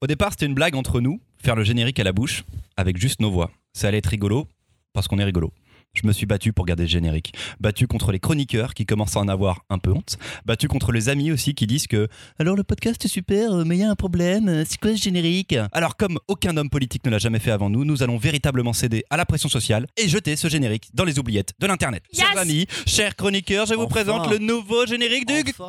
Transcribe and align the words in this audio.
Au 0.00 0.06
départ, 0.06 0.30
c'était 0.32 0.46
une 0.46 0.54
blague 0.54 0.74
entre 0.76 1.00
nous, 1.00 1.20
faire 1.42 1.56
le 1.56 1.64
générique 1.64 1.98
à 1.98 2.04
la 2.04 2.12
bouche, 2.12 2.44
avec 2.76 2.98
juste 2.98 3.20
nos 3.20 3.30
voix. 3.30 3.50
Ça 3.72 3.88
allait 3.88 3.98
être 3.98 4.06
rigolo, 4.06 4.46
parce 4.92 5.08
qu'on 5.08 5.18
est 5.18 5.24
rigolo. 5.24 5.52
Je 5.94 6.06
me 6.06 6.12
suis 6.12 6.26
battu 6.26 6.52
pour 6.52 6.66
garder 6.66 6.82
le 6.82 6.88
générique. 6.90 7.32
Battu 7.58 7.86
contre 7.86 8.12
les 8.12 8.18
chroniqueurs 8.18 8.74
qui 8.74 8.84
commencent 8.84 9.16
à 9.16 9.20
en 9.20 9.28
avoir 9.28 9.62
un 9.70 9.78
peu 9.78 9.92
honte. 9.92 10.18
Battu 10.44 10.68
contre 10.68 10.92
les 10.92 11.08
amis 11.08 11.32
aussi 11.32 11.54
qui 11.54 11.66
disent 11.66 11.86
que 11.86 12.08
alors 12.38 12.54
le 12.54 12.64
podcast 12.64 13.02
est 13.02 13.08
super, 13.08 13.50
euh, 13.54 13.64
mais 13.64 13.76
il 13.76 13.80
y 13.80 13.82
a 13.82 13.90
un 13.90 13.94
problème. 13.94 14.46
euh, 14.48 14.64
C'est 14.68 14.78
quoi 14.78 14.90
ce 14.94 15.02
générique? 15.02 15.56
Alors 15.72 15.96
comme 15.96 16.18
aucun 16.28 16.54
homme 16.58 16.68
politique 16.68 17.06
ne 17.06 17.10
l'a 17.10 17.18
jamais 17.18 17.38
fait 17.38 17.50
avant 17.50 17.70
nous, 17.70 17.86
nous 17.86 18.02
allons 18.02 18.18
véritablement 18.18 18.74
céder 18.74 19.04
à 19.08 19.16
la 19.16 19.24
pression 19.24 19.48
sociale 19.48 19.86
et 19.96 20.06
jeter 20.06 20.36
ce 20.36 20.48
générique 20.48 20.90
dans 20.92 21.04
les 21.04 21.18
oubliettes 21.18 21.54
de 21.58 21.66
l'internet. 21.66 22.02
Yes 22.12 22.26
Chers 22.26 22.38
amis, 22.38 22.66
chers 22.86 23.16
chroniqueurs, 23.16 23.64
je 23.64 23.72
vous 23.74 23.84
Enfin. 23.84 23.90
présente 24.04 24.30
le 24.30 24.36
nouveau 24.36 24.84
générique 24.84 25.26
du 25.26 25.42
Enfin. 25.58 25.66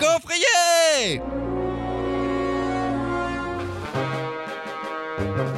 Música 3.98 5.57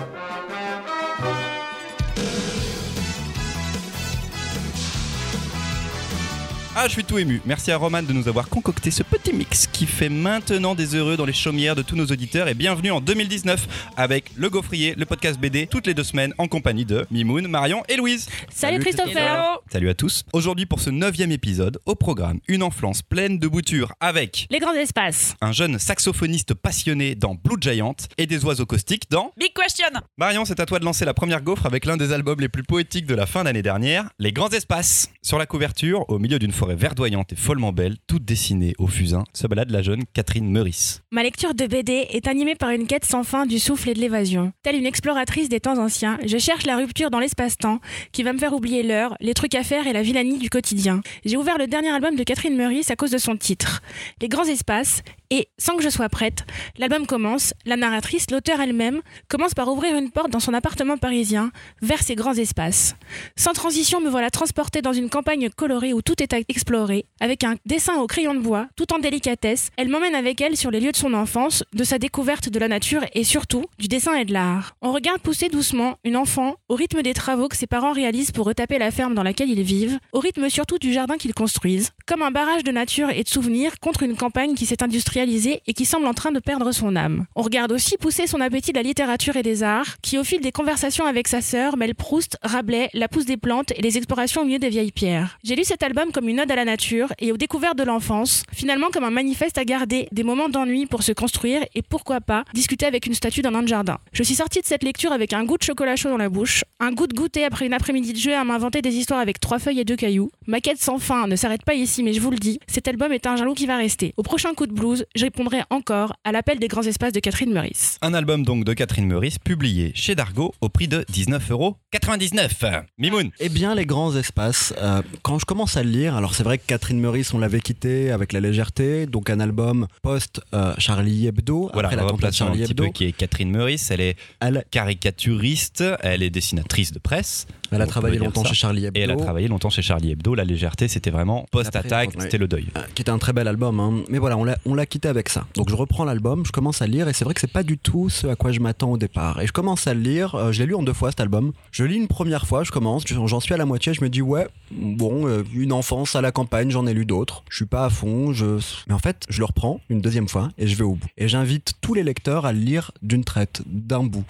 Ah, 6.81 6.87
je 6.87 6.93
suis 6.93 7.03
tout 7.03 7.17
ému. 7.17 7.41
Merci 7.45 7.73
à 7.73 7.77
Roman 7.77 8.01
de 8.01 8.13
nous 8.13 8.29
avoir 8.29 8.47
concocté 8.47 8.89
ce 8.89 9.03
petit 9.03 9.33
mix 9.33 9.67
qui 9.67 9.85
fait 9.85 10.07
maintenant 10.07 10.75
des 10.75 10.95
heureux 10.95 11.17
dans 11.17 11.25
les 11.25 11.33
chaumières 11.33 11.75
de 11.75 11.81
tous 11.81 11.97
nos 11.97 12.05
auditeurs. 12.05 12.47
Et 12.47 12.53
bienvenue 12.53 12.89
en 12.89 13.01
2019 13.01 13.91
avec 13.97 14.31
Le 14.37 14.49
Gaufrier, 14.49 14.95
le 14.95 15.05
podcast 15.05 15.37
BD, 15.37 15.67
toutes 15.67 15.87
les 15.87 15.93
deux 15.93 16.05
semaines 16.05 16.33
en 16.37 16.47
compagnie 16.47 16.85
de 16.85 17.05
Mimoun, 17.11 17.49
Marion 17.49 17.83
et 17.89 17.97
Louise. 17.97 18.29
Salut, 18.47 18.77
Salut, 18.77 18.79
Christopher 18.79 19.61
Salut 19.69 19.89
à 19.89 19.93
tous. 19.93 20.23
Aujourd'hui 20.31 20.65
pour 20.65 20.79
ce 20.79 20.89
neuvième 20.89 21.33
épisode, 21.33 21.81
au 21.85 21.95
programme, 21.95 22.39
une 22.47 22.63
enfance 22.63 23.01
pleine 23.01 23.39
de 23.39 23.47
boutures 23.49 23.91
avec 23.99 24.47
Les 24.49 24.59
grands 24.59 24.73
espaces. 24.73 25.35
un 25.41 25.51
jeune 25.51 25.79
saxophoniste 25.79 26.53
passionné 26.53 27.13
dans 27.13 27.35
Blue 27.35 27.57
Giant 27.59 27.97
et 28.17 28.25
des 28.25 28.45
oiseaux 28.45 28.65
caustiques 28.65 29.11
dans... 29.11 29.33
Big 29.37 29.51
question 29.51 29.87
Marion, 30.17 30.45
c'est 30.45 30.61
à 30.61 30.65
toi 30.65 30.79
de 30.79 30.85
lancer 30.85 31.03
la 31.03 31.13
première 31.13 31.41
gaufre 31.41 31.65
avec 31.65 31.83
l'un 31.83 31.97
des 31.97 32.13
albums 32.13 32.39
les 32.39 32.47
plus 32.47 32.63
poétiques 32.63 33.05
de 33.05 33.15
la 33.15 33.25
fin 33.25 33.43
d'année 33.43 33.63
dernière, 33.63 34.05
Les 34.17 34.31
Grands 34.31 34.47
Espaces. 34.47 35.09
Sur 35.21 35.37
la 35.37 35.45
couverture, 35.45 36.09
au 36.09 36.19
milieu 36.19 36.39
d'une 36.39 36.53
forêt 36.53 36.68
verdoyante 36.75 37.33
et 37.33 37.35
follement 37.35 37.71
belle, 37.71 37.97
toute 38.07 38.25
dessinée 38.25 38.73
au 38.77 38.87
fusain, 38.87 39.23
se 39.33 39.47
balade 39.47 39.71
la 39.71 39.81
jeune 39.81 40.03
Catherine 40.13 40.49
Meurice. 40.49 41.01
Ma 41.11 41.23
lecture 41.23 41.53
de 41.53 41.65
BD 41.65 42.07
est 42.09 42.27
animée 42.27 42.55
par 42.55 42.69
une 42.69 42.87
quête 42.87 43.05
sans 43.05 43.23
fin 43.23 43.45
du 43.45 43.59
souffle 43.59 43.89
et 43.89 43.93
de 43.93 43.99
l'évasion. 43.99 44.51
Telle 44.63 44.75
une 44.75 44.85
exploratrice 44.85 45.49
des 45.49 45.59
temps 45.59 45.77
anciens, 45.77 46.19
je 46.25 46.37
cherche 46.37 46.65
la 46.65 46.77
rupture 46.77 47.09
dans 47.09 47.19
l'espace-temps 47.19 47.79
qui 48.11 48.23
va 48.23 48.33
me 48.33 48.39
faire 48.39 48.53
oublier 48.53 48.83
l'heure, 48.83 49.15
les 49.19 49.33
trucs 49.33 49.55
à 49.55 49.63
faire 49.63 49.87
et 49.87 49.93
la 49.93 50.01
vilanie 50.01 50.37
du 50.37 50.49
quotidien. 50.49 51.01
J'ai 51.25 51.37
ouvert 51.37 51.57
le 51.57 51.67
dernier 51.67 51.89
album 51.89 52.15
de 52.15 52.23
Catherine 52.23 52.55
Meurice 52.55 52.91
à 52.91 52.95
cause 52.95 53.11
de 53.11 53.17
son 53.17 53.37
titre, 53.37 53.81
Les 54.21 54.27
grands 54.27 54.45
espaces, 54.45 55.01
et 55.31 55.47
sans 55.59 55.75
que 55.75 55.83
je 55.83 55.89
sois 55.89 56.09
prête, 56.09 56.43
l'album 56.77 57.05
commence, 57.05 57.53
la 57.65 57.77
narratrice, 57.77 58.31
l'auteur 58.31 58.59
elle-même, 58.59 59.01
commence 59.27 59.53
par 59.53 59.67
ouvrir 59.67 59.95
une 59.95 60.09
porte 60.09 60.31
dans 60.31 60.39
son 60.39 60.53
appartement 60.55 60.97
parisien 60.97 61.51
vers 61.81 62.01
ces 62.01 62.15
grands 62.15 62.33
espaces. 62.33 62.95
Sans 63.35 63.53
transition, 63.53 64.01
me 64.01 64.09
voilà 64.09 64.31
transportée 64.31 64.81
dans 64.81 64.93
une 64.93 65.09
campagne 65.09 65.49
colorée 65.49 65.93
où 65.93 66.01
tout 66.01 66.21
est 66.23 66.33
à 66.33 66.39
explorer, 66.47 67.05
avec 67.19 67.43
un 67.43 67.55
dessin 67.65 67.97
au 67.97 68.07
crayon 68.07 68.33
de 68.33 68.39
bois, 68.39 68.67
tout 68.75 68.91
en 68.91 68.97
délicatesse. 68.97 69.69
Elle 69.77 69.89
m'emmène 69.89 70.15
avec 70.15 70.41
elle 70.41 70.57
sur 70.57 70.71
les 70.71 70.79
lieux 70.79 70.91
de 70.91 70.97
son 70.97 71.13
enfance, 71.13 71.63
de 71.73 71.83
sa 71.83 71.99
découverte 71.99 72.49
de 72.49 72.59
la 72.59 72.67
nature 72.67 73.05
et 73.13 73.23
surtout 73.23 73.65
du 73.77 73.87
dessin 73.87 74.15
et 74.15 74.25
de 74.25 74.33
l'art. 74.33 74.75
On 74.81 74.91
regarde 74.91 75.21
pousser 75.21 75.49
doucement 75.49 75.97
une 76.03 76.17
enfant 76.17 76.55
au 76.69 76.75
rythme 76.75 77.03
des 77.03 77.13
travaux 77.13 77.49
que 77.49 77.57
ses 77.57 77.67
parents 77.67 77.93
réalisent 77.93 78.31
pour 78.31 78.47
retaper 78.47 78.79
la 78.79 78.89
ferme 78.89 79.13
dans 79.13 79.23
laquelle 79.23 79.49
ils 79.49 79.61
vivent, 79.61 79.99
au 80.11 80.19
rythme 80.19 80.49
surtout 80.49 80.79
du 80.79 80.91
jardin 80.91 81.17
qu'ils 81.17 81.35
construisent, 81.35 81.91
comme 82.07 82.23
un 82.23 82.31
barrage 82.31 82.63
de 82.63 82.71
nature 82.71 83.11
et 83.11 83.23
de 83.23 83.29
souvenirs 83.29 83.79
contre 83.79 84.01
une 84.01 84.15
campagne 84.15 84.55
qui 84.55 84.65
s'est 84.65 84.81
industrialisée 84.81 85.18
et 85.67 85.73
qui 85.73 85.85
semble 85.85 86.07
en 86.07 86.13
train 86.13 86.31
de 86.31 86.39
perdre 86.39 86.71
son 86.71 86.95
âme. 86.95 87.25
On 87.35 87.41
regarde 87.41 87.71
aussi 87.71 87.97
pousser 87.97 88.25
son 88.25 88.39
appétit 88.39 88.71
de 88.71 88.77
la 88.77 88.83
littérature 88.83 89.35
et 89.35 89.43
des 89.43 89.63
arts, 89.63 89.97
qui 90.01 90.17
au 90.17 90.23
fil 90.23 90.39
des 90.39 90.51
conversations 90.51 91.05
avec 91.05 91.27
sa 91.27 91.41
sœur 91.41 91.77
mêle 91.77 91.93
Proust, 91.93 92.37
Rabelais, 92.41 92.89
la 92.93 93.07
pousse 93.07 93.25
des 93.25 93.37
plantes 93.37 93.71
et 93.75 93.81
les 93.81 93.97
explorations 93.97 94.41
au 94.41 94.45
milieu 94.45 94.59
des 94.59 94.69
vieilles 94.69 94.91
pierres. 94.91 95.37
J'ai 95.43 95.55
lu 95.55 95.63
cet 95.63 95.83
album 95.83 96.11
comme 96.11 96.29
une 96.29 96.39
ode 96.39 96.51
à 96.51 96.55
la 96.55 96.65
nature 96.65 97.11
et 97.19 97.31
aux 97.31 97.37
découvertes 97.37 97.77
de 97.77 97.83
l'enfance, 97.83 98.43
finalement 98.53 98.87
comme 98.91 99.03
un 99.03 99.11
manifeste 99.11 99.57
à 99.57 99.65
garder 99.65 100.07
des 100.11 100.23
moments 100.23 100.49
d'ennui 100.49 100.85
pour 100.85 101.03
se 101.03 101.11
construire 101.11 101.65
et 101.75 101.81
pourquoi 101.81 102.21
pas 102.21 102.45
discuter 102.53 102.85
avec 102.85 103.05
une 103.05 103.13
statue 103.13 103.41
d'un 103.41 103.51
nain 103.51 103.63
de 103.63 103.67
jardin. 103.67 103.97
Je 104.13 104.23
suis 104.23 104.35
sortie 104.35 104.61
de 104.61 104.65
cette 104.65 104.83
lecture 104.83 105.11
avec 105.11 105.33
un 105.33 105.43
goût 105.43 105.57
de 105.57 105.63
chocolat 105.63 105.95
chaud 105.95 106.09
dans 106.09 106.17
la 106.17 106.29
bouche, 106.29 106.63
un 106.79 106.91
goût 106.91 107.07
de 107.07 107.13
goûter 107.13 107.43
après 107.43 107.65
une 107.65 107.73
après-midi 107.73 108.13
de 108.13 108.17
jeu 108.17 108.33
à 108.33 108.43
m'inventer 108.43 108.81
des 108.81 108.95
histoires 108.95 109.19
avec 109.19 109.39
trois 109.39 109.59
feuilles 109.59 109.81
et 109.81 109.85
deux 109.85 109.97
cailloux. 109.97 110.31
Ma 110.47 110.61
quête 110.61 110.81
sans 110.81 110.97
fin 110.97 111.27
ne 111.27 111.35
s'arrête 111.35 111.63
pas 111.63 111.73
ici, 111.73 112.03
mais 112.03 112.13
je 112.13 112.21
vous 112.21 112.31
le 112.31 112.37
dis, 112.37 112.59
cet 112.67 112.87
album 112.87 113.11
est 113.11 113.27
un 113.27 113.35
jalon 113.35 113.53
qui 113.53 113.65
va 113.65 113.75
rester. 113.75 114.13
Au 114.17 114.23
prochain 114.23 114.53
coup 114.53 114.67
de 114.67 114.73
blues, 114.73 115.05
je 115.15 115.23
répondrai 115.25 115.61
encore 115.69 116.13
à 116.23 116.31
l'appel 116.31 116.59
des 116.59 116.67
grands 116.67 116.83
espaces 116.83 117.13
de 117.13 117.19
Catherine 117.19 117.51
Meurice. 117.51 117.97
Un 118.01 118.13
album 118.13 118.43
donc 118.43 118.63
de 118.63 118.73
Catherine 118.73 119.07
Meurice, 119.07 119.39
publié 119.39 119.91
chez 119.95 120.13
Dargo 120.15 120.53
au 120.61 120.69
prix 120.69 120.87
de 120.87 121.03
19,99€. 121.11 122.83
Mimoun 122.97 123.31
Eh 123.39 123.49
bien, 123.49 123.73
les 123.75 123.85
grands 123.85 124.15
espaces, 124.15 124.73
euh, 124.77 125.01
quand 125.23 125.39
je 125.39 125.45
commence 125.45 125.77
à 125.77 125.83
le 125.83 125.89
lire, 125.89 126.15
alors 126.15 126.35
c'est 126.35 126.43
vrai 126.43 126.57
que 126.57 126.63
Catherine 126.67 126.99
Meurice, 126.99 127.33
on 127.33 127.39
l'avait 127.39 127.59
quitté 127.61 128.11
avec 128.11 128.33
La 128.33 128.39
Légèreté, 128.39 129.05
donc 129.07 129.29
un 129.29 129.39
album 129.39 129.87
post-Charlie 130.03 131.27
Hebdo, 131.27 131.69
Voilà, 131.73 131.87
après 131.89 131.95
la 131.95 132.03
tempête 132.03 132.15
replaçons 132.17 132.43
un 132.45 132.47
Charlie 132.47 132.61
petit 132.63 132.71
Hebdo. 132.71 132.83
peu 132.85 132.91
qui 132.91 133.05
est 133.05 133.11
Catherine 133.11 133.51
Meurice. 133.51 133.91
Elle 133.91 134.01
est 134.01 134.15
Elle, 134.39 134.63
caricaturiste, 134.71 135.83
elle 136.01 136.23
est 136.23 136.29
dessinatrice 136.29 136.91
de 136.91 136.99
presse. 136.99 137.47
elle 137.71 137.81
a 137.81 137.85
On 137.85 137.87
travaillé 137.87 138.17
longtemps 138.19 138.43
ça. 138.43 138.49
chez 138.49 138.55
Charlie 138.55 138.85
Hebdo. 138.85 138.99
Et 138.99 139.03
elle 139.03 139.11
a 139.11 139.15
travaillé 139.15 139.47
longtemps 139.47 139.69
chez 139.69 139.81
Charlie 139.81 140.11
Hebdo. 140.11 140.35
La 140.35 140.43
légèreté, 140.43 140.87
c'était 140.87 141.09
vraiment 141.11 141.45
post-attaque, 141.51 142.11
c'était 142.19 142.37
le 142.37 142.47
deuil. 142.47 142.67
Euh, 142.77 142.81
qui 142.95 143.01
était 143.01 143.11
un 143.11 143.17
très 143.17 143.33
bel 143.33 143.47
album. 143.47 143.79
hein. 143.79 144.03
Mais 144.09 144.17
voilà, 144.19 144.37
on 144.37 144.43
l'a, 144.43 144.57
on 144.65 144.75
avec 145.07 145.29
ça. 145.29 145.45
Donc 145.55 145.69
je 145.69 145.75
reprends 145.75 146.03
l'album, 146.03 146.45
je 146.45 146.51
commence 146.51 146.81
à 146.81 146.87
lire 146.87 147.07
et 147.07 147.13
c'est 147.13 147.25
vrai 147.25 147.33
que 147.33 147.41
c'est 147.41 147.51
pas 147.51 147.63
du 147.63 147.77
tout 147.77 148.09
ce 148.09 148.27
à 148.27 148.35
quoi 148.35 148.51
je 148.51 148.59
m'attends 148.59 148.91
au 148.91 148.97
départ. 148.97 149.41
Et 149.41 149.47
je 149.47 149.51
commence 149.51 149.87
à 149.87 149.93
le 149.93 150.01
lire, 150.01 150.35
euh, 150.35 150.51
je 150.51 150.59
l'ai 150.59 150.67
lu 150.67 150.75
en 150.75 150.83
deux 150.83 150.93
fois 150.93 151.11
cet 151.11 151.19
album. 151.19 151.53
Je 151.71 151.83
lis 151.83 151.95
une 151.95 152.07
première 152.07 152.45
fois, 152.45 152.63
je 152.63 152.71
commence, 152.71 153.03
j'en 153.07 153.39
suis 153.39 153.53
à 153.53 153.57
la 153.57 153.65
moitié, 153.65 153.93
je 153.93 154.03
me 154.03 154.09
dis 154.09 154.21
ouais, 154.21 154.47
bon, 154.71 155.27
euh, 155.27 155.43
une 155.53 155.73
enfance 155.73 156.15
à 156.15 156.21
la 156.21 156.31
campagne, 156.31 156.69
j'en 156.69 156.87
ai 156.87 156.93
lu 156.93 157.05
d'autres. 157.05 157.43
Je 157.49 157.57
suis 157.57 157.65
pas 157.65 157.85
à 157.85 157.89
fond, 157.89 158.33
je... 158.33 158.59
mais 158.87 158.93
en 158.93 158.99
fait, 158.99 159.25
je 159.29 159.39
le 159.39 159.45
reprends 159.45 159.79
une 159.89 160.01
deuxième 160.01 160.27
fois 160.27 160.49
et 160.57 160.67
je 160.67 160.75
vais 160.75 160.83
au 160.83 160.95
bout. 160.95 161.07
Et 161.17 161.27
j'invite 161.27 161.73
tous 161.81 161.93
les 161.93 162.03
lecteurs 162.03 162.45
à 162.45 162.53
le 162.53 162.59
lire 162.59 162.91
d'une 163.01 163.23
traite, 163.23 163.61
d'un 163.65 164.03
bout. 164.03 164.25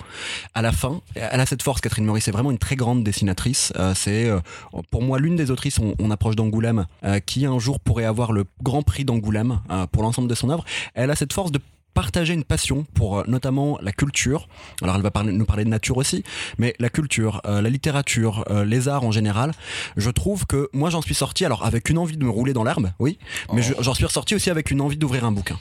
À 0.53 0.61
la 0.61 0.71
fin, 0.71 1.01
elle 1.15 1.39
a 1.39 1.45
cette 1.45 1.63
force, 1.63 1.81
Catherine 1.81 2.05
Meurice, 2.05 2.25
c'est 2.25 2.31
vraiment 2.31 2.51
une 2.51 2.57
très 2.57 2.75
grande 2.75 3.03
dessinatrice. 3.03 3.73
Euh, 3.77 3.93
c'est 3.95 4.25
euh, 4.29 4.39
pour 4.91 5.01
moi 5.01 5.19
l'une 5.19 5.35
des 5.35 5.51
autrices, 5.51 5.79
on, 5.79 6.09
approche 6.11 6.35
d'Angoulême, 6.35 6.87
qui 7.27 7.45
un 7.45 7.59
jour 7.59 7.79
pourrait 7.79 8.05
avoir 8.05 8.31
le 8.31 8.45
grand 8.63 8.81
prix 8.81 9.05
d'Angoulême 9.05 9.59
pour 9.91 10.01
l'ensemble 10.01 10.27
de 10.27 10.33
son 10.33 10.49
œuvre. 10.49 10.65
Elle 10.95 11.11
a 11.11 11.15
cette 11.15 11.33
force 11.33 11.51
de 11.51 11.59
partager 11.93 12.33
une 12.33 12.43
passion 12.43 12.85
pour 12.93 13.19
euh, 13.19 13.23
notamment 13.27 13.77
la 13.81 13.91
culture. 13.91 14.47
Alors 14.81 14.95
elle 14.95 15.01
va 15.01 15.11
parler- 15.11 15.31
nous 15.33 15.45
parler 15.45 15.65
de 15.65 15.69
nature 15.69 15.97
aussi, 15.97 16.23
mais 16.57 16.73
la 16.79 16.89
culture, 16.89 17.41
euh, 17.45 17.61
la 17.61 17.69
littérature, 17.69 18.43
euh, 18.49 18.63
les 18.65 18.87
arts 18.87 19.03
en 19.03 19.11
général. 19.11 19.51
Je 19.97 20.09
trouve 20.09 20.45
que 20.45 20.69
moi 20.73 20.89
j'en 20.89 21.01
suis 21.01 21.15
sorti 21.15 21.45
alors 21.45 21.65
avec 21.65 21.89
une 21.89 21.97
envie 21.97 22.17
de 22.17 22.23
me 22.23 22.29
rouler 22.29 22.53
dans 22.53 22.63
l'herbe, 22.63 22.91
oui, 22.99 23.17
mais 23.53 23.61
je- 23.61 23.73
j'en 23.79 23.93
suis 23.93 24.05
ressorti 24.05 24.35
aussi 24.35 24.49
avec 24.49 24.71
une 24.71 24.81
envie 24.81 24.97
d'ouvrir 24.97 25.25
un 25.25 25.31
bouquin. 25.31 25.57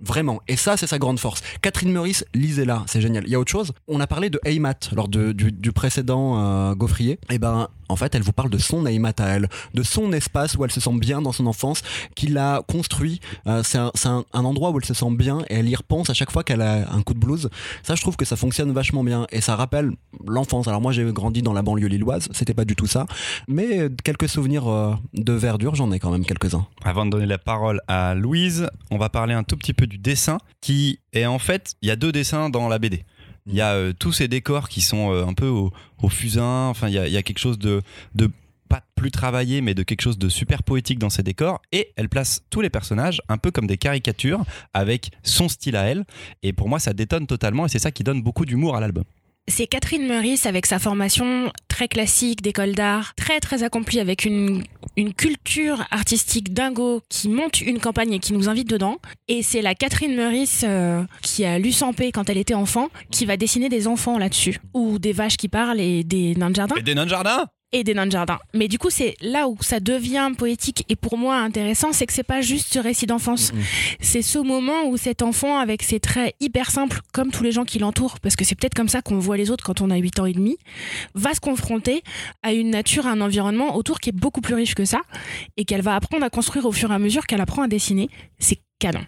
Vraiment. 0.00 0.40
Et 0.48 0.56
ça, 0.56 0.76
c'est 0.76 0.86
sa 0.86 0.98
grande 0.98 1.18
force. 1.18 1.40
Catherine 1.62 1.90
Meurice, 1.92 2.24
lisez-la, 2.34 2.84
c'est 2.86 3.00
génial. 3.00 3.24
Il 3.26 3.30
y 3.30 3.34
a 3.34 3.40
autre 3.40 3.50
chose? 3.50 3.72
On 3.88 4.00
a 4.00 4.06
parlé 4.06 4.30
de 4.30 4.40
Aymat 4.44 4.74
lors 4.92 5.08
de- 5.08 5.32
du, 5.32 5.72
précédent 5.72 6.38
euh, 6.38 6.74
Gaufrier. 6.74 7.18
Et 7.30 7.38
ben, 7.38 7.68
en 7.88 7.96
fait, 7.96 8.14
elle 8.14 8.22
vous 8.22 8.32
parle 8.32 8.50
de 8.50 8.58
son 8.58 8.86
Aymat 8.86 9.12
à 9.18 9.26
elle, 9.28 9.48
de 9.74 9.82
son 9.82 10.12
espace 10.12 10.54
où 10.56 10.64
elle 10.64 10.70
se 10.70 10.80
sent 10.80 10.94
bien 10.98 11.22
dans 11.22 11.32
son 11.32 11.46
enfance, 11.46 11.82
qu'il 12.14 12.36
a 12.38 12.62
construit. 12.68 13.20
Euh, 13.46 13.62
c'est 13.64 13.78
un, 13.78 13.90
un- 14.04 14.24
un 14.32 14.44
endroit 14.44 14.70
où 14.70 14.78
elle 14.78 14.84
se 14.84 14.94
sent 14.94 15.10
bien 15.12 15.40
et 15.48 15.54
elle 15.56 15.68
y 15.68 15.74
repense 15.76 16.10
à 16.10 16.14
chaque 16.14 16.30
fois 16.30 16.44
qu'elle 16.44 16.62
a 16.62 16.92
un 16.92 17.02
coup 17.02 17.14
de 17.14 17.18
blues. 17.18 17.48
Ça, 17.82 17.94
je 17.94 18.00
trouve 18.02 18.16
que 18.16 18.24
ça 18.24 18.36
fonctionne 18.36 18.72
vachement 18.72 19.02
bien 19.04 19.26
et 19.30 19.40
ça 19.40 19.56
rappelle 19.56 19.92
l'enfance. 20.26 20.68
Alors 20.68 20.80
moi, 20.80 20.92
j'ai 20.92 21.04
grandi 21.12 21.42
dans 21.42 21.52
la 21.52 21.62
banlieue 21.62 21.88
lilloise, 21.88 22.28
c'était 22.32 22.54
pas 22.54 22.64
du 22.64 22.76
tout 22.76 22.86
ça, 22.86 23.06
mais 23.48 23.88
quelques 24.04 24.28
souvenirs 24.28 24.68
euh, 24.68 24.94
de 25.14 25.32
verdure, 25.32 25.74
j'en 25.74 25.90
ai 25.92 25.98
quand 25.98 26.10
même 26.10 26.24
quelques-uns. 26.24 26.66
Avant 26.84 27.04
de 27.06 27.10
donner 27.10 27.26
la 27.26 27.38
parole 27.38 27.80
à 27.88 28.14
Louise, 28.14 28.68
on 28.90 28.98
va 28.98 29.08
parler 29.08 29.34
un 29.34 29.42
tout 29.42 29.56
petit 29.56 29.72
peu 29.72 29.86
du 29.88 29.98
dessin, 29.98 30.38
qui 30.60 31.00
est 31.12 31.26
en 31.26 31.38
fait, 31.38 31.74
il 31.82 31.88
y 31.88 31.90
a 31.90 31.96
deux 31.96 32.12
dessins 32.12 32.50
dans 32.50 32.68
la 32.68 32.78
BD. 32.78 33.04
Il 33.46 33.54
y 33.54 33.60
a 33.60 33.72
euh, 33.72 33.92
tous 33.98 34.12
ces 34.12 34.28
décors 34.28 34.68
qui 34.68 34.80
sont 34.80 35.12
euh, 35.12 35.24
un 35.24 35.32
peu 35.32 35.48
au, 35.48 35.72
au 36.02 36.08
fusain, 36.08 36.66
enfin 36.68 36.88
il 36.88 36.94
y 36.94 37.16
a, 37.16 37.22
quelque 37.22 37.38
chose 37.38 37.58
de, 37.58 37.82
de 38.14 38.30
pas 38.68 38.82
plus 38.94 39.10
travaillé, 39.10 39.62
mais 39.62 39.74
de 39.74 39.82
quelque 39.82 40.02
chose 40.02 40.18
de 40.18 40.28
super 40.28 40.62
poétique 40.62 40.98
dans 40.98 41.10
ces 41.10 41.22
décors. 41.22 41.62
Et 41.72 41.92
elle 41.96 42.08
place 42.08 42.42
tous 42.50 42.60
les 42.60 42.70
personnages 42.70 43.22
un 43.28 43.38
peu 43.38 43.50
comme 43.50 43.66
des 43.66 43.78
caricatures, 43.78 44.44
avec 44.74 45.10
son 45.22 45.48
style 45.48 45.76
à 45.76 45.84
elle. 45.84 46.04
Et 46.42 46.52
pour 46.52 46.68
moi, 46.68 46.78
ça 46.78 46.92
détonne 46.92 47.26
totalement, 47.26 47.66
et 47.66 47.68
c'est 47.68 47.78
ça 47.78 47.90
qui 47.90 48.04
donne 48.04 48.22
beaucoup 48.22 48.44
d'humour 48.44 48.76
à 48.76 48.80
l'album. 48.80 49.04
C'est 49.48 49.66
Catherine 49.66 50.06
Meurice 50.06 50.44
avec 50.44 50.66
sa 50.66 50.78
formation 50.78 51.50
très 51.68 51.88
classique 51.88 52.42
d'école 52.42 52.72
d'art, 52.72 53.14
très 53.16 53.40
très 53.40 53.62
accomplie 53.62 53.98
avec 53.98 54.26
une, 54.26 54.62
culture 55.16 55.86
artistique 55.90 56.52
dingo 56.52 57.00
qui 57.08 57.28
monte 57.28 57.60
une 57.62 57.78
campagne 57.78 58.12
et 58.12 58.18
qui 58.18 58.34
nous 58.34 58.48
invite 58.48 58.68
dedans. 58.68 58.98
Et 59.28 59.42
c'est 59.42 59.62
la 59.62 59.74
Catherine 59.74 60.14
Meurice 60.14 60.64
euh, 60.66 61.02
qui 61.22 61.44
a 61.44 61.58
lu 61.58 61.72
paix 61.96 62.12
quand 62.12 62.28
elle 62.28 62.36
était 62.36 62.54
enfant 62.54 62.88
qui 63.10 63.24
va 63.24 63.36
dessiner 63.36 63.68
des 63.68 63.86
enfants 63.86 64.18
là-dessus. 64.18 64.58
Ou 64.74 64.98
des 64.98 65.12
vaches 65.12 65.36
qui 65.36 65.48
parlent 65.48 65.80
et 65.80 66.04
des 66.04 66.34
nains 66.34 66.50
de 66.50 66.56
jardin. 66.56 66.74
Et 66.76 66.82
des 66.82 66.94
nains 66.94 67.04
de 67.04 67.10
jardin? 67.10 67.46
Et 67.72 67.84
des 67.84 67.94
nains 67.94 68.06
de 68.06 68.12
jardin. 68.12 68.38
Mais 68.54 68.68
du 68.68 68.78
coup, 68.78 68.90
c'est 68.90 69.14
là 69.20 69.48
où 69.48 69.56
ça 69.60 69.80
devient 69.80 70.30
poétique 70.36 70.84
et 70.88 70.96
pour 70.96 71.18
moi 71.18 71.36
intéressant, 71.36 71.92
c'est 71.92 72.06
que 72.06 72.12
c'est 72.12 72.22
pas 72.22 72.40
juste 72.40 72.72
ce 72.72 72.78
récit 72.78 73.06
d'enfance. 73.06 73.52
C'est 74.00 74.22
ce 74.22 74.38
moment 74.38 74.86
où 74.86 74.96
cet 74.96 75.22
enfant, 75.22 75.58
avec 75.58 75.82
ses 75.82 76.00
traits 76.00 76.34
hyper 76.40 76.70
simples, 76.70 77.00
comme 77.12 77.30
tous 77.30 77.42
les 77.42 77.52
gens 77.52 77.64
qui 77.64 77.78
l'entourent, 77.78 78.20
parce 78.20 78.36
que 78.36 78.44
c'est 78.44 78.54
peut-être 78.54 78.74
comme 78.74 78.88
ça 78.88 79.02
qu'on 79.02 79.18
voit 79.18 79.36
les 79.36 79.50
autres 79.50 79.64
quand 79.64 79.80
on 79.80 79.90
a 79.90 79.96
8 79.96 80.20
ans 80.20 80.26
et 80.26 80.32
demi, 80.32 80.56
va 81.14 81.34
se 81.34 81.40
confronter 81.40 82.02
à 82.42 82.52
une 82.52 82.70
nature, 82.70 83.06
à 83.06 83.10
un 83.10 83.20
environnement 83.20 83.76
autour 83.76 84.00
qui 84.00 84.10
est 84.10 84.12
beaucoup 84.16 84.40
plus 84.40 84.54
riche 84.54 84.74
que 84.74 84.84
ça 84.84 85.00
et 85.56 85.64
qu'elle 85.64 85.82
va 85.82 85.94
apprendre 85.94 86.24
à 86.24 86.30
construire 86.30 86.64
au 86.64 86.72
fur 86.72 86.90
et 86.90 86.94
à 86.94 86.98
mesure 86.98 87.26
qu'elle 87.26 87.40
apprend 87.40 87.62
à 87.62 87.68
dessiner. 87.68 88.08
C'est 88.38 88.60
canon. 88.78 89.04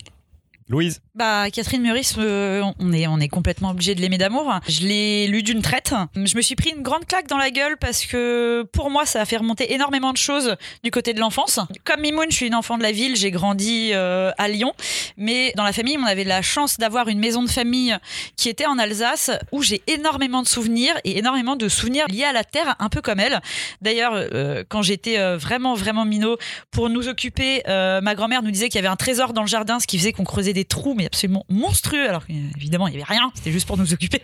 Louise 0.68 1.00
Bah, 1.20 1.50
Catherine 1.50 1.82
Meurice, 1.82 2.14
euh, 2.16 2.62
on, 2.78 2.94
est, 2.94 3.06
on 3.06 3.20
est 3.20 3.28
complètement 3.28 3.72
obligé 3.72 3.94
de 3.94 4.00
l'aimer 4.00 4.16
d'amour. 4.16 4.54
Je 4.66 4.86
l'ai 4.86 5.26
lu 5.26 5.42
d'une 5.42 5.60
traite. 5.60 5.92
Je 6.14 6.34
me 6.34 6.40
suis 6.40 6.56
pris 6.56 6.70
une 6.70 6.80
grande 6.80 7.04
claque 7.04 7.26
dans 7.26 7.36
la 7.36 7.50
gueule 7.50 7.76
parce 7.76 8.06
que 8.06 8.66
pour 8.72 8.88
moi, 8.88 9.04
ça 9.04 9.20
a 9.20 9.26
fait 9.26 9.36
remonter 9.36 9.74
énormément 9.74 10.12
de 10.12 10.16
choses 10.16 10.56
du 10.82 10.90
côté 10.90 11.12
de 11.12 11.20
l'enfance. 11.20 11.60
Comme 11.84 12.00
Mimoun, 12.00 12.30
je 12.30 12.36
suis 12.36 12.46
une 12.46 12.54
enfant 12.54 12.78
de 12.78 12.82
la 12.82 12.90
ville, 12.90 13.16
j'ai 13.16 13.30
grandi 13.30 13.90
euh, 13.92 14.32
à 14.38 14.48
Lyon. 14.48 14.72
Mais 15.18 15.52
dans 15.58 15.62
la 15.62 15.74
famille, 15.74 15.98
on 15.98 16.06
avait 16.06 16.24
la 16.24 16.40
chance 16.40 16.78
d'avoir 16.78 17.08
une 17.08 17.18
maison 17.18 17.42
de 17.42 17.50
famille 17.50 17.94
qui 18.38 18.48
était 18.48 18.64
en 18.64 18.78
Alsace 18.78 19.30
où 19.52 19.62
j'ai 19.62 19.82
énormément 19.88 20.40
de 20.40 20.48
souvenirs 20.48 20.94
et 21.04 21.18
énormément 21.18 21.54
de 21.54 21.68
souvenirs 21.68 22.06
liés 22.08 22.24
à 22.24 22.32
la 22.32 22.44
terre, 22.44 22.76
un 22.78 22.88
peu 22.88 23.02
comme 23.02 23.20
elle. 23.20 23.42
D'ailleurs, 23.82 24.12
euh, 24.14 24.64
quand 24.66 24.80
j'étais 24.80 25.18
vraiment, 25.36 25.74
vraiment 25.74 26.06
minot, 26.06 26.38
pour 26.70 26.88
nous 26.88 27.08
occuper, 27.08 27.60
ma 27.66 28.14
grand-mère 28.14 28.42
nous 28.42 28.50
disait 28.50 28.70
qu'il 28.70 28.76
y 28.76 28.78
avait 28.78 28.88
un 28.88 28.96
trésor 28.96 29.34
dans 29.34 29.42
le 29.42 29.48
jardin, 29.48 29.80
ce 29.80 29.86
qui 29.86 29.98
faisait 29.98 30.14
qu'on 30.14 30.24
creusait 30.24 30.54
des 30.54 30.64
trous, 30.64 30.94
mais 30.94 31.09
absolument 31.10 31.44
monstrueux. 31.48 32.08
Alors 32.08 32.22
évidemment, 32.56 32.88
il 32.88 32.94
y 32.94 32.96
avait 32.96 33.04
rien, 33.04 33.30
c'était 33.34 33.52
juste 33.52 33.66
pour 33.66 33.76
nous 33.76 33.92
occuper. 33.92 34.22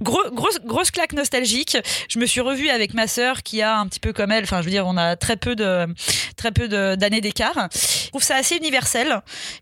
Gros, 0.00 0.22
grosse, 0.32 0.58
grosse 0.64 0.90
claque 0.90 1.12
nostalgique. 1.12 1.76
Je 2.08 2.18
me 2.18 2.26
suis 2.26 2.40
revue 2.40 2.68
avec 2.68 2.94
ma 2.94 3.06
sœur 3.06 3.42
qui 3.42 3.62
a 3.62 3.78
un 3.78 3.86
petit 3.86 4.00
peu 4.00 4.12
comme 4.12 4.32
elle. 4.32 4.44
Enfin, 4.44 4.60
je 4.60 4.64
veux 4.64 4.70
dire, 4.70 4.86
on 4.86 4.96
a 4.96 5.16
très 5.16 5.36
peu 5.36 5.54
de, 5.54 5.86
très 6.36 6.52
peu 6.52 6.68
d'années 6.68 7.20
d'écart. 7.20 7.68
Je 7.72 8.08
trouve 8.08 8.22
ça 8.22 8.36
assez 8.36 8.56
universel 8.56 9.20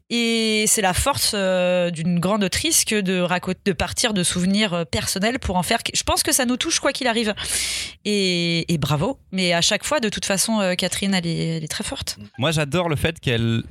et 0.09 0.65
c'est 0.67 0.83
la 0.83 0.95
force 0.95 1.33
euh, 1.35 1.91
d'une 1.91 2.21
grande 2.21 2.45
autrice 2.45 2.85
que 2.85 3.01
de 3.01 3.27
de 3.65 3.73
partir 3.73 4.15
de 4.15 4.23
souvenirs 4.23 4.75
euh, 4.75 4.85
personnels 4.85 5.39
pour 5.39 5.57
en 5.57 5.63
faire. 5.63 5.79
Je 5.93 6.03
pense 6.03 6.23
que 6.23 6.33
ça 6.33 6.47
nous 6.47 6.57
touche 6.57 6.81
quoi 6.81 6.93
qu'il 6.93 7.07
arrive. 7.07 7.35
Et, 8.05 8.65
bravo. 8.79 9.19
Mais 9.33 9.53
à 9.53 9.61
chaque 9.61 9.85
fois, 9.85 10.01
de 10.01 10.09
toute 10.09 10.25
façon, 10.25 10.61
euh, 10.61 10.75
Catherine, 10.75 11.15
elle 11.15 11.27
est 11.27 11.71
très 11.71 11.85
forte. 11.85 12.19
Moi, 12.39 12.51
j'adore 12.51 12.89
le 12.89 12.97
fait 12.97 13.21
qu'elle 13.21 13.63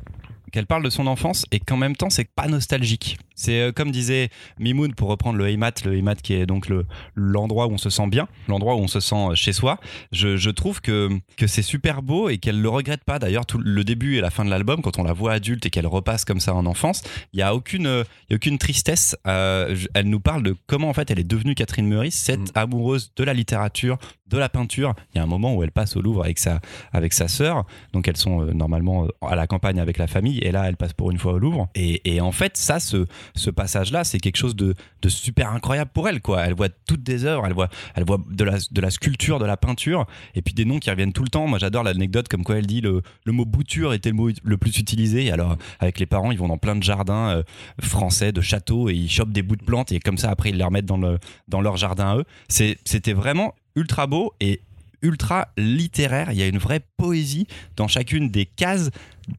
qu'elle 0.50 0.66
parle 0.68 0.84
de 0.84 0.90
son 0.90 1.08
enfance 1.08 1.46
et 1.52 1.60
qu'en 1.60 1.78
même 1.78 1.96
temps, 1.96 2.10
c'est 2.10 2.30
pas 2.34 2.48
nostalgique. 2.48 3.18
C'est 3.36 3.62
euh, 3.62 3.72
comme 3.72 3.92
disait 3.92 4.30
Mimoun 4.60 4.94
pour 4.94 5.08
reprendre 5.10 5.38
le 5.38 5.48
Heimat, 5.48 5.72
le 5.86 5.96
Heimat 5.96 6.16
qui 6.16 6.34
est 6.34 6.46
donc 6.46 6.68
le 6.68 6.86
l'endroit 7.16 7.68
où 7.68 7.72
on 7.72 7.78
se 7.78 7.90
sent 7.90 8.08
bien, 8.08 8.28
l'endroit 8.48 8.76
où 8.76 8.80
on 8.80 8.88
se 8.88 9.00
sent 9.00 9.16
euh, 9.16 9.36
chez 9.36 9.54
soi. 9.54 9.80
Je, 10.12 10.36
je 10.36 10.50
trouve 10.50 10.82
que 10.82 11.10
que 11.38 11.48
c'est 11.48 11.62
super 11.62 12.02
beau 12.02 12.28
et 12.30 12.38
qu'elle 12.38 12.62
le 12.62 12.70
regrette 12.70 13.04
pas. 13.06 13.18
D'ailleurs, 13.20 13.46
tout 13.46 13.58
le 13.58 13.84
début 13.84 14.18
et 14.18 14.22
la 14.22 14.30
fin 14.30 14.44
de 14.44 14.50
l'album, 14.50 14.82
quand 14.82 15.00
on 15.00 15.04
la 15.04 15.14
voit 15.14 15.32
adulte 15.34 15.66
et 15.66 15.70
qu'elle 15.70 15.88
repasse 15.88 16.26
comme 16.26 16.40
ça 16.42 16.54
en 16.54 16.66
enfance, 16.66 17.02
il 17.32 17.40
y 17.40 17.42
a 17.44 17.56
aucune 17.56 17.88
euh, 17.88 18.04
y 18.30 18.34
a 18.34 18.36
aucune 18.36 18.58
tristesse. 18.58 19.16
Euh, 19.28 19.76
elle 19.94 20.10
nous 20.10 20.20
parle 20.20 20.44
de 20.44 20.56
comment 20.68 20.90
en 20.90 20.94
fait 20.94 21.10
elle 21.12 21.20
est 21.20 21.24
devenue 21.24 21.56
Catherine 21.56 21.88
Meurice, 21.88 22.16
cette 22.16 22.40
Mm. 22.40 22.52
amoureuse 22.56 23.12
de 23.16 23.24
la 23.24 23.34
littérature, 23.34 23.98
de 24.30 24.38
la 24.38 24.50
peinture. 24.50 24.94
Il 25.14 25.18
y 25.18 25.20
a 25.20 25.24
un 25.24 25.28
moment 25.28 25.56
où 25.56 25.64
elle 25.64 25.72
passe 25.72 25.96
au 25.96 26.02
Louvre 26.02 26.24
avec 26.24 26.40
sa 26.40 26.60
avec 26.92 27.14
sa 27.14 27.28
sœur. 27.28 27.66
Donc 27.94 28.08
elles 28.08 28.18
sont 28.18 28.42
euh, 28.42 28.54
normalement 28.54 29.06
euh, 29.06 29.28
à 29.28 29.36
la 29.36 29.48
campagne 29.48 29.80
avec 29.80 29.98
la 29.98 30.08
famille 30.08 30.40
et 30.40 30.52
là 30.52 30.68
elle 30.68 30.78
passe 30.78 30.94
pour 30.94 31.12
une 31.12 31.18
fois 31.18 31.34
au 31.34 31.40
Louvre. 31.40 31.70
Et, 31.76 32.20
en 32.22 32.32
fait 32.32 32.58
ça, 32.58 32.80
ce, 32.80 33.50
passage-là, 33.50 34.04
c'est 34.04 34.20
quelque 34.20 34.38
chose 34.38 34.56
de, 34.56 34.76
super 35.08 35.52
incroyable 35.52 35.92
pour 35.94 36.08
elle. 36.08 36.22
Quoi. 36.22 36.46
Elle 36.46 36.54
voit 36.54 36.70
toutes 36.70 37.04
des 37.04 37.26
œuvres, 37.26 37.46
elle 37.46 37.54
voit, 37.54 37.70
elle 37.96 38.04
voit 38.04 38.20
de, 38.30 38.44
la, 38.44 38.58
de 38.72 38.82
la 38.82 38.90
sculpture, 38.90 39.40
de 39.40 39.46
la 39.46 39.58
peinture 39.58 40.06
et 40.36 40.42
puis 40.42 40.54
des 40.54 40.66
noms 40.66 40.80
qui 40.80 40.90
reviennent 40.90 41.14
tout 41.14 41.24
le 41.24 41.30
temps. 41.30 41.48
Moi 41.48 41.60
j'adore 41.60 41.84
l'anecdote 41.84 42.28
comme 42.28 42.44
quoi 42.44 42.58
elle 42.58 42.68
dit 42.68 42.82
le, 42.82 43.02
le 43.26 43.32
mot 43.32 43.46
bouture 43.46 43.94
était 43.94 44.10
le 44.10 44.16
mot 44.16 44.30
le 44.44 44.58
plus 44.58 44.78
utilisé. 44.78 45.32
Alors 45.32 45.58
avec 45.80 46.00
les 46.00 46.06
parents, 46.06 46.32
ils 46.32 46.38
vont 46.38 46.48
dans 46.48 46.58
plein 46.58 46.76
de 46.76 46.84
jardins 46.84 47.30
euh, 47.30 47.44
français, 47.82 48.32
de 48.32 48.42
châteaux 48.42 48.90
et 48.90 48.94
ils 48.94 49.10
chopent 49.10 49.32
des 49.32 49.42
bouts 49.42 49.56
de 49.56 49.64
plantes 49.64 49.92
et 49.92 50.00
comme 50.00 50.18
ça 50.18 50.30
après 50.30 50.50
ils 50.50 50.58
les 50.58 50.64
remettent 50.64 50.86
dans, 50.86 50.98
le, 50.98 51.20
dans 51.48 51.62
leur 51.62 51.78
jardin 51.78 52.12
à 52.12 52.18
eux. 52.18 52.26
C'était 52.48 53.14
vraiment 53.14 53.54
ultra 53.80 54.06
beau 54.08 54.34
et 54.40 54.60
ultra 55.02 55.48
littéraire. 55.58 56.32
Il 56.32 56.38
y 56.38 56.44
a 56.44 56.48
une 56.48 56.58
vraie 56.58 56.82
poésie 56.98 57.48
dans 57.78 57.88
chacune 57.88 58.30
des 58.30 58.46
cases 58.46 58.90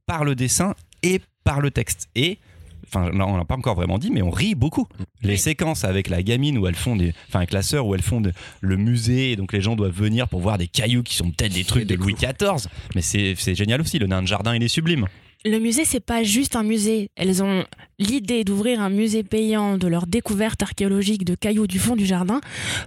par 0.07 0.25
le 0.25 0.35
dessin 0.35 0.75
et 1.03 1.21
par 1.45 1.61
le 1.61 1.71
texte. 1.71 2.09
Et 2.15 2.39
enfin, 2.87 3.11
là, 3.11 3.27
on 3.27 3.37
l'a 3.37 3.45
pas 3.45 3.57
encore 3.57 3.75
vraiment 3.75 3.99
dit, 3.99 4.11
mais 4.11 4.23
on 4.23 4.31
rit 4.31 4.55
beaucoup. 4.55 4.87
Les 5.23 5.33
Oui. 5.33 5.39
séquences 5.39 5.85
avec 5.85 6.09
la 6.09 6.23
gamine 6.23 6.57
où 6.59 6.67
elles 6.67 6.75
font 6.75 6.97
des, 6.97 7.13
enfin 7.29 7.41
avec 7.41 7.53
la 7.53 7.63
sœur 7.63 7.87
où 7.87 7.95
elles 7.95 8.03
font 8.03 8.21
de- 8.21 8.33
le 8.63 8.77
musée, 8.77 9.33
et 9.33 9.37
donc 9.37 9.53
les 9.53 9.61
gens 9.61 9.77
doivent 9.77 9.93
venir 9.95 10.29
pour 10.29 10.41
voir 10.41 10.57
des 10.59 10.67
cailloux 10.69 11.03
qui 11.03 11.15
sont 11.15 11.31
peut-être 11.31 11.53
des 11.53 11.65
trucs 11.65 11.87
de 11.87 11.95
Louis 11.95 12.15
XIV. 12.15 12.69
Mais 12.95 13.03
c'est 13.03 13.35
c'est 13.37 13.55
génial 13.55 13.81
aussi. 13.83 13.99
Le 13.99 14.07
nain 14.07 14.23
de 14.23 14.27
jardin, 14.27 14.55
il 14.55 14.63
est 14.63 14.69
sublime. 14.69 15.07
Le 15.47 15.59
musée, 15.59 15.87
c'est 15.87 16.01
pas 16.05 16.23
juste 16.23 16.55
un 16.55 16.63
musée. 16.63 17.11
Elles 17.17 17.43
ont 17.43 17.65
l'idée 17.99 18.45
d'ouvrir 18.45 18.81
un 18.83 18.91
musée 18.91 19.23
payant 19.23 19.79
de 19.79 19.87
leur 19.89 20.07
découverte 20.07 20.63
archéologique 20.63 21.25
de 21.25 21.35
cailloux 21.35 21.67
du 21.67 21.79
fond 21.79 21.97
du 21.97 22.05
jardin 22.05 22.41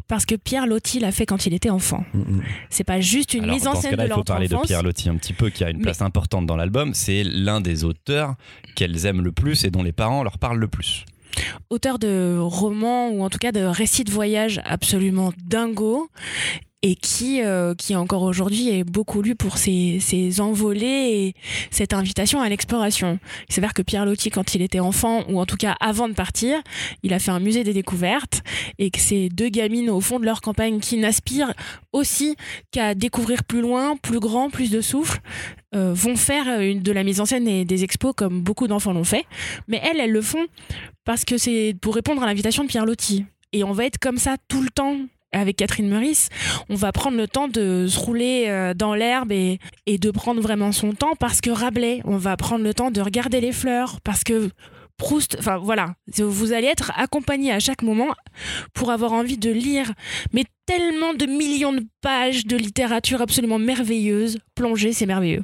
parce 0.07 0.27
que 0.27 0.35
Pierre 0.35 0.67
Loti 0.67 0.99
l'a 0.99 1.11
fait 1.11 1.25
quand 1.25 1.47
il 1.47 1.53
était 1.55 1.71
enfant. 1.71 2.03
Mhm. 2.13 2.43
C'est 2.69 2.83
pas 2.83 3.01
juste 3.01 3.33
une 3.33 3.45
Alors, 3.45 3.55
mise 3.55 3.67
en 3.67 3.73
scène 3.75 3.95
de 3.95 4.03
il 4.03 4.07
leur 4.07 4.17
faut 4.19 4.23
parler 4.23 4.47
de 4.47 4.53
enfance. 4.53 4.67
Pierre 4.67 4.83
Loti 4.83 5.09
un 5.09 5.15
petit 5.15 5.33
peu, 5.33 5.49
qui 5.49 5.63
a 5.63 5.71
une 5.71 5.77
Mais- 5.77 5.83
place 5.83 6.01
importante 6.03 6.45
dans 6.45 6.55
l'album. 6.55 6.93
C'est 6.93 7.23
l'un 7.23 7.59
des 7.59 7.83
auteurs 7.85 8.35
qu'elles 8.75 9.05
aiment 9.07 9.21
le 9.23 9.31
plus 9.31 9.63
et 9.65 9.71
dont 9.71 9.81
les 9.83 9.91
parents 9.91 10.21
leur 10.23 10.37
parlent 10.37 10.59
le 10.59 10.67
plus. 10.67 11.05
auteur 11.71 11.97
de 11.97 12.37
romans 12.39 13.09
ou 13.09 13.23
en 13.23 13.29
tout 13.31 13.39
cas 13.39 13.51
de 13.51 13.61
récits 13.61 14.03
de 14.03 14.11
voyage 14.11 14.61
absolument 14.65 15.33
dingo 15.43 16.07
et 16.83 16.95
qui, 16.95 17.41
euh, 17.41 17.73
qui 17.73 17.95
encore 17.95 18.23
aujourd'hui 18.23 18.69
est 18.69 18.83
beaucoup 18.83 19.21
lu 19.21 19.35
pour 19.35 19.57
ses, 19.57 19.99
ses 20.01 20.41
envolées 20.41 21.33
et 21.33 21.33
cette 21.71 21.93
invitation 21.93 22.41
à 22.41 22.49
l'exploration. 22.49 23.19
Il 23.47 23.55
s'avère 23.55 23.73
que 23.73 23.81
Pierre 23.81 24.05
Loti, 24.05 24.29
quand 24.29 24.53
il 24.53 24.61
était 24.61 24.81
enfant, 24.81 25.23
ou 25.29 25.39
en 25.39 25.45
tout 25.45 25.55
cas 25.55 25.77
avant 25.79 26.09
de 26.09 26.13
partir, 26.13 26.61
il 27.01 27.13
a 27.13 27.19
fait 27.19 27.31
un 27.31 27.39
musée 27.39 27.63
des 27.63 27.73
découvertes 27.73 28.43
et 28.79 28.91
que 28.91 28.99
ces 28.99 29.29
deux 29.29 29.47
gamines 29.47 29.89
au 29.89 30.01
fond 30.01 30.19
de 30.19 30.25
leur 30.25 30.41
campagne 30.41 30.79
qui 30.81 30.97
n'aspirent 30.97 31.53
aussi 31.93 32.35
qu'à 32.71 32.95
découvrir 32.95 33.45
plus 33.45 33.61
loin, 33.61 33.95
plus 33.95 34.19
grand, 34.19 34.49
plus 34.49 34.69
de 34.69 34.81
souffle, 34.81 35.21
euh, 35.73 35.93
vont 35.93 36.17
faire 36.17 36.59
une, 36.59 36.81
de 36.81 36.91
la 36.91 37.03
mise 37.03 37.21
en 37.21 37.25
scène 37.25 37.47
et 37.47 37.63
des 37.63 37.85
expos 37.85 38.13
comme 38.15 38.41
beaucoup 38.41 38.67
d'enfants 38.67 38.91
l'ont 38.91 39.05
fait. 39.05 39.25
Mais 39.69 39.81
elles, 39.83 40.01
elles 40.01 40.11
le 40.11 40.21
font 40.21 40.45
parce 41.05 41.23
que 41.23 41.37
c'est 41.37 41.75
pour 41.81 41.95
répondre 41.95 42.21
à 42.23 42.25
l'invitation 42.25 42.63
de 42.63 42.67
Pierre 42.67 42.85
Loti. 42.85 43.25
Et 43.53 43.63
on 43.63 43.71
va 43.71 43.85
être 43.85 43.99
comme 43.99 44.17
ça 44.17 44.35
tout 44.49 44.61
le 44.61 44.69
temps 44.69 44.97
avec 45.33 45.57
Catherine 45.57 45.89
Meurice. 45.89 46.29
On 46.69 46.75
va 46.75 46.91
prendre 46.91 47.17
le 47.17 47.27
temps 47.27 47.47
de 47.47 47.87
se 47.87 47.99
rouler 47.99 48.45
euh, 48.47 48.73
dans 48.73 48.95
l'herbe 48.95 49.31
et, 49.31 49.59
de 49.87 50.11
prendre 50.11 50.41
vraiment 50.41 50.71
son 50.71 50.93
temps 50.93 51.15
parce 51.19 51.41
que 51.41 51.49
Rabelais, 51.49 52.01
on 52.05 52.17
va 52.17 52.37
prendre 52.37 52.63
le 52.63 52.73
temps 52.73 52.91
de 52.91 53.01
regarder 53.01 53.41
les 53.41 53.51
fleurs 53.51 53.99
parce 54.01 54.23
que 54.23 54.49
Proust, 54.97 55.35
enfin 55.39 55.57
voilà, 55.57 55.95
vous 56.19 56.53
allez 56.53 56.67
être 56.67 56.91
accompagné 56.95 57.51
à 57.51 57.59
chaque 57.59 57.81
moment 57.81 58.13
pour 58.73 58.91
avoir 58.91 59.11
envie 59.11 59.37
de 59.37 59.49
lire, 59.49 59.91
mais 60.33 60.45
tellement 60.67 61.15
de 61.15 61.25
millions 61.25 61.73
de 61.73 61.83
pages 62.01 62.45
de 62.45 62.55
littérature 62.55 63.21
absolument 63.21 63.57
merveilleuse. 63.57 64.37
Plonger, 64.55 64.93
c'est 64.93 65.07
merveilleux. 65.07 65.43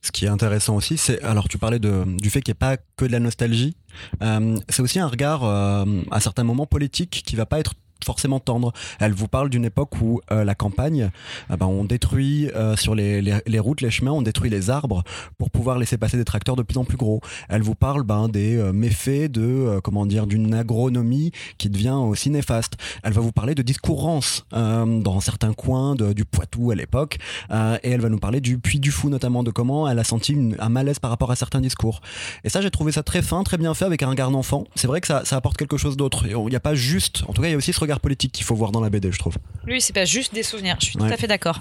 Ce 0.00 0.12
qui 0.12 0.24
est 0.24 0.28
intéressant 0.28 0.76
aussi, 0.76 0.96
c'est 0.96 1.22
alors 1.22 1.48
tu 1.48 1.58
parlais 1.58 1.78
du 1.78 2.30
fait 2.30 2.40
qu'il 2.40 2.52
n'y 2.52 2.56
ait 2.56 2.58
pas 2.58 2.76
que 2.96 3.04
de 3.04 3.12
la 3.12 3.20
nostalgie. 3.20 3.76
Euh, 4.22 4.56
c'est 4.68 4.82
aussi 4.82 4.98
un 4.98 5.08
regard 5.08 5.44
euh, 5.44 5.84
à 6.10 6.20
certains 6.20 6.44
moments 6.44 6.66
politique 6.66 7.22
qui 7.26 7.36
va 7.36 7.46
pas 7.46 7.58
être 7.58 7.74
forcément 8.08 8.40
tendre. 8.40 8.72
Elle 9.00 9.12
vous 9.12 9.28
parle 9.28 9.50
d'une 9.50 9.66
époque 9.66 10.00
où 10.00 10.20
euh, 10.32 10.42
la 10.42 10.54
campagne, 10.54 11.10
ah 11.50 11.58
ben, 11.58 11.66
on 11.66 11.84
détruit 11.84 12.48
euh, 12.56 12.74
sur 12.74 12.94
les, 12.94 13.20
les, 13.20 13.58
routes, 13.58 13.82
les 13.82 13.90
chemins, 13.90 14.12
on 14.12 14.22
détruit 14.22 14.48
les 14.48 14.70
arbres 14.70 15.02
pour 15.36 15.50
pouvoir 15.50 15.78
laisser 15.78 15.98
passer 15.98 16.16
des 16.16 16.24
tracteurs 16.24 16.56
de 16.56 16.62
plus 16.62 16.78
en 16.78 16.84
plus 16.84 16.96
gros. 16.96 17.20
Elle 17.50 17.60
vous 17.60 17.74
parle 17.74 18.04
ben, 18.04 18.28
des 18.28 18.56
euh, 18.56 18.72
méfaits 18.72 19.30
de 19.30 19.78
comment 19.84 20.06
dire 20.06 20.26
d'une 20.26 20.54
agronomie 20.54 21.32
qui 21.58 21.68
devient 21.68 21.98
aussi 22.12 22.30
néfaste. 22.30 22.74
Elle 23.02 23.12
va 23.12 23.20
vous 23.20 23.32
parler 23.32 23.54
de 23.54 23.62
discourance 23.62 24.46
dans 24.52 25.20
certains 25.20 25.52
coins 25.52 25.94
de- 25.94 26.14
du 26.14 26.24
Poitou 26.24 26.70
à 26.70 26.74
l'époque, 26.74 27.18
et 27.50 27.90
elle 27.90 28.00
va 28.00 28.08
nous 28.08 28.18
parler 28.18 28.40
du 28.40 28.58
Puy 28.58 28.80
du 28.80 28.90
Fou 28.90 29.10
notamment, 29.10 29.42
de 29.42 29.50
comment 29.50 29.86
elle 29.88 29.98
a 29.98 30.04
senti 30.04 30.54
un 30.58 30.68
malaise 30.70 30.98
par 30.98 31.10
rapport 31.10 31.30
à 31.30 31.36
certains 31.36 31.60
discours. 31.60 32.00
Et 32.44 32.48
ça, 32.48 32.60
j'ai 32.62 32.70
trouvé 32.70 32.92
ça 32.92 33.02
très 33.02 33.22
fin, 33.22 33.42
très 33.42 33.58
bien 33.58 33.74
fait 33.74 33.84
avec 33.84 34.02
un 34.02 34.08
regard 34.10 34.30
d'enfant. 34.30 34.64
C'est 34.74 34.86
vrai 34.86 35.00
que 35.00 35.06
ça, 35.06 35.24
ça 35.24 35.36
apporte 35.36 35.56
quelque 35.56 35.76
chose 35.76 35.96
d'autre. 35.96 36.26
Il 36.26 36.36
n'y 36.46 36.56
a 36.56 36.60
pas 36.60 36.74
juste, 36.74 37.24
en 37.28 37.32
tout 37.32 37.42
cas, 37.42 37.48
il 37.48 37.52
y 37.52 37.54
a 37.54 37.56
aussi 37.56 37.72
ce 37.72 37.80
regard 37.80 37.97
politique 37.98 38.32
qu'il 38.32 38.44
faut 38.44 38.54
voir 38.54 38.72
dans 38.72 38.80
la 38.80 38.90
BD, 38.90 39.10
je 39.12 39.18
trouve. 39.18 39.36
Lui, 39.66 39.80
c'est 39.80 39.92
pas 39.92 40.04
juste 40.04 40.34
des 40.34 40.42
souvenirs. 40.42 40.76
Je 40.80 40.86
suis 40.86 40.98
Ouais. 40.98 41.08
tout 41.08 41.14
à 41.14 41.16
fait 41.16 41.26
d'accord. 41.26 41.60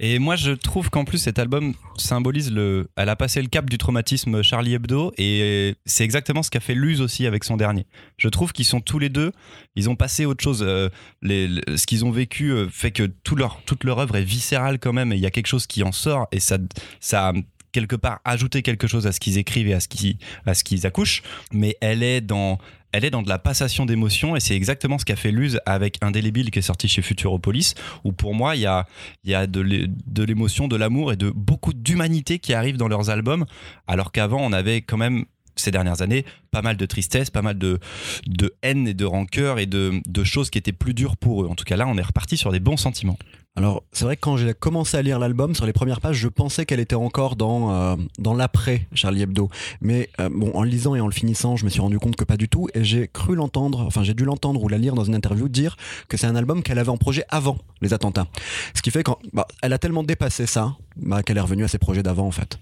Et 0.00 0.18
moi, 0.18 0.34
je 0.34 0.50
trouve 0.50 0.90
qu'en 0.90 1.04
plus, 1.04 1.18
cet 1.18 1.38
album 1.38 1.72
symbolise 1.98 2.50
le. 2.50 2.88
Elle 2.96 3.08
a 3.08 3.14
passé 3.14 3.40
le 3.40 3.46
cap 3.46 3.70
du 3.70 3.78
traumatisme 3.78 4.42
Charlie 4.42 4.74
Hebdo, 4.74 5.12
et 5.18 5.76
c'est 5.86 6.02
exactement 6.02 6.42
ce 6.42 6.50
qu'a 6.50 6.58
fait 6.58 6.74
Luz 6.74 7.00
aussi 7.00 7.26
avec 7.26 7.44
son 7.44 7.56
dernier. 7.56 7.86
Je 8.16 8.28
trouve 8.28 8.52
qu'ils 8.52 8.64
sont 8.64 8.80
tous 8.80 8.98
les 8.98 9.08
deux, 9.08 9.30
ils 9.76 9.88
ont 9.88 9.94
passé 9.94 10.24
autre 10.26 10.42
chose. 10.42 10.64
Euh, 10.66 10.88
les- 11.22 11.46
le- 11.46 11.76
ce 11.76 11.86
qu'ils 11.86 12.04
ont 12.04 12.10
vécu 12.10 12.50
euh, 12.50 12.68
fait 12.68 12.90
que 12.90 13.04
tout 13.04 13.36
leur, 13.36 13.60
toute 13.66 13.84
leur 13.84 14.00
œuvre 14.00 14.16
est 14.16 14.24
viscérale 14.24 14.80
quand 14.80 14.92
même, 14.92 15.12
et 15.12 15.16
il 15.16 15.22
y 15.22 15.26
a 15.26 15.30
quelque 15.30 15.46
chose 15.46 15.68
qui 15.68 15.84
en 15.84 15.92
sort, 15.92 16.26
et 16.32 16.40
ça, 16.40 16.58
ça 16.98 17.28
a 17.28 17.32
quelque 17.70 17.94
part 17.94 18.18
ajouté 18.24 18.62
quelque 18.62 18.88
chose 18.88 19.06
à 19.06 19.12
ce 19.12 19.20
qu'ils 19.20 19.38
écrivent 19.38 19.68
et 19.68 19.74
à 19.74 19.80
ce 19.80 19.86
qu'ils, 19.86 20.16
à 20.44 20.54
ce 20.54 20.64
qu'ils 20.64 20.86
accouchent. 20.88 21.22
Mais 21.52 21.76
elle 21.80 22.02
est 22.02 22.20
dans 22.20 22.58
elle 22.94 23.04
est 23.04 23.10
dans 23.10 23.22
de 23.22 23.28
la 23.28 23.40
passation 23.40 23.86
d'émotions 23.86 24.36
et 24.36 24.40
c'est 24.40 24.54
exactement 24.54 24.98
ce 24.98 25.04
qu'a 25.04 25.16
fait 25.16 25.32
Luz 25.32 25.58
avec 25.66 25.98
Indélébile 26.00 26.52
qui 26.52 26.60
est 26.60 26.62
sorti 26.62 26.86
chez 26.86 27.02
Futuropolis 27.02 27.74
où 28.04 28.12
pour 28.12 28.34
moi 28.34 28.54
il 28.54 28.60
y 28.62 28.66
a, 28.66 28.86
y 29.24 29.34
a 29.34 29.48
de 29.48 29.60
l'é- 29.60 29.86
de 30.06 30.22
l'émotion, 30.22 30.68
de 30.68 30.76
l'amour 30.76 31.12
et 31.12 31.16
de 31.16 31.30
beaucoup 31.30 31.72
d'humanité 31.72 32.38
qui 32.38 32.54
arrive 32.54 32.76
dans 32.76 32.86
leurs 32.86 33.10
albums 33.10 33.46
alors 33.88 34.12
qu'avant 34.12 34.40
on 34.40 34.52
avait 34.52 34.80
quand 34.80 34.96
même 34.96 35.24
ces 35.56 35.72
dernières 35.72 36.02
années 36.02 36.24
pas 36.52 36.62
mal 36.62 36.76
de 36.76 36.86
tristesse, 36.86 37.30
pas 37.30 37.42
mal 37.42 37.58
de, 37.58 37.80
de 38.28 38.54
haine 38.62 38.86
et 38.86 38.94
de 38.94 39.04
rancœur 39.04 39.58
et 39.58 39.66
de, 39.66 40.00
de 40.06 40.24
choses 40.24 40.50
qui 40.50 40.58
étaient 40.58 40.72
plus 40.72 40.94
dures 40.94 41.16
pour 41.16 41.42
eux. 41.42 41.48
En 41.48 41.56
tout 41.56 41.64
cas 41.64 41.76
là 41.76 41.86
on 41.88 41.98
est 41.98 42.02
reparti 42.02 42.36
sur 42.36 42.52
des 42.52 42.60
bons 42.60 42.76
sentiments. 42.76 43.18
Alors, 43.56 43.84
c'est 43.92 44.04
vrai 44.04 44.16
que 44.16 44.20
quand 44.20 44.36
j'ai 44.36 44.52
commencé 44.52 44.96
à 44.96 45.02
lire 45.02 45.20
l'album, 45.20 45.54
sur 45.54 45.64
les 45.64 45.72
premières 45.72 46.00
pages, 46.00 46.16
je 46.16 46.26
pensais 46.26 46.66
qu'elle 46.66 46.80
était 46.80 46.96
encore 46.96 47.36
dans, 47.36 47.70
euh, 47.70 47.96
l'après 48.36 48.88
Charlie 48.94 49.22
Hebdo. 49.22 49.48
Mais 49.80 50.10
euh, 50.20 50.28
bon, 50.28 50.50
en 50.54 50.64
le 50.64 50.68
lisant 50.68 50.96
et 50.96 51.00
en 51.00 51.06
le 51.06 51.12
finissant, 51.12 51.54
je 51.54 51.64
me 51.64 51.70
suis 51.70 51.80
rendu 51.80 52.00
compte 52.00 52.16
que 52.16 52.24
pas 52.24 52.36
du 52.36 52.48
tout. 52.48 52.68
Et 52.74 52.82
j'ai 52.82 53.06
cru 53.06 53.36
l'entendre, 53.36 53.80
enfin, 53.86 54.02
j'ai 54.02 54.14
dû 54.14 54.24
l'entendre 54.24 54.60
ou 54.60 54.68
la 54.68 54.76
lire 54.76 54.94
dans 54.94 55.04
une 55.04 55.14
interview 55.14 55.48
dire 55.48 55.76
que 56.08 56.16
c'est 56.16 56.26
un 56.26 56.34
album 56.34 56.64
qu'elle 56.64 56.80
avait 56.80 56.88
en 56.88 56.96
projet 56.96 57.24
avant 57.28 57.58
les 57.80 57.92
attentats. 57.94 58.26
Ce 58.74 58.82
qui 58.82 58.90
fait 58.90 59.04
qu'elle 59.04 59.14
bah, 59.32 59.46
a 59.62 59.78
tellement 59.78 60.02
dépassé 60.02 60.46
ça 60.46 60.76
bah, 60.96 61.22
qu'elle 61.22 61.36
est 61.36 61.40
revenue 61.40 61.64
à 61.64 61.68
ses 61.68 61.78
projets 61.78 62.02
d'avant, 62.02 62.26
en 62.26 62.32
fait. 62.32 62.58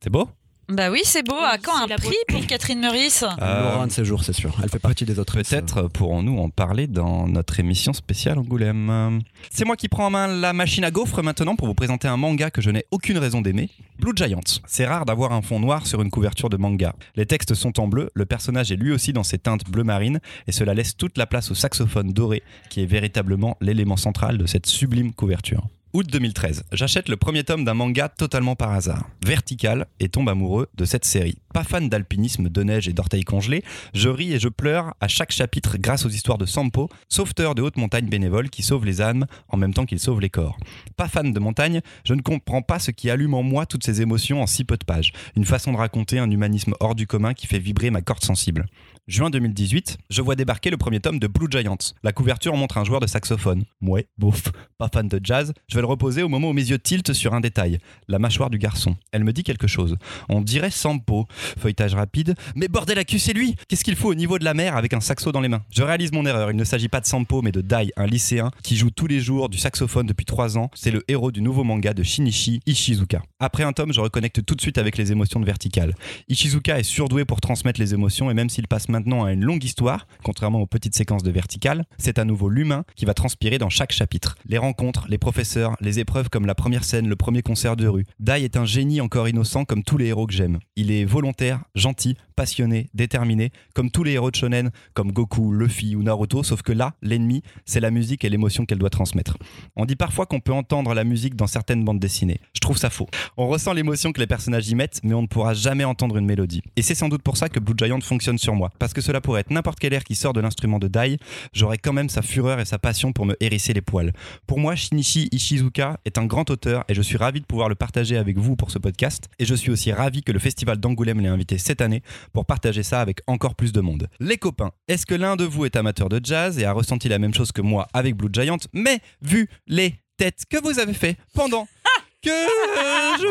C'est 0.00 0.10
beau? 0.10 0.28
Bah 0.68 0.90
oui, 0.90 1.02
c'est 1.04 1.24
beau. 1.24 1.36
À 1.36 1.58
quand 1.58 1.76
un 1.76 1.86
prix 1.86 2.16
pour 2.28 2.44
Catherine 2.44 2.80
Meurice 2.80 3.22
Euh, 3.22 3.28
Elle 3.38 3.64
aura 3.66 3.82
un 3.84 3.86
de 3.86 3.92
ces 3.92 4.04
jours, 4.04 4.24
c'est 4.24 4.32
sûr. 4.32 4.52
Elle 4.62 4.68
fait 4.68 4.80
partie 4.80 5.04
des 5.04 5.18
autres. 5.20 5.34
Peut-être 5.34 5.82
pourrons-nous 5.88 6.38
en 6.38 6.50
parler 6.50 6.88
dans 6.88 7.28
notre 7.28 7.60
émission 7.60 7.92
spéciale 7.92 8.38
Angoulême. 8.38 9.20
C'est 9.50 9.64
moi 9.64 9.76
qui 9.76 9.88
prends 9.88 10.06
en 10.06 10.10
main 10.10 10.26
la 10.26 10.52
machine 10.52 10.82
à 10.82 10.90
gaufres 10.90 11.22
maintenant 11.22 11.54
pour 11.54 11.68
vous 11.68 11.74
présenter 11.74 12.08
un 12.08 12.16
manga 12.16 12.50
que 12.50 12.60
je 12.60 12.70
n'ai 12.70 12.84
aucune 12.90 13.18
raison 13.18 13.42
d'aimer, 13.42 13.70
Blue 14.00 14.12
Giant. 14.16 14.40
C'est 14.66 14.86
rare 14.86 15.04
d'avoir 15.06 15.32
un 15.32 15.40
fond 15.42 15.60
noir 15.60 15.86
sur 15.86 16.02
une 16.02 16.10
couverture 16.10 16.50
de 16.50 16.56
manga. 16.56 16.94
Les 17.14 17.26
textes 17.26 17.54
sont 17.54 17.78
en 17.78 17.86
bleu, 17.86 18.10
le 18.14 18.26
personnage 18.26 18.72
est 18.72 18.76
lui 18.76 18.90
aussi 18.90 19.12
dans 19.12 19.22
ses 19.22 19.38
teintes 19.38 19.64
bleu 19.70 19.84
marine 19.84 20.18
et 20.48 20.52
cela 20.52 20.74
laisse 20.74 20.96
toute 20.96 21.16
la 21.16 21.26
place 21.26 21.50
au 21.52 21.54
saxophone 21.54 22.10
doré 22.12 22.42
qui 22.70 22.82
est 22.82 22.86
véritablement 22.86 23.56
l'élément 23.60 23.96
central 23.96 24.36
de 24.36 24.46
cette 24.46 24.66
sublime 24.66 25.12
couverture. 25.12 25.62
Août 25.96 26.06
2013, 26.12 26.64
j'achète 26.72 27.08
le 27.08 27.16
premier 27.16 27.42
tome 27.42 27.64
d'un 27.64 27.72
manga 27.72 28.10
totalement 28.10 28.54
par 28.54 28.72
hasard, 28.72 29.08
Vertical, 29.24 29.86
et 29.98 30.10
tombe 30.10 30.28
amoureux 30.28 30.68
de 30.76 30.84
cette 30.84 31.06
série. 31.06 31.38
Pas 31.54 31.64
fan 31.64 31.88
d'alpinisme, 31.88 32.50
de 32.50 32.62
neige 32.62 32.86
et 32.86 32.92
d'orteils 32.92 33.24
congelés, 33.24 33.64
je 33.94 34.10
ris 34.10 34.34
et 34.34 34.38
je 34.38 34.50
pleure 34.50 34.92
à 35.00 35.08
chaque 35.08 35.32
chapitre 35.32 35.78
grâce 35.78 36.04
aux 36.04 36.10
histoires 36.10 36.36
de 36.36 36.44
Sampo, 36.44 36.90
sauveteur 37.08 37.54
de 37.54 37.62
haute 37.62 37.78
montagne 37.78 38.10
bénévole 38.10 38.50
qui 38.50 38.62
sauve 38.62 38.84
les 38.84 39.00
âmes 39.00 39.24
en 39.48 39.56
même 39.56 39.72
temps 39.72 39.86
qu'il 39.86 39.98
sauve 39.98 40.20
les 40.20 40.28
corps. 40.28 40.58
Pas 40.98 41.08
fan 41.08 41.32
de 41.32 41.40
montagne, 41.40 41.80
je 42.04 42.12
ne 42.12 42.20
comprends 42.20 42.60
pas 42.60 42.78
ce 42.78 42.90
qui 42.90 43.08
allume 43.08 43.32
en 43.32 43.42
moi 43.42 43.64
toutes 43.64 43.86
ces 43.86 44.02
émotions 44.02 44.42
en 44.42 44.46
si 44.46 44.64
peu 44.64 44.76
de 44.76 44.84
pages. 44.84 45.14
Une 45.34 45.46
façon 45.46 45.72
de 45.72 45.78
raconter 45.78 46.18
un 46.18 46.30
humanisme 46.30 46.74
hors 46.80 46.94
du 46.94 47.06
commun 47.06 47.32
qui 47.32 47.46
fait 47.46 47.58
vibrer 47.58 47.88
ma 47.88 48.02
corde 48.02 48.22
sensible. 48.22 48.66
Juin 49.08 49.30
2018, 49.30 49.98
je 50.10 50.20
vois 50.20 50.34
débarquer 50.34 50.68
le 50.68 50.76
premier 50.76 50.98
tome 50.98 51.20
de 51.20 51.28
Blue 51.28 51.46
Giant. 51.48 51.78
La 52.02 52.12
couverture 52.12 52.56
montre 52.56 52.76
un 52.76 52.84
joueur 52.84 52.98
de 53.00 53.06
saxophone. 53.06 53.64
Ouais, 53.80 54.08
bof, 54.18 54.50
pas 54.78 54.90
fan 54.92 55.06
de 55.06 55.20
jazz. 55.22 55.54
Je 55.68 55.76
vais 55.76 55.80
reposer 55.86 56.22
au 56.22 56.28
moment 56.28 56.50
où 56.50 56.52
mes 56.52 56.68
yeux 56.68 56.78
tiltent 56.78 57.12
sur 57.12 57.34
un 57.34 57.40
détail. 57.40 57.78
La 58.08 58.18
mâchoire 58.18 58.50
du 58.50 58.58
garçon. 58.58 58.96
Elle 59.12 59.24
me 59.24 59.32
dit 59.32 59.42
quelque 59.42 59.66
chose. 59.66 59.96
On 60.28 60.40
dirait 60.40 60.70
Sampo. 60.70 61.26
Feuilletage 61.58 61.94
rapide. 61.94 62.34
Mais 62.54 62.68
bordel 62.68 62.98
à 62.98 63.04
cul, 63.04 63.18
c'est 63.18 63.32
lui 63.32 63.56
Qu'est-ce 63.68 63.84
qu'il 63.84 63.96
faut 63.96 64.10
au 64.10 64.14
niveau 64.14 64.38
de 64.38 64.44
la 64.44 64.54
mer 64.54 64.76
avec 64.76 64.92
un 64.92 65.00
saxo 65.00 65.32
dans 65.32 65.40
les 65.40 65.48
mains? 65.48 65.62
Je 65.70 65.82
réalise 65.82 66.12
mon 66.12 66.26
erreur. 66.26 66.50
Il 66.50 66.56
ne 66.56 66.64
s'agit 66.64 66.88
pas 66.88 67.00
de 67.00 67.06
Sampo, 67.06 67.42
mais 67.42 67.52
de 67.52 67.60
Dai, 67.60 67.92
un 67.96 68.06
lycéen 68.06 68.50
qui 68.62 68.76
joue 68.76 68.90
tous 68.90 69.06
les 69.06 69.20
jours 69.20 69.48
du 69.48 69.58
saxophone 69.58 70.06
depuis 70.06 70.26
3 70.26 70.58
ans. 70.58 70.70
C'est 70.74 70.90
le 70.90 71.02
héros 71.08 71.30
du 71.30 71.42
nouveau 71.42 71.64
manga 71.64 71.94
de 71.94 72.02
Shinichi 72.02 72.60
Ishizuka. 72.66 73.22
Après 73.40 73.62
un 73.62 73.72
tome, 73.72 73.92
je 73.92 74.00
reconnecte 74.00 74.44
tout 74.44 74.54
de 74.54 74.60
suite 74.60 74.78
avec 74.78 74.96
les 74.96 75.12
émotions 75.12 75.40
de 75.40 75.46
Vertical. 75.46 75.94
Ishizuka 76.28 76.78
est 76.78 76.82
surdoué 76.82 77.24
pour 77.24 77.40
transmettre 77.40 77.80
les 77.80 77.94
émotions 77.94 78.30
et 78.30 78.34
même 78.34 78.48
s'il 78.48 78.68
passe 78.68 78.88
maintenant 78.88 79.24
à 79.24 79.32
une 79.32 79.44
longue 79.44 79.64
histoire, 79.64 80.06
contrairement 80.22 80.60
aux 80.60 80.66
petites 80.66 80.94
séquences 80.94 81.22
de 81.22 81.30
Vertical, 81.30 81.84
c'est 81.98 82.18
à 82.18 82.24
nouveau 82.24 82.48
l'humain 82.48 82.84
qui 82.94 83.04
va 83.04 83.14
transpirer 83.14 83.58
dans 83.58 83.70
chaque 83.70 83.92
chapitre. 83.92 84.36
Les 84.46 84.58
rencontres, 84.58 85.06
les 85.08 85.18
professeurs, 85.18 85.65
les 85.80 85.98
épreuves 85.98 86.28
comme 86.28 86.46
la 86.46 86.54
première 86.54 86.84
scène, 86.84 87.08
le 87.08 87.16
premier 87.16 87.42
concert 87.42 87.76
de 87.76 87.86
rue. 87.86 88.06
Dai 88.20 88.44
est 88.44 88.56
un 88.56 88.64
génie 88.64 89.00
encore 89.00 89.28
innocent 89.28 89.64
comme 89.64 89.82
tous 89.82 89.98
les 89.98 90.06
héros 90.06 90.26
que 90.26 90.32
j'aime. 90.32 90.58
Il 90.76 90.90
est 90.90 91.04
volontaire, 91.04 91.64
gentil, 91.74 92.16
passionné, 92.36 92.88
déterminé, 92.94 93.50
comme 93.74 93.90
tous 93.90 94.04
les 94.04 94.12
héros 94.12 94.30
de 94.30 94.36
shonen, 94.36 94.70
comme 94.94 95.10
Goku, 95.10 95.52
Luffy 95.52 95.96
ou 95.96 96.02
Naruto, 96.02 96.42
sauf 96.42 96.62
que 96.62 96.72
là, 96.72 96.94
l'ennemi, 97.02 97.42
c'est 97.64 97.80
la 97.80 97.90
musique 97.90 98.24
et 98.24 98.28
l'émotion 98.28 98.66
qu'elle 98.66 98.78
doit 98.78 98.90
transmettre. 98.90 99.38
On 99.74 99.86
dit 99.86 99.96
parfois 99.96 100.26
qu'on 100.26 100.40
peut 100.40 100.52
entendre 100.52 100.92
la 100.94 101.04
musique 101.04 101.34
dans 101.34 101.46
certaines 101.46 101.84
bandes 101.84 101.98
dessinées. 101.98 102.40
Je 102.52 102.60
trouve 102.60 102.76
ça 102.76 102.90
faux. 102.90 103.08
On 103.36 103.48
ressent 103.48 103.72
l'émotion 103.72 104.12
que 104.12 104.20
les 104.20 104.26
personnages 104.26 104.68
y 104.68 104.74
mettent, 104.74 105.00
mais 105.02 105.14
on 105.14 105.22
ne 105.22 105.26
pourra 105.26 105.54
jamais 105.54 105.84
entendre 105.84 106.18
une 106.18 106.26
mélodie. 106.26 106.62
Et 106.76 106.82
c'est 106.82 106.94
sans 106.94 107.08
doute 107.08 107.22
pour 107.22 107.36
ça 107.36 107.48
que 107.48 107.58
Blue 107.58 107.74
Giant 107.76 108.00
fonctionne 108.00 108.38
sur 108.38 108.54
moi. 108.54 108.70
Parce 108.78 108.92
que 108.92 109.00
cela 109.00 109.20
pourrait 109.20 109.40
être 109.40 109.50
n'importe 109.50 109.78
quel 109.78 109.94
air 109.94 110.04
qui 110.04 110.14
sort 110.14 110.34
de 110.34 110.40
l'instrument 110.40 110.78
de 110.78 110.88
Dai, 110.88 111.18
j'aurais 111.52 111.78
quand 111.78 111.92
même 111.92 112.10
sa 112.10 112.22
fureur 112.22 112.60
et 112.60 112.64
sa 112.66 112.78
passion 112.78 113.12
pour 113.12 113.24
me 113.24 113.34
hérisser 113.40 113.72
les 113.72 113.80
poils. 113.80 114.12
Pour 114.46 114.58
moi, 114.58 114.76
Shinichi 114.76 115.28
Ishizuka 115.56 115.98
est 116.04 116.18
un 116.18 116.26
grand 116.26 116.50
auteur 116.50 116.84
et 116.88 116.94
je 116.94 117.00
suis 117.00 117.16
ravi 117.16 117.40
de 117.40 117.46
pouvoir 117.46 117.70
le 117.70 117.74
partager 117.74 118.18
avec 118.18 118.36
vous 118.36 118.56
pour 118.56 118.70
ce 118.70 118.78
podcast. 118.78 119.28
Et 119.38 119.46
je 119.46 119.54
suis 119.54 119.70
aussi 119.70 119.90
ravi 119.90 120.22
que 120.22 120.30
le 120.32 120.38
festival 120.38 120.76
d'Angoulême 120.76 121.20
l'ait 121.20 121.28
invité 121.28 121.56
cette 121.56 121.80
année 121.80 122.02
pour 122.34 122.44
partager 122.44 122.82
ça 122.82 123.00
avec 123.00 123.20
encore 123.26 123.54
plus 123.54 123.72
de 123.72 123.80
monde. 123.80 124.08
Les 124.20 124.36
copains, 124.36 124.72
est-ce 124.86 125.06
que 125.06 125.14
l'un 125.14 125.34
de 125.36 125.44
vous 125.44 125.64
est 125.64 125.76
amateur 125.76 126.10
de 126.10 126.20
jazz 126.22 126.58
et 126.58 126.66
a 126.66 126.72
ressenti 126.72 127.08
la 127.08 127.18
même 127.18 127.32
chose 127.32 127.52
que 127.52 127.62
moi 127.62 127.88
avec 127.94 128.16
Blue 128.16 128.28
Giant, 128.30 128.58
mais 128.74 129.00
vu 129.22 129.48
les 129.66 129.94
têtes 130.18 130.42
que 130.50 130.60
vous 130.62 130.78
avez 130.78 130.94
fait 130.94 131.16
pendant 131.32 131.66
que 132.22 132.30
je 132.30 133.26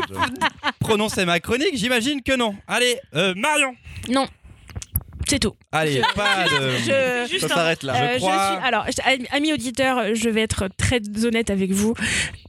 prononçais 0.80 1.26
ma 1.26 1.40
chronique, 1.40 1.76
j'imagine 1.76 2.24
que 2.24 2.36
non. 2.36 2.56
Allez, 2.68 2.98
euh, 3.14 3.36
Marion 3.36 3.76
Non. 4.10 4.28
C'est 5.28 5.40
tout. 5.40 5.54
Allez, 5.72 6.02
pas 6.16 6.46
de... 6.46 6.72
Je, 6.78 7.28
Juste 7.30 7.48
Ça 7.48 7.56
s'arrête 7.56 7.84
là. 7.84 7.94
Euh, 7.96 8.14
je 8.14 8.18
crois- 8.20 8.58
suis- 8.58 8.68
alors, 8.68 8.86
amis 9.32 9.54
auditeurs, 9.54 10.14
je 10.16 10.30
vais 10.30 10.42
être 10.42 10.70
très 10.78 11.00
honnête 11.24 11.50
avec 11.50 11.72
vous. 11.72 11.94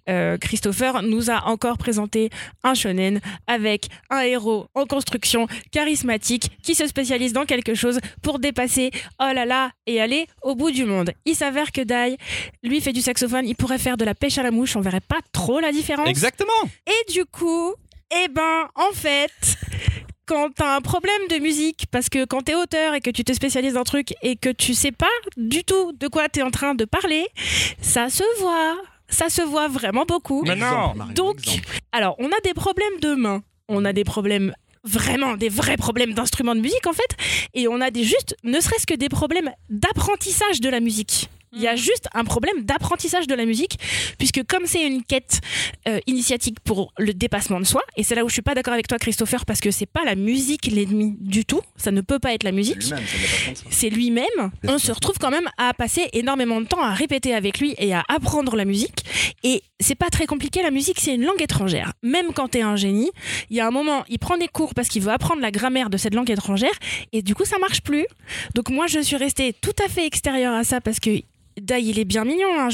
Euh, 0.09 0.39
Christopher 0.39 1.03
nous 1.03 1.31
a 1.31 1.47
encore 1.47 1.79
présenté 1.79 2.31
un 2.63 2.75
shonen 2.75 3.21
avec 3.47 3.87
un 4.11 4.21
héros 4.21 4.69
en 4.75 4.87
construction 4.87 5.49
charismatique 5.73 6.51
qui 6.63 6.75
se 6.75 6.87
spécialise 6.87 7.33
dans 7.33 7.45
quelque 7.45 7.75
chose 7.75 7.99
pour 8.23 8.39
dépasser 8.39 8.91
oh 9.21 9.33
là 9.35 9.45
là 9.45 9.71
et 9.87 10.01
aller 10.01 10.27
au 10.43 10.55
bout 10.55 10.71
du 10.71 10.85
monde. 10.85 11.13
Il 11.25 11.35
s'avère 11.35 11.73
que 11.73 11.81
Dai, 11.81 12.17
lui, 12.63 12.81
fait 12.81 12.93
du 12.93 13.01
saxophone, 13.01 13.49
il 13.49 13.57
pourrait 13.57 13.79
faire 13.79 13.97
de 13.97 14.05
la 14.05 14.15
pêche 14.15 14.39
à 14.39 14.43
la 14.43 14.51
mouche, 14.53 14.77
on 14.77 14.81
verrait 14.81 15.01
pas 15.01 15.19
trop 15.33 15.59
la 15.59 15.73
différence. 15.73 16.09
Exactement 16.09 16.53
Et 16.87 17.13
du 17.13 17.25
coup, 17.25 17.75
eh 18.15 18.29
ben, 18.29 18.69
en 18.77 18.93
fait, 18.95 19.33
quand 20.27 20.51
t'as 20.55 20.77
un 20.77 20.81
problème 20.81 21.29
de 21.31 21.39
musique, 21.39 21.87
parce 21.91 22.09
que 22.09 22.25
quand 22.25 22.43
t'es 22.43 22.55
auteur 22.55 22.95
et 22.95 23.01
que 23.01 23.11
tu 23.11 23.25
te 23.25 23.33
spécialises 23.33 23.75
dans 23.75 23.81
un 23.81 23.85
truc 23.85 24.15
et 24.23 24.37
que 24.37 24.51
tu 24.51 24.75
sais 24.75 24.93
pas 24.93 25.07
du 25.37 25.65
tout 25.65 25.93
de 25.93 26.09
quoi 26.09 26.29
t'es 26.29 26.43
en 26.43 26.51
train 26.51 26.75
de 26.75 26.85
parler, 26.85 27.27
ça 27.81 28.11
se 28.11 28.25
voit. 28.41 28.77
Ça 29.09 29.29
se 29.29 29.41
voit 29.41 29.69
vraiment 29.69 30.05
beaucoup. 30.05 30.43
Mais 30.43 30.57
non. 30.57 30.95
Donc, 31.15 31.37
alors, 31.93 32.17
on 32.19 32.27
a 32.27 32.41
des 32.43 32.55
problèmes 32.55 32.99
de 33.01 33.15
main. 33.15 33.45
On 33.69 33.85
a 33.85 33.93
des 33.93 34.03
problèmes 34.03 34.53
vraiment 34.83 35.37
des 35.37 35.49
vrais 35.49 35.77
problèmes 35.77 36.15
d'instruments 36.15 36.55
de 36.55 36.61
musique 36.61 36.87
en 36.87 36.93
fait 36.93 37.49
et 37.55 37.67
on 37.67 37.81
a 37.81 37.91
des 37.91 38.05
juste 38.05 38.37
ne 38.45 38.61
serait-ce 38.61 38.87
que 38.87 38.95
des 38.95 39.09
problèmes 39.09 39.51
d'apprentissage 39.69 40.61
de 40.61 40.69
la 40.69 40.79
musique 40.79 41.29
il 41.57 41.63
y 41.63 41.69
a 41.69 41.77
juste 41.77 42.09
un 42.15 42.25
problème 42.25 42.63
d'apprentissage 42.63 43.27
de 43.27 43.35
la 43.35 43.45
musique 43.45 43.79
puisque 44.19 44.45
comme 44.47 44.67
c'est 44.67 44.87
une 44.87 45.03
quête 45.03 45.41
euh, 45.89 45.99
initiatique 46.07 46.61
pour 46.61 46.93
le 46.99 47.13
dépassement 47.15 47.59
de 47.61 47.67
soi 47.67 47.83
et 47.97 48.03
c'est 48.03 48.15
là 48.15 48.25
où 48.25 48.29
je 48.29 48.35
suis 48.35 48.43
pas 48.43 48.55
d'accord 48.55 48.75
avec 48.75 48.87
toi 48.87 48.99
Christopher 48.99 49.45
parce 49.47 49.61
que 49.61 49.71
c'est 49.71 49.87
pas 49.87 50.05
la 50.05 50.15
musique 50.15 50.67
l'ennemi 50.67 51.17
du 51.21 51.45
tout 51.45 51.61
ça 51.77 51.91
ne 51.91 52.01
peut 52.01 52.19
pas 52.19 52.35
être 52.35 52.45
la 52.45 52.53
musique 52.53 52.83
c'est 53.71 53.91
lui-même, 53.91 54.51
on 54.67 54.79
se 54.79 54.93
retrouve 54.93 55.17
quand 55.19 55.31
même 55.31 55.49
à 55.59 55.75
passer 55.75 56.09
énormément 56.13 56.61
de 56.61 56.67
temps 56.67 56.83
à 56.83 56.93
répéter 56.93 57.35
avec 57.35 57.59
lui 57.59 57.75
et 57.79 57.95
à 57.95 58.05
apprendre 58.09 58.57
la 58.57 58.65
musique. 58.65 59.05
Et 59.43 59.63
c'est 59.81 59.95
pas 59.95 60.09
très 60.11 60.27
compliqué, 60.27 60.63
la 60.63 60.71
musique 60.71 60.99
c'est 61.01 61.15
une 61.15 61.25
langue 61.25 61.41
étrangère. 61.43 61.93
Même 62.03 62.33
quand 62.33 62.49
t'es 62.49 62.63
un 62.63 62.77
génie, 62.77 63.11
il 63.51 63.57
y 63.57 63.61
a 63.61 63.67
un 63.67 63.71
moment, 63.71 64.05
il 64.09 64.19
prend 64.19 64.37
des 64.37 64.49
cours 64.49 64.75
parce 64.75 64.89
qu'il 64.89 65.03
veut 65.03 65.13
apprendre 65.13 65.41
la 65.41 65.51
grammaire 65.51 65.91
de 65.91 65.97
cette 65.97 66.15
langue 66.15 66.31
étrangère 66.31 66.75
et 67.13 67.23
du 67.23 67.35
coup 67.35 67.45
ça 67.45 67.59
marche 67.59 67.83
plus. 67.83 68.07
Donc 68.55 68.71
moi 68.71 68.87
je 68.87 69.01
suis 69.01 69.17
restée 69.17 69.53
tout 69.53 69.75
à 69.85 69.89
fait 69.89 70.07
extérieure 70.07 70.55
à 70.55 70.65
ça 70.65 70.81
parce 70.81 71.01
que 71.01 71.11
Dai, 71.61 71.81
il 71.83 71.99
est 71.99 72.05
bien 72.05 72.25
mignon. 72.25 72.49
hein. 72.59 72.69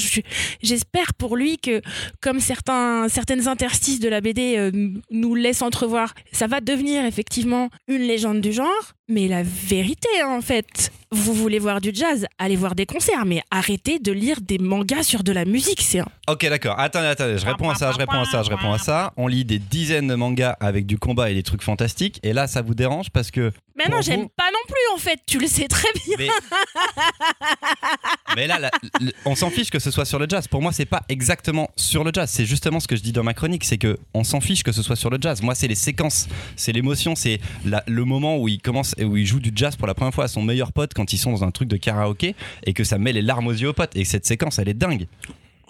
J'espère 0.61 1.13
pour 1.13 1.37
lui 1.37 1.57
que, 1.57 1.81
comme 2.21 2.39
certains, 2.39 3.07
certaines 3.07 3.47
interstices 3.47 3.99
de 3.99 4.09
la 4.09 4.19
BD 4.19 4.55
euh, 4.57 4.71
nous 5.09 5.35
laissent 5.35 5.61
entrevoir, 5.61 6.13
ça 6.31 6.47
va 6.47 6.59
devenir 6.59 7.05
effectivement 7.05 7.69
une 7.87 8.01
légende 8.01 8.41
du 8.41 8.51
genre. 8.51 8.93
Mais 9.13 9.27
la 9.27 9.43
vérité, 9.43 10.07
hein, 10.23 10.29
en 10.37 10.41
fait, 10.41 10.91
vous 11.11 11.33
voulez 11.33 11.59
voir 11.59 11.79
du 11.81 11.91
jazz, 11.93 12.25
allez 12.39 12.55
voir 12.55 12.73
des 12.73 12.87
concerts, 12.87 13.25
mais 13.27 13.43
arrêtez 13.51 13.99
de 13.99 14.11
lire 14.11 14.41
des 14.41 14.57
mangas 14.57 15.03
sur 15.03 15.21
de 15.23 15.31
la 15.31 15.45
musique. 15.45 15.81
C'est 15.81 15.99
un- 15.99 16.07
Ok, 16.27 16.47
d'accord. 16.49 16.79
Attendez, 16.79 17.05
attendez. 17.07 17.37
Je 17.37 17.45
réponds 17.45 17.69
à 17.69 17.75
ça, 17.75 17.91
je 17.91 17.97
réponds 17.97 18.19
à 18.21 18.25
ça, 18.25 18.41
je 18.41 18.49
réponds 18.49 18.73
à 18.73 18.79
ça. 18.79 19.13
On 19.15 19.27
lit 19.27 19.45
des 19.45 19.59
dizaines 19.59 20.07
de 20.07 20.15
mangas 20.15 20.57
avec 20.59 20.87
du 20.87 20.97
combat 20.97 21.29
et 21.29 21.35
des 21.35 21.43
trucs 21.43 21.61
fantastiques. 21.61 22.19
Et 22.23 22.33
là, 22.33 22.47
ça 22.47 22.63
vous 22.63 22.73
dérange 22.73 23.11
parce 23.11 23.29
que. 23.29 23.51
Mais 23.75 23.85
non, 23.89 23.97
vous- 23.97 24.03
j'aime 24.03 24.29
pas 24.29 24.49
non 24.51 24.59
plus, 24.67 24.95
en 24.95 24.97
fait. 24.97 25.19
Tu 25.27 25.37
le 25.39 25.47
sais 25.47 25.67
très 25.67 25.87
bien. 26.05 26.15
Mais, 26.17 26.29
Mais 28.35 28.47
là, 28.47 28.71
on 29.25 29.35
s'en 29.35 29.49
fiche 29.49 29.69
que 29.69 29.79
ce 29.79 29.91
soit 29.91 30.05
sur 30.05 30.17
le 30.19 30.25
jazz. 30.29 30.47
Pour 30.47 30.61
moi, 30.61 30.71
c'est 30.71 30.85
pas 30.85 31.03
exactement 31.09 31.69
sur 31.75 32.03
le 32.03 32.11
jazz. 32.13 32.29
C'est 32.31 32.45
justement 32.45 32.79
ce 32.79 32.87
que 32.87 32.95
je 32.95 33.01
dis 33.01 33.11
dans 33.11 33.23
ma 33.23 33.33
chronique, 33.33 33.63
c'est 33.63 33.77
que 33.77 33.99
on 34.13 34.23
s'en 34.23 34.41
fiche 34.41 34.63
que 34.63 34.71
ce 34.71 34.81
soit 34.81 34.95
sur 34.95 35.09
le 35.09 35.17
jazz. 35.21 35.41
Moi, 35.41 35.53
c'est 35.55 35.67
les 35.67 35.75
séquences, 35.75 36.27
c'est 36.55 36.71
l'émotion, 36.71 37.15
c'est 37.15 37.39
la- 37.65 37.83
le 37.87 38.05
moment 38.05 38.37
où 38.37 38.47
il 38.47 38.59
commence, 38.61 38.95
où 39.03 39.17
il 39.17 39.25
joue 39.25 39.39
du 39.39 39.51
jazz 39.55 39.75
pour 39.75 39.87
la 39.87 39.93
première 39.93 40.13
fois 40.13 40.25
à 40.25 40.27
son 40.27 40.41
meilleur 40.41 40.71
pote 40.71 40.93
quand 40.93 41.13
ils 41.13 41.17
sont 41.17 41.31
dans 41.31 41.43
un 41.43 41.51
truc 41.51 41.67
de 41.67 41.77
karaoké 41.77 42.35
et 42.65 42.73
que 42.73 42.83
ça 42.83 42.97
met 42.97 43.13
les 43.13 43.21
larmes 43.21 43.47
aux 43.47 43.51
yeux 43.51 43.69
aux 43.69 43.73
potes. 43.73 43.95
Et 43.95 44.05
cette 44.05 44.25
séquence, 44.25 44.59
elle 44.59 44.69
est 44.69 44.73
dingue. 44.73 45.07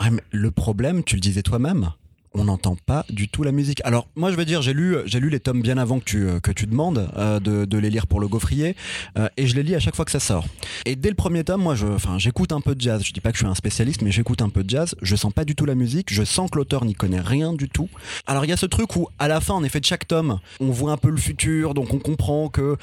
Ouais, 0.02 0.10
mais 0.10 0.22
le 0.32 0.52
problème, 0.52 1.04
tu 1.04 1.16
le 1.16 1.22
disais 1.22 1.44
toi-même, 1.44 1.92
on 2.34 2.46
n'entend 2.46 2.76
pas 2.76 3.06
du 3.10 3.28
tout 3.28 3.44
la 3.44 3.52
musique. 3.52 3.82
Alors 3.84 4.08
moi 4.16 4.32
je 4.32 4.38
veux 4.38 4.46
dire, 4.46 4.62
j'ai 4.62 4.74
lu, 4.74 4.98
j'ai 5.06 5.20
lu 5.20 5.30
les 5.30 5.40
tomes 5.40 5.62
bien 5.62 5.78
avant 5.78 6.00
que 6.00 6.04
tu, 6.04 6.28
euh, 6.28 6.40
demandes 6.68 7.10
euh, 7.18 7.40
de, 7.40 7.78
les 7.78 7.90
lire 7.90 8.08
pour 8.08 8.20
le 8.20 8.28
gaufrier, 8.28 8.76
euh, 9.18 9.28
et 9.38 9.48
je 9.48 9.56
les 9.56 9.64
lis 9.64 9.76
à 9.76 9.80
chaque 9.80 9.96
fois 9.96 10.06
que 10.06 10.12
ça 10.12 10.20
sort. 10.20 10.46
Et 10.86 10.96
dès 10.96 11.10
le 11.10 11.16
premier 11.16 11.44
tome, 11.44 11.62
moi 11.62 11.76
j'écoute 12.18 12.52
un 12.52 12.62
peu 12.62 12.76
de 12.76 12.82
jazz. 12.82 13.04
Je 13.04 13.14
dis 13.14 13.22
pas 13.22 13.32
que 13.32 13.38
je 13.38 13.44
suis 13.44 13.52
un 13.52 13.56
spécialiste, 13.56 14.02
mais 14.02 14.12
j'écoute 14.12 14.42
un 14.42 14.50
peu 14.50 14.64
de 14.64 14.70
jazz. 14.70 14.96
Je 15.02 15.16
sens 15.16 15.34
pas 15.34 15.46
du 15.46 15.56
tout 15.56 15.66
la 15.66 15.76
musique, 15.76 16.12
je 16.12 16.24
sens 16.24 16.50
que 16.50 16.58
l'auteur 16.58 16.86
n'y 16.86 16.96
connaît 16.96 17.22
rien 17.22 17.54
du 17.54 17.70
tout. 17.70 17.90
Alors 18.26 18.46
il 18.46 18.50
y 18.50 18.54
a 18.54 18.58
ce 18.58 18.66
truc 18.66 18.96
où 18.96 19.08
à 19.20 19.28
la 19.28 19.40
fin, 19.42 19.54
en 19.54 19.64
effet, 19.64 19.80
de 19.80 19.86
chaque 19.86 20.08
tome, 20.08 20.40
on 20.60 20.72
voit 20.72 20.92
un 20.92 20.98
peu 20.98 21.10
le 21.10 21.18
futur, 21.18 21.74
donc 21.74 21.94
on 21.94 22.00
comprend 22.00 22.50
que 22.50 22.78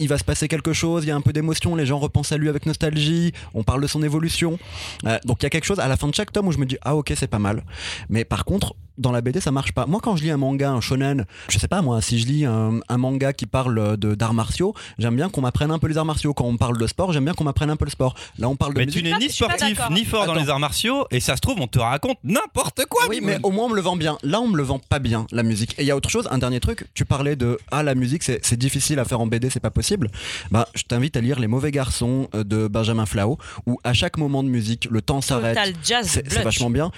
il 0.00 0.08
va 0.08 0.18
se 0.18 0.24
passer 0.24 0.48
quelque 0.48 0.72
chose. 0.72 1.04
Il 1.04 1.08
y 1.08 1.10
a 1.10 1.16
un 1.16 1.20
peu 1.20 1.32
d'émotion, 1.32 1.76
les 1.76 1.86
gens 1.86 1.98
repensent 1.98 2.32
à 2.32 2.38
lui 2.38 2.48
avec 2.48 2.66
nostalgie. 2.66 3.32
On 3.54 3.62
parle 3.62 3.82
de 3.82 3.86
son 3.86 4.02
évolution. 4.02 4.58
Donc 5.24 5.38
il 5.40 5.44
y 5.44 5.46
a 5.46 5.50
quelque 5.50 5.64
chose 5.64 5.80
à 5.80 5.88
la 5.88 5.96
fin 5.96 6.08
de 6.08 6.14
chaque 6.14 6.32
tome 6.32 6.48
où 6.48 6.52
je 6.52 6.58
me 6.58 6.66
dis 6.66 6.78
ah 6.82 6.96
ok 6.96 7.12
c'est 7.16 7.26
pas 7.26 7.38
mal. 7.38 7.64
Mais 8.08 8.24
par 8.24 8.44
contre 8.44 8.74
dans 8.98 9.12
la 9.12 9.20
BD 9.20 9.40
ça 9.40 9.50
marche 9.50 9.72
pas. 9.72 9.86
Moi 9.86 10.00
quand 10.02 10.16
je 10.16 10.22
lis 10.24 10.30
un 10.30 10.36
manga, 10.36 10.70
un 10.70 10.80
shonen, 10.80 11.24
je 11.48 11.58
sais 11.58 11.68
pas 11.68 11.82
moi, 11.82 12.00
si 12.00 12.18
je 12.18 12.26
lis 12.26 12.44
un, 12.44 12.80
un 12.88 12.98
manga 12.98 13.32
qui 13.32 13.46
parle 13.46 13.96
de 13.96 14.14
d'arts 14.14 14.34
martiaux, 14.34 14.74
j'aime 14.98 15.16
bien 15.16 15.28
qu'on 15.28 15.40
m'apprenne 15.40 15.70
un 15.70 15.78
peu 15.78 15.86
les 15.88 15.98
arts 15.98 16.04
martiaux. 16.04 16.34
Quand 16.34 16.44
on 16.44 16.56
parle 16.56 16.78
de 16.78 16.86
sport, 16.86 17.12
j'aime 17.12 17.24
bien 17.24 17.34
qu'on 17.34 17.44
m'apprenne 17.44 17.70
un 17.70 17.76
peu 17.76 17.84
le 17.84 17.90
sport. 17.90 18.14
Là 18.38 18.48
on 18.48 18.56
parle 18.56 18.74
de 18.74 18.78
Mais 18.80 18.86
musique. 18.86 19.02
tu 19.02 19.08
n'es 19.08 19.12
pas- 19.12 19.18
ni 19.18 19.30
sportif 19.30 19.80
ni 19.90 20.04
fort 20.04 20.26
dans 20.26 20.34
les 20.34 20.48
arts 20.48 20.60
martiaux 20.60 21.06
et 21.10 21.20
ça 21.20 21.36
se 21.36 21.40
trouve 21.40 21.60
on 21.60 21.66
te 21.66 21.78
raconte 21.78 22.18
n'importe 22.24 22.84
quoi. 22.86 23.02
Oui, 23.08 23.20
mais 23.22 23.38
au 23.42 23.50
moins 23.50 23.66
on 23.66 23.70
me 23.70 23.76
le 23.76 23.80
vend 23.82 23.96
bien. 23.96 24.18
Là, 24.22 24.40
on 24.40 24.48
me 24.48 24.56
le 24.56 24.62
vend 24.62 24.78
pas 24.78 24.98
bien, 24.98 25.26
la 25.30 25.42
musique. 25.42 25.74
Et 25.78 25.82
il 25.82 25.86
y 25.86 25.90
a 25.90 25.96
autre 25.96 26.10
chose, 26.10 26.28
un 26.30 26.38
dernier 26.38 26.60
truc. 26.60 26.86
Tu 26.94 27.04
parlais 27.04 27.36
de 27.36 27.58
ah 27.70 27.82
la 27.82 27.94
musique, 27.94 28.22
c'est 28.22 28.56
difficile 28.56 28.98
à 28.98 29.04
faire 29.04 29.20
en 29.20 29.26
BD, 29.26 29.50
c'est 29.50 29.60
pas 29.60 29.70
possible. 29.70 30.10
Bah, 30.50 30.68
je 30.74 30.82
t'invite 30.84 31.16
à 31.16 31.20
lire 31.20 31.38
Les 31.38 31.46
Mauvais 31.46 31.70
Garçons 31.70 32.28
euh, 32.34 32.44
de 32.44 32.68
Benjamin 32.68 33.06
Flao, 33.06 33.38
où 33.66 33.78
à 33.84 33.92
chaque 33.92 34.16
moment 34.18 34.42
de 34.42 34.48
musique, 34.48 34.88
le 34.90 35.02
temps 35.02 35.20
s'arrête. 35.20 35.58
C'est 36.04 36.42
vachement 36.42 36.70
bien. 36.70 36.90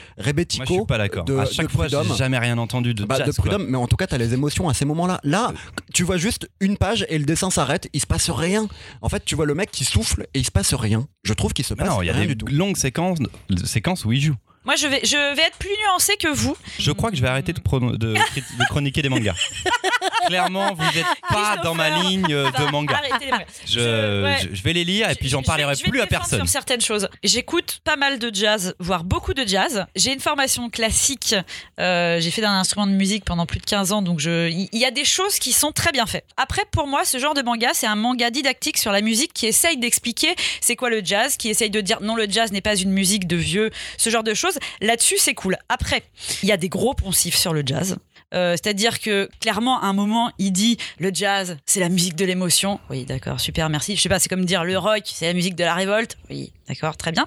Moi, 0.59 0.67
je 0.69 0.73
suis 0.75 0.87
pas 0.87 0.99
d'accord. 0.99 1.25
À 1.39 1.45
chaque 1.47 1.71
fois, 1.71 1.88
Prud'homme. 1.97 2.17
jamais 2.17 2.39
rien 2.39 2.59
entendu 2.59 2.95
de 2.95 3.05
Bah, 3.05 3.17
jazz. 3.19 3.27
de. 3.29 3.33
Prud'homme, 3.33 3.67
mais 3.69 3.77
en 3.79 3.87
tout 3.87 3.97
cas, 3.97 4.07
t'as 4.07 4.19
les 4.19 4.35
émotions 4.35 4.69
à 4.69 4.75
ces 4.75 4.85
moments-là. 4.85 5.21
Là, 5.25 5.53
tu 5.95 6.03
vois 6.05 6.17
juste 6.17 6.49
une 6.61 6.77
page 6.77 7.07
et 7.09 7.19
le 7.19 7.25
dessin 7.25 7.51
s'arrête, 7.51 7.89
il 7.93 8.01
se 8.01 8.07
passe 8.07 8.31
rien. 8.31 8.69
En 9.03 9.09
fait, 9.09 9.25
tu 9.25 9.35
vois 9.35 9.47
le 9.47 9.55
mec 9.55 9.71
qui 9.71 9.85
souffle 9.85 10.27
et 10.35 10.39
il 10.41 10.45
se 10.45 10.51
passe 10.51 10.75
rien. 10.75 11.07
Je 11.25 11.33
trouve 11.35 11.53
qu'il 11.53 11.65
se 11.65 11.75
passe 11.75 11.89
non, 11.89 12.03
il 12.03 12.07
y 12.07 12.11
a 12.11 12.13
rien 12.13 12.23
des 12.27 12.35
du 12.35 12.39
tout. 12.39 12.47
longues 12.47 12.77
séquences, 12.77 13.19
séquences 13.65 14.05
où 14.05 14.13
il 14.13 14.21
joue. 14.21 14.35
Moi, 14.65 14.77
je 14.77 14.87
vais, 14.87 15.01
je 15.05 15.17
vais 15.35 15.43
être 15.43 15.57
plus 15.59 15.71
nuancé 15.87 16.17
que 16.17 16.29
vous. 16.29 16.57
Je 16.79 16.93
crois 16.93 17.11
que 17.11 17.17
je 17.17 17.23
vais 17.23 17.29
arrêter 17.29 17.53
de, 17.53 17.61
prono- 17.61 17.97
de, 17.97 18.15
de 18.15 18.65
chroniquer 18.69 19.01
des 19.03 19.09
mangas. 19.09 19.35
Clairement, 20.27 20.75
vous 20.75 20.85
n'êtes 20.95 21.07
pas 21.29 21.57
dans 21.59 21.75
ma 21.75 21.89
ligne 22.03 22.27
euh, 22.33 22.51
de 22.51 22.71
manga. 22.71 22.97
Arrêtez 22.97 23.27
les 23.27 23.31
mangas. 23.33 23.45
Je, 23.67 23.79
Je- 23.81 24.23
ouais. 24.25 24.37
je- 24.43 24.55
je 24.55 24.63
vais 24.63 24.73
les 24.73 24.85
lire 24.85 25.09
et 25.11 25.15
puis 25.15 25.29
j'en 25.29 25.39
Je- 25.39 25.45
je 25.45 25.47
parlerai 25.47 25.69
vais- 25.73 25.75
je 25.79 25.85
vais 25.85 25.91
plus 25.91 25.99
te 25.99 26.03
à 26.03 26.07
défendre 26.07 26.29
personne. 26.29 26.41
Sur 26.41 26.49
certaines 26.49 26.81
choses. 26.81 27.09
J'écoute 27.23 27.81
pas 27.85 27.97
mal 27.97 28.19
de 28.19 28.31
jazz, 28.35 28.75
voire 28.79 29.05
beaucoup 29.05 29.33
de 29.35 29.47
jazz. 29.47 29.87
J'ai 29.97 30.13
une 30.13 30.21
formation 30.21 30.69
classique. 30.71 31.35
euh, 31.81 32.21
j'ai 32.21 32.31
fait 32.31 32.43
d'un 32.43 32.53
instrument 32.59 32.87
de 32.87 32.93
musique 32.93 33.25
pendant 33.25 33.47
plus 33.47 33.61
de 33.61 33.65
15 33.67 33.93
ans, 33.93 34.03
donc 34.03 34.19
je, 34.21 34.49
il 34.51 34.69
y, 34.73 34.79
y 34.79 34.85
a 34.85 34.91
des 34.91 35.05
choses 35.05 35.39
qui 35.39 35.53
sont 35.53 35.73
très 35.73 35.93
bien 35.93 36.07
faites. 36.07 36.25
Après, 36.37 36.63
pour 36.71 36.87
moi, 36.87 37.05
ce 37.05 37.19
genre 37.19 37.35
de 37.35 37.43
manga, 37.43 37.71
c'est 37.73 37.87
un 37.87 37.97
manga 37.97 38.31
didactique 38.31 38.77
sur 38.79 38.93
la 38.93 39.01
musique 39.01 39.33
qui 39.33 39.47
essaye 39.47 39.77
d'expliquer 39.79 40.35
c'est 40.61 40.77
quoi 40.77 40.91
le 40.91 41.01
jazz, 41.05 41.37
qui 41.37 41.49
essaye 41.49 41.71
de 41.71 41.81
dire 41.81 42.01
non, 42.03 42.17
le 42.17 42.27
jazz 42.29 42.53
n'est 42.53 42.61
pas 42.61 42.77
une 42.77 42.91
musique 42.91 43.27
de 43.27 43.37
vieux, 43.37 43.71
ce 43.97 44.11
genre 44.11 44.25
de 44.25 44.35
choses. 44.35 44.48
Là-dessus, 44.81 45.19
c'est 45.19 45.35
cool. 45.35 45.57
Après, 45.69 46.03
il 46.43 46.49
y 46.49 46.53
a 46.53 46.57
des 46.57 46.69
gros 46.69 46.95
poncifs 46.95 47.37
sur 47.37 47.53
le 47.53 47.63
jazz. 47.65 47.97
Euh, 48.35 48.53
C'est-à-dire 48.53 49.01
que 49.01 49.29
clairement, 49.41 49.81
à 49.81 49.87
un 49.87 49.93
moment, 49.93 50.31
il 50.39 50.53
dit 50.53 50.77
le 50.99 51.11
jazz, 51.13 51.57
c'est 51.67 51.81
la 51.81 51.89
musique 51.89 52.17
de 52.17 52.25
l'émotion. 52.25 52.79
Oui, 52.91 53.05
d'accord, 53.05 53.41
super, 53.41 53.69
merci. 53.69 53.97
Je 53.97 54.03
sais 54.03 54.09
pas, 54.09 54.19
c'est 54.19 54.29
comme 54.29 54.45
dire 54.45 54.65
le 54.65 54.77
rock, 54.79 55.03
c'est 55.05 55.27
la 55.27 55.33
musique 55.35 55.55
de 55.57 55.65
la 55.65 55.75
révolte. 55.75 56.17
Oui, 56.31 56.53
d'accord, 56.69 56.97
très 56.97 57.13
bien. 57.13 57.27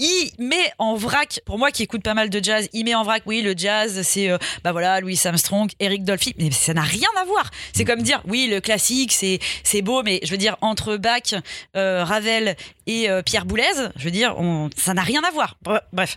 Il 0.00 0.30
met 0.38 0.72
en 0.78 0.96
vrac, 0.96 1.40
pour 1.46 1.56
moi 1.58 1.70
qui 1.70 1.82
écoute 1.84 2.02
pas 2.02 2.14
mal 2.14 2.28
de 2.28 2.42
jazz, 2.42 2.68
il 2.72 2.84
met 2.84 2.94
en 2.94 3.04
vrac, 3.04 3.22
oui, 3.26 3.42
le 3.42 3.54
jazz, 3.56 4.02
c'est 4.02 4.28
euh, 4.28 4.38
bah 4.64 4.72
voilà, 4.72 5.00
Louis 5.00 5.18
Armstrong, 5.24 5.70
Eric 5.80 6.04
Dolphy, 6.04 6.34
mais 6.38 6.50
ça 6.50 6.74
n'a 6.74 6.82
rien 6.82 7.08
à 7.20 7.24
voir. 7.24 7.50
C'est 7.72 7.84
comme 7.84 8.02
dire, 8.02 8.20
oui, 8.26 8.48
le 8.50 8.60
classique, 8.60 9.12
c'est 9.12 9.38
c'est 9.62 9.82
beau, 9.82 10.02
mais 10.02 10.18
je 10.24 10.30
veux 10.30 10.36
dire 10.36 10.56
entre 10.62 10.96
Bach, 10.96 11.34
euh, 11.76 12.04
Ravel 12.04 12.56
et 12.86 13.08
Pierre 13.24 13.46
Boulez, 13.46 13.62
je 13.96 14.04
veux 14.04 14.10
dire, 14.10 14.36
ça 14.76 14.92
n'a 14.94 15.02
rien 15.02 15.22
à 15.22 15.30
voir. 15.30 15.56
Bre- 15.64 15.80
Bref, 15.92 16.16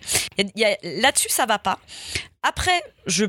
là-dessus, 0.84 1.30
ça 1.30 1.46
va 1.46 1.60
pas. 1.60 1.80
Après, 2.44 2.82
je 3.06 3.26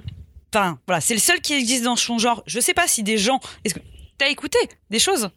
Enfin, 0.54 0.78
voilà, 0.86 1.00
c'est 1.00 1.14
le 1.14 1.20
seul 1.20 1.40
qui 1.40 1.54
existe 1.54 1.84
dans 1.84 1.96
son 1.96 2.18
genre. 2.18 2.42
Je 2.46 2.60
sais 2.60 2.74
pas 2.74 2.86
si 2.86 3.02
des 3.02 3.18
gens. 3.18 3.40
Est-ce 3.64 3.74
que 3.74 3.80
t'as 4.16 4.28
écouté 4.28 4.58
des 4.90 4.98
choses? 4.98 5.30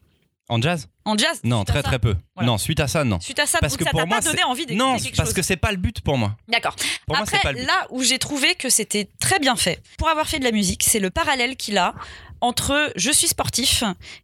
En 0.49 0.61
jazz? 0.61 0.87
En 1.05 1.17
jazz 1.17 1.39
Non, 1.45 1.63
très 1.63 1.81
très 1.81 1.97
peu. 1.97 2.15
Voilà. 2.35 2.47
Non, 2.47 2.57
suite 2.57 2.79
à 2.81 2.87
ça, 2.87 3.03
non. 3.05 3.19
Suite 3.21 3.39
à 3.39 3.45
ça, 3.45 3.59
Parce 3.59 3.73
donc 3.73 3.79
que 3.79 3.85
ça 3.85 3.91
pour 3.91 4.01
t'a 4.01 4.05
moi, 4.05 4.17
pas 4.17 4.23
donné 4.23 4.37
c'est- 4.39 4.43
envie 4.43 4.65
d'écouter 4.65 4.75
Non, 4.85 4.97
quelque 4.97 5.15
parce 5.15 5.29
chose. 5.29 5.35
que 5.35 5.41
c'est 5.41 5.55
pas 5.55 5.71
le 5.71 5.77
but 5.77 6.01
pour 6.01 6.17
moi. 6.17 6.35
D'accord. 6.49 6.75
Pour 7.05 7.15
moi, 7.15 7.19
Après, 7.23 7.37
c'est 7.37 7.43
pas 7.43 7.51
le 7.53 7.59
but. 7.59 7.65
là 7.67 7.87
où 7.89 8.03
j'ai 8.03 8.19
trouvé 8.19 8.55
que 8.55 8.69
c'était 8.69 9.07
très 9.21 9.39
bien 9.39 9.55
fait, 9.55 9.81
pour 9.97 10.09
avoir 10.09 10.27
fait 10.27 10.39
de 10.39 10.43
la 10.43 10.51
musique, 10.51 10.83
c'est 10.85 10.99
le 10.99 11.09
parallèle 11.09 11.55
qu'il 11.55 11.77
a 11.77 11.93
entre 12.41 12.91
je 12.97 13.11
suis 13.11 13.27
sportif 13.27 13.83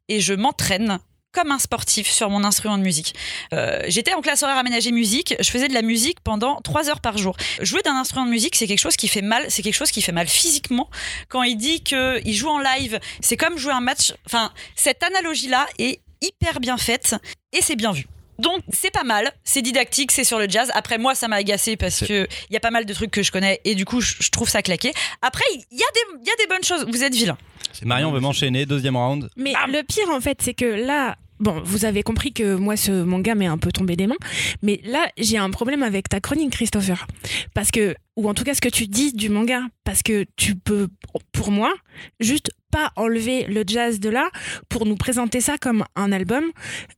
et 0.09 0.19
je 0.19 0.33
m'entraîne 0.33 0.99
comme 1.37 1.51
un 1.51 1.59
sportif 1.59 2.09
sur 2.09 2.29
mon 2.31 2.43
instrument 2.43 2.77
de 2.79 2.83
musique. 2.83 3.13
Euh, 3.53 3.81
J'étais 3.87 4.13
en 4.15 4.21
classe 4.21 4.41
horaire 4.41 4.57
aménagée 4.57 4.91
musique, 4.91 5.35
je 5.39 5.49
faisais 5.51 5.67
de 5.67 5.73
la 5.75 5.83
musique 5.83 6.19
pendant 6.21 6.59
trois 6.61 6.89
heures 6.89 6.99
par 6.99 7.17
jour. 7.17 7.35
Jouer 7.61 7.81
d'un 7.83 7.95
instrument 7.95 8.25
de 8.25 8.31
musique, 8.31 8.55
c'est 8.55 8.65
quelque 8.65 8.79
chose 8.79 8.95
qui 8.95 9.07
fait 9.07 9.21
mal, 9.21 9.45
c'est 9.49 9.61
quelque 9.61 9.75
chose 9.75 9.91
qui 9.91 10.01
fait 10.01 10.11
mal 10.11 10.27
physiquement. 10.27 10.89
Quand 11.29 11.43
il 11.43 11.55
dit 11.55 11.81
qu'il 11.83 12.33
joue 12.33 12.49
en 12.49 12.59
live, 12.59 12.99
c'est 13.21 13.37
comme 13.37 13.57
jouer 13.57 13.73
un 13.73 13.81
match. 13.81 14.13
Enfin, 14.25 14.51
cette 14.75 15.03
analogie-là 15.03 15.67
est 15.77 15.99
hyper 16.21 16.59
bien 16.59 16.77
faite 16.77 17.15
et 17.53 17.61
c'est 17.61 17.75
bien 17.75 17.91
vu. 17.91 18.07
Donc 18.39 18.61
c'est 18.71 18.91
pas 18.91 19.03
mal, 19.03 19.31
c'est 19.43 19.61
didactique, 19.63 20.11
c'est 20.11 20.23
sur 20.23 20.37
le 20.39 20.47
jazz. 20.49 20.71
Après 20.75 20.97
moi 20.99 21.15
ça 21.15 21.27
m'a 21.27 21.37
agacé 21.37 21.75
parce 21.75 21.99
que 22.05 22.27
il 22.49 22.53
y 22.53 22.57
a 22.57 22.59
pas 22.59 22.69
mal 22.71 22.85
de 22.85 22.93
trucs 22.93 23.09
que 23.11 23.23
je 23.23 23.31
connais 23.31 23.61
et 23.65 23.73
du 23.75 23.83
coup 23.83 23.99
je, 23.99 24.13
je 24.19 24.29
trouve 24.29 24.47
ça 24.47 24.61
claqué. 24.61 24.91
Après 25.23 25.43
il 25.53 25.77
y, 25.77 25.81
a 25.83 25.87
des- 25.93 26.19
il 26.21 26.27
y 26.27 26.31
a 26.31 26.35
des 26.37 26.47
bonnes 26.47 26.63
choses, 26.63 26.85
vous 26.87 27.03
êtes 27.03 27.13
vilain. 27.15 27.37
Marion 27.83 28.11
veut 28.11 28.19
m'enchaîner, 28.19 28.65
deuxième 28.65 28.95
round. 28.95 29.29
Mais 29.37 29.53
Bam 29.53 29.71
le 29.71 29.83
pire, 29.83 30.09
en 30.09 30.19
fait, 30.21 30.39
c'est 30.41 30.53
que 30.55 30.65
là, 30.65 31.15
bon, 31.39 31.61
vous 31.63 31.85
avez 31.85 32.03
compris 32.03 32.33
que 32.33 32.55
moi, 32.55 32.77
ce 32.77 32.91
manga 33.03 33.35
m'est 33.35 33.47
un 33.47 33.57
peu 33.57 33.71
tombé 33.71 33.95
des 33.95 34.07
mains. 34.07 34.17
Mais 34.61 34.79
là, 34.83 35.07
j'ai 35.17 35.37
un 35.37 35.49
problème 35.49 35.83
avec 35.83 36.09
ta 36.09 36.19
chronique, 36.19 36.51
Christopher. 36.51 37.07
Parce 37.53 37.71
que, 37.71 37.95
ou 38.15 38.29
en 38.29 38.33
tout 38.33 38.43
cas, 38.43 38.53
ce 38.53 38.61
que 38.61 38.69
tu 38.69 38.87
dis 38.87 39.13
du 39.13 39.29
manga. 39.29 39.61
Parce 39.83 40.03
que 40.03 40.25
tu 40.35 40.55
peux, 40.55 40.87
pour 41.31 41.51
moi, 41.51 41.73
juste 42.19 42.51
pas 42.71 42.91
enlever 42.95 43.45
le 43.45 43.63
jazz 43.65 43.99
de 43.99 44.09
là 44.09 44.29
pour 44.69 44.85
nous 44.85 44.97
présenter 44.97 45.41
ça 45.41 45.57
comme 45.57 45.85
un 45.95 46.11
album 46.11 46.43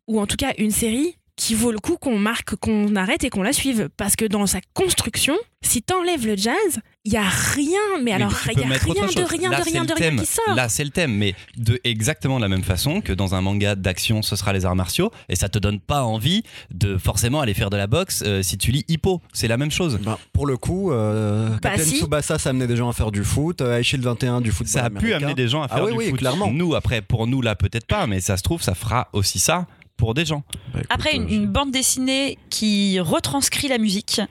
ou 0.07 0.19
en 0.19 0.25
tout 0.25 0.37
cas 0.37 0.53
une 0.57 0.71
série 0.71 1.15
qui 1.35 1.55
vaut 1.55 1.71
le 1.71 1.79
coup 1.79 1.95
qu'on 1.95 2.17
marque, 2.17 2.55
qu'on 2.55 2.95
arrête 2.95 3.23
et 3.23 3.29
qu'on 3.29 3.43
la 3.43 3.53
suive. 3.53 3.89
Parce 3.95 4.15
que 4.15 4.25
dans 4.25 4.45
sa 4.45 4.59
construction, 4.73 5.37
si 5.61 5.81
t'enlèves 5.81 6.27
le 6.27 6.35
jazz, 6.35 6.79
il 7.09 7.13
y 7.13 7.17
a 7.17 7.27
rien, 7.27 8.03
mais 8.03 8.11
alors 8.11 8.31
il 8.51 8.59
y 8.59 8.63
a 8.63 8.67
rien 8.67 8.77
de 8.77 9.23
rien, 9.27 9.49
Là, 9.49 9.57
de 9.59 9.63
rien, 9.63 9.83
de 9.83 9.93
rien 9.93 10.15
qui 10.15 10.25
sort. 10.27 10.53
Là, 10.55 10.69
c'est 10.69 10.83
le 10.83 10.91
thème, 10.91 11.11
mais 11.15 11.33
de 11.57 11.79
exactement 11.83 12.37
de 12.37 12.41
la 12.43 12.49
même 12.49 12.61
façon 12.63 13.01
que 13.01 13.11
dans 13.13 13.33
un 13.33 13.41
manga 13.41 13.73
d'action, 13.75 14.21
ce 14.21 14.35
sera 14.35 14.53
les 14.53 14.63
arts 14.65 14.75
martiaux, 14.75 15.09
et 15.27 15.35
ça 15.35 15.49
te 15.49 15.57
donne 15.57 15.79
pas 15.79 16.03
envie 16.03 16.43
de 16.69 16.97
forcément 16.97 17.41
aller 17.41 17.55
faire 17.55 17.71
de 17.71 17.77
la 17.77 17.87
boxe 17.87 18.23
euh, 18.27 18.43
si 18.43 18.59
tu 18.59 18.71
lis 18.71 18.85
Hippo. 18.87 19.23
C'est 19.33 19.47
la 19.47 19.57
même 19.57 19.71
chose. 19.71 19.97
Ben, 20.03 20.19
pour 20.33 20.45
le 20.45 20.55
coup, 20.57 20.91
euh, 20.91 21.49
Bah, 21.49 21.71
Captain 21.71 21.83
si. 21.83 21.97
Tsubasa, 21.97 22.37
ça 22.37 22.51
amenait 22.51 22.67
des 22.67 22.75
gens 22.75 22.89
à 22.89 22.93
faire 22.93 23.09
du 23.11 23.23
foot. 23.23 23.61
Euh, 23.61 23.79
High 23.79 23.83
Shield 23.83 24.03
21, 24.05 24.41
du 24.41 24.51
football 24.51 24.71
Ça 24.71 24.85
a 24.85 24.89
pu 24.91 25.11
amener 25.13 25.33
des 25.33 25.47
gens 25.47 25.63
à 25.63 25.67
Ah 25.71 25.75
faire 25.77 25.85
oui, 25.85 25.91
du 25.93 25.97
oui, 25.97 26.09
foot. 26.11 26.19
clairement. 26.19 26.51
Nous, 26.51 26.75
après, 26.75 27.01
pour 27.01 27.25
nous, 27.25 27.41
là, 27.41 27.55
peut-être 27.55 27.87
pas, 27.87 28.05
mais 28.05 28.21
ça 28.21 28.37
se 28.37 28.43
trouve, 28.43 28.61
ça 28.61 28.75
fera 28.75 29.07
aussi 29.13 29.39
ça 29.39 29.65
pour 29.97 30.13
des 30.13 30.25
gens. 30.25 30.43
Bah, 30.73 30.79
écoute, 30.81 30.85
Après 30.91 31.15
une, 31.15 31.23
euh, 31.23 31.29
une 31.31 31.47
bande 31.47 31.71
dessinée 31.71 32.37
qui 32.51 32.99
retranscrit 32.99 33.67
la 33.67 33.79
musique, 33.79 34.21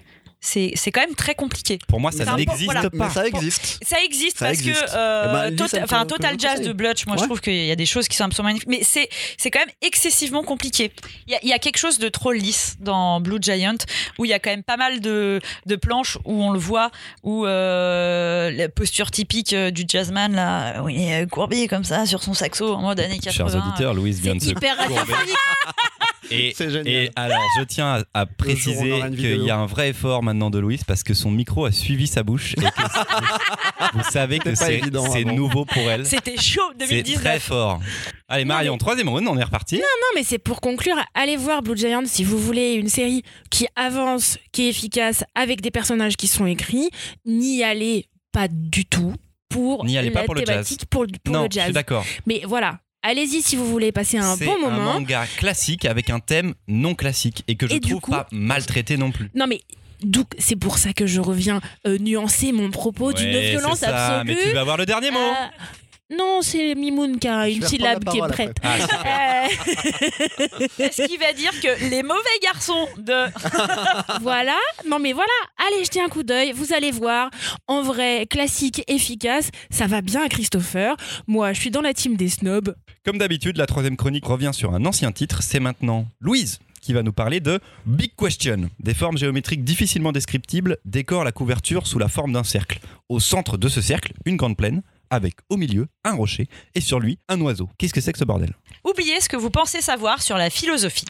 c'est 0.40 0.72
c'est 0.74 0.92
quand 0.92 1.01
même 1.01 1.14
très 1.14 1.35
compliqué. 1.35 1.79
Pour 1.88 2.01
moi, 2.01 2.12
ça 2.12 2.37
n'existe 2.37 2.64
voilà. 2.64 2.83
Mais 2.92 2.98
pas. 2.98 3.11
ça 3.11 3.27
existe. 3.27 3.79
Ça 3.85 4.03
existe 4.03 4.38
Ça 4.38 4.46
parce 4.46 4.59
existe. 4.59 4.81
que 4.85 4.90
euh, 4.94 5.48
Eh 5.48 5.51
ben, 5.55 5.66
enfin 5.83 6.07
Total 6.07 6.37
que 6.37 6.42
je 6.42 6.46
Jazz 6.48 6.61
de 6.61 6.72
Blutch, 6.72 7.07
moi 7.07 7.16
je 7.16 7.22
Ouais. 7.22 7.27
trouve 7.27 7.40
qu'il 7.40 7.64
y 7.66 7.70
a 7.72 7.77
des 7.77 7.87
choses 7.87 8.07
qui 8.09 8.16
sont 8.16 8.24
absolument 8.24 8.48
magnifiques, 8.51 8.68
mais 8.68 8.81
c'est 8.83 9.09
c'est 9.37 9.51
quand 9.51 9.59
même 9.59 9.74
excessivement 9.83 10.42
compliqué. 10.44 10.92
Il 11.27 11.33
y 11.33 11.37
a, 11.37 11.44
y 11.44 11.53
a 11.53 11.59
quelque 11.59 11.79
chose 11.79 11.98
de 11.98 12.09
trop 12.09 12.33
lisse 12.33 12.77
dans 12.81 13.20
Blue 13.20 13.38
Giant 13.40 13.74
où 14.18 14.24
il 14.24 14.29
y 14.29 14.33
a 14.33 14.38
quand 14.38 14.51
même 14.51 14.62
pas 14.62 14.77
mal 14.77 15.01
de, 15.01 15.40
de 15.66 15.77
planches 15.77 16.18
où 16.24 16.42
on 16.42 16.51
le 16.53 16.59
voit 16.59 16.90
où 17.24 17.44
euh, 17.46 18.51
la 18.53 18.68
posture 18.68 19.11
typique 19.11 19.53
euh, 19.53 19.70
du 19.70 19.85
jazzman 19.88 20.33
là, 20.35 20.83
où 20.83 20.88
il 20.88 21.01
est 21.01 21.27
courbé 21.29 21.66
comme 21.68 21.85
ça 21.85 22.07
sur 22.07 22.22
son 22.22 22.35
saxo 22.35 22.74
en 22.74 22.83
mode 22.83 23.01
années 23.01 23.18
80. 23.18 23.33
Chers 23.33 23.57
auditeurs, 23.66 23.94
Louise 23.94 24.20
vient 24.20 24.35
de 24.37 24.40
se 24.40 24.51
hyper 24.51 24.77
radiophonique. 24.77 25.35
Et, 26.30 26.52
C'est 26.56 26.70
génial. 26.70 26.88
et 26.88 27.10
alors, 27.16 27.42
je 27.58 27.64
tiens 27.64 28.02
à, 28.14 28.26
préciser 28.26 29.00
qu'il 29.16 29.42
y 29.42 29.50
a 29.50 29.56
un 29.56 29.66
vrai 29.66 29.90
effort 29.90 30.22
maintenant 30.22 30.50
de 30.50 30.58
Louise 30.58 30.84
parce 30.84 31.02
que 31.02 31.14
son 31.14 31.30
micro 31.30 31.64
a 31.64 31.72
suivi 31.72 32.06
sa 32.06 32.22
bouche. 32.22 32.54
Et 32.54 32.60
que 32.60 33.96
vous, 33.96 34.02
savez 34.10 34.38
que 34.38 34.54
C'est 34.54 34.80
c'est 34.80 35.08
c'est 35.12 35.24
nouveau 35.24 35.64
pour 35.64 35.82
elle. 35.82 36.04
C'était 36.06 36.36
chaud 36.36 36.60
C'est 36.78 36.86
2019. 36.88 37.22
très 37.24 37.40
fort. 37.40 37.80
Allez, 38.28 38.44
Marion, 38.44 38.72
mais- 38.74 38.78
troisième 38.78 39.08
round, 39.08 39.26
on 39.28 39.38
est 39.38 39.44
reparti. 39.44 39.76
Non, 39.76 39.82
mais 40.14 40.22
c'est 40.22 40.38
pour 40.38 40.60
conclure, 40.60 40.96
allez 41.14 41.36
voir 41.36 41.62
Blue 41.62 41.76
Giant 41.76 42.02
si 42.06 42.24
vous 42.24 42.38
voulez 42.38 42.74
une 42.74 42.88
série 42.88 43.22
qui 43.50 43.66
avance, 43.76 44.38
qui 44.52 44.66
est 44.66 44.68
efficace, 44.70 45.24
avec 45.34 45.60
des 45.60 45.70
personnages 45.70 46.16
qui 46.16 46.28
sont 46.28 46.46
écrits. 46.46 46.90
N'y 47.24 47.62
allez 47.64 48.06
pas 48.32 48.48
du 48.48 48.84
tout 48.84 49.14
pour 49.48 49.84
N'y 49.86 49.96
allez 49.96 50.10
la 50.10 50.20
pas 50.20 50.24
pour 50.26 50.34
le 50.34 50.42
thématique, 50.42 50.84
pour, 50.86 51.06
pour 51.24 51.32
non, 51.34 51.44
le 51.44 51.48
je 51.50 51.58
suis 51.58 51.60
jazz. 51.66 51.72
d'accord. 51.72 52.04
Mais 52.26 52.42
voilà, 52.46 52.80
allez-y 53.02 53.42
si 53.42 53.56
vous 53.56 53.66
voulez 53.66 53.92
passer 53.92 54.18
un 54.18 54.37
C'est 54.37 54.44
bon 54.46 54.56
un 54.66 54.70
moment. 54.70 54.94
manga 54.94 55.24
classique 55.37 55.84
avec 55.84 56.11
un 56.11 56.20
thème 56.20 56.54
non 56.66 56.94
classique 56.94 57.44
et 57.48 57.56
que 57.56 57.66
je 57.66 57.74
Et 57.74 57.80
trouve 57.80 58.00
coup- 58.00 58.11
pas 58.11 58.26
maltraité 58.32 58.96
non 58.96 59.11
plus. 59.11 59.30
Non 59.34 59.46
mais 59.46 59.61
d'où- 60.02 60.24
c'est 60.38 60.56
pour 60.56 60.78
ça 60.78 60.92
que 60.92 61.06
je 61.06 61.20
reviens 61.20 61.61
euh, 61.87 61.98
nuancer 61.98 62.52
mon 62.52 62.70
propos 62.70 63.12
d'une 63.12 63.30
violence 63.38 63.78
c'est 63.80 63.87
ça, 63.87 64.20
absolue. 64.20 64.37
Mais 64.37 64.42
tu 64.48 64.54
vas 64.54 64.61
avoir 64.61 64.76
le 64.76 64.87
dernier 64.87 65.11
mot. 65.11 65.18
Euh, 65.18 65.64
non, 66.11 66.40
c'est 66.42 66.75
Mimoun 66.75 67.18
qui 67.18 67.29
a 67.29 67.49
une 67.49 67.62
syllabe 67.62 68.05
qui 68.05 68.18
est 68.18 68.29
prête. 68.29 68.57
Ah, 68.62 68.77
Euh, 68.79 70.66
Est-ce 70.79 71.07
qu'il 71.07 71.18
va 71.18 71.33
dire 71.33 71.53
que 71.61 71.90
les 71.90 72.03
mauvais 72.03 72.38
garçons 72.42 72.87
de. 72.99 73.12
voilà, 74.23 74.57
non 74.88 74.99
mais 74.99 75.12
voilà, 75.12 75.29
allez 75.57 75.85
jeter 75.85 76.01
un 76.01 76.09
coup 76.09 76.23
d'œil, 76.23 76.53
vous 76.53 76.73
allez 76.73 76.90
voir, 76.90 77.31
en 77.66 77.83
vrai, 77.83 78.27
classique, 78.27 78.83
efficace, 78.88 79.51
ça 79.71 79.87
va 79.87 80.01
bien 80.01 80.23
à 80.25 80.29
Christopher. 80.29 80.97
Moi, 81.27 81.53
je 81.53 81.61
suis 81.61 81.71
dans 81.71 81.83
la 81.83 81.92
team 81.94 82.16
des 82.16 82.29
snobs. 82.29 82.75
Comme 83.05 83.18
d'habitude, 83.18 83.57
la 83.57 83.66
troisième 83.66 83.97
chronique 83.97 84.25
revient 84.27 84.51
sur 84.53 84.75
un 84.75 84.85
ancien 84.85 85.12
titre. 85.12 85.42
C'est 85.42 85.61
maintenant 85.61 86.07
Louise 86.21 86.59
qui 86.81 86.92
va 86.92 87.03
nous 87.03 87.12
parler 87.12 87.40
de 87.40 87.61
Big 87.87 88.12
Question. 88.16 88.71
Des 88.81 88.94
formes 88.94 89.18
géométriques 89.18 89.64
difficilement 89.64 90.12
descriptibles 90.12 90.79
décorent 90.85 91.25
la 91.25 91.33
couverture 91.33 91.87
sous 91.87 91.99
la 91.99 92.09
forme 92.09 92.33
d'un 92.33 92.44
cercle. 92.44 92.79
Au 93.09 93.21
centre 93.21 93.59
de 93.59 93.68
ce 93.68 93.81
cercle, 93.83 94.12
une 94.25 94.37
grande 94.37 94.57
plaine, 94.57 94.83
avec 95.11 95.35
au 95.49 95.57
milieu 95.57 95.87
un 96.09 96.14
rocher 96.14 96.49
et 96.75 96.81
sur 96.81 97.01
lui 97.01 97.18
un 97.29 97.40
oiseau. 97.40 97.68
Qu'est-ce 97.79 97.94
que 97.94 98.01
c'est 98.01 98.12
que 98.12 98.18
ce 98.18 98.25
bordel? 98.25 98.55
Oubliez 98.85 99.21
ce 99.21 99.29
que 99.29 99.37
vous 99.37 99.51
pensez 99.51 99.81
savoir 99.81 100.23
sur 100.23 100.37
la 100.37 100.51
philosophie. 100.51 101.07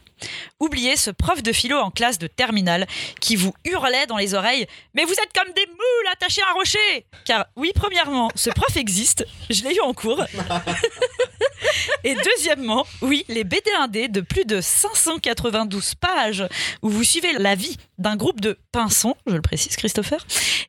Oubliez 0.58 0.96
ce 0.96 1.10
prof 1.10 1.42
de 1.42 1.52
philo 1.52 1.76
en 1.78 1.90
classe 1.90 2.18
de 2.18 2.26
terminale 2.26 2.86
qui 3.20 3.36
vous 3.36 3.54
hurlait 3.64 4.06
dans 4.06 4.16
les 4.16 4.34
oreilles 4.34 4.66
Mais 4.94 5.04
vous 5.04 5.12
êtes 5.12 5.32
comme 5.32 5.52
des 5.54 5.66
moules 5.66 6.12
attachés 6.12 6.42
à 6.42 6.50
un 6.50 6.54
rocher 6.54 7.06
Car 7.24 7.46
oui, 7.56 7.70
premièrement, 7.74 8.30
ce 8.34 8.50
prof 8.50 8.76
existe, 8.76 9.24
je 9.48 9.62
l'ai 9.62 9.76
eu 9.76 9.80
en 9.80 9.94
cours. 9.94 10.24
Et 12.04 12.14
deuxièmement, 12.14 12.86
oui, 13.02 13.24
les 13.28 13.44
BD1D 13.44 14.10
de 14.10 14.20
plus 14.20 14.44
de 14.44 14.60
592 14.60 15.94
pages 15.96 16.44
où 16.82 16.88
vous 16.88 17.04
suivez 17.04 17.32
la 17.34 17.54
vie 17.54 17.76
d'un 17.98 18.16
groupe 18.16 18.40
de 18.40 18.58
pinsons, 18.72 19.14
je 19.26 19.34
le 19.34 19.42
précise 19.42 19.76
Christopher, 19.76 20.24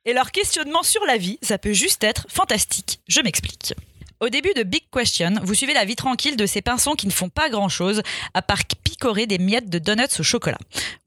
et 0.06 0.14
leur 0.14 0.32
questionnement 0.32 0.84
sur 0.84 1.06
la 1.06 1.18
vie, 1.18 1.38
ça 1.42 1.58
peut 1.58 1.74
juste 1.74 2.04
être 2.04 2.26
fantastique. 2.30 3.00
Je 3.08 3.22
m'explique. 3.22 3.74
Au 4.22 4.28
début 4.28 4.52
de 4.54 4.64
Big 4.64 4.84
Question, 4.92 5.36
vous 5.44 5.54
suivez 5.54 5.74
la 5.74 5.86
vie 5.86 5.96
tranquille 5.96 6.36
de 6.36 6.46
ces 6.46 6.62
pinsons 6.62 6.96
qui 6.96 7.08
ne 7.08 7.12
font 7.12 7.30
pas 7.30 7.50
grand-chose 7.50 8.02
à 8.34 8.42
part 8.42 8.66
picorer 8.84 9.28
des 9.28 9.38
miettes 9.38 9.70
de 9.70 9.80
donuts 9.80 10.20
au 10.20 10.24
chocolat. 10.24 10.58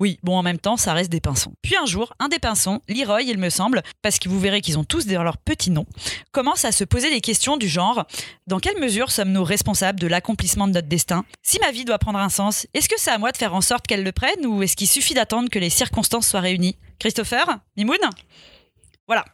Oui, 0.00 0.18
bon, 0.22 0.38
en 0.38 0.42
même 0.42 0.58
temps, 0.58 0.78
ça 0.78 0.94
reste 0.94 1.12
des 1.12 1.20
pinsons. 1.20 1.52
Puis 1.60 1.76
un 1.76 1.84
jour, 1.84 2.14
un 2.20 2.28
des 2.28 2.38
pinsons, 2.38 2.80
Leroy, 2.88 3.20
il 3.24 3.36
me 3.36 3.50
semble, 3.50 3.82
parce 4.00 4.18
que 4.18 4.30
vous 4.30 4.40
verrez 4.40 4.62
qu'ils 4.62 4.78
ont 4.78 4.84
tous 4.84 5.06
leur 5.06 5.36
petit 5.36 5.70
nom, 5.70 5.84
commence 6.30 6.64
à 6.64 6.72
se 6.72 6.84
poser 6.84 7.10
des 7.10 7.20
questions 7.20 7.58
du 7.58 7.68
genre 7.68 8.06
Dans 8.46 8.60
quelle 8.60 8.80
mesure 8.80 9.10
sommes-nous 9.10 9.44
responsables 9.44 10.00
de 10.00 10.06
l'accomplissement 10.06 10.66
de 10.66 10.72
notre 10.72 10.88
destin? 10.88 11.26
Si 11.42 11.58
ma 11.58 11.70
vie 11.70 11.84
doit 11.84 11.98
prendre 11.98 12.18
un 12.18 12.30
sens, 12.30 12.66
est-ce 12.72 12.88
que 12.88 12.98
c'est 12.98 13.10
à 13.10 13.18
moi 13.18 13.30
de 13.30 13.36
faire 13.36 13.54
en 13.54 13.60
sorte 13.60 13.86
qu'elle 13.86 14.04
le 14.04 14.12
prenne 14.12 14.46
ou 14.46 14.62
est-ce 14.62 14.74
qu'il 14.74 14.88
suffit 14.88 15.12
d'attendre 15.12 15.50
que 15.50 15.58
les 15.58 15.68
circonstances 15.68 16.28
soient 16.28 16.40
réunies? 16.40 16.78
Christopher 16.98 17.58
Mimoun? 17.76 17.98
Voilà. 19.12 19.24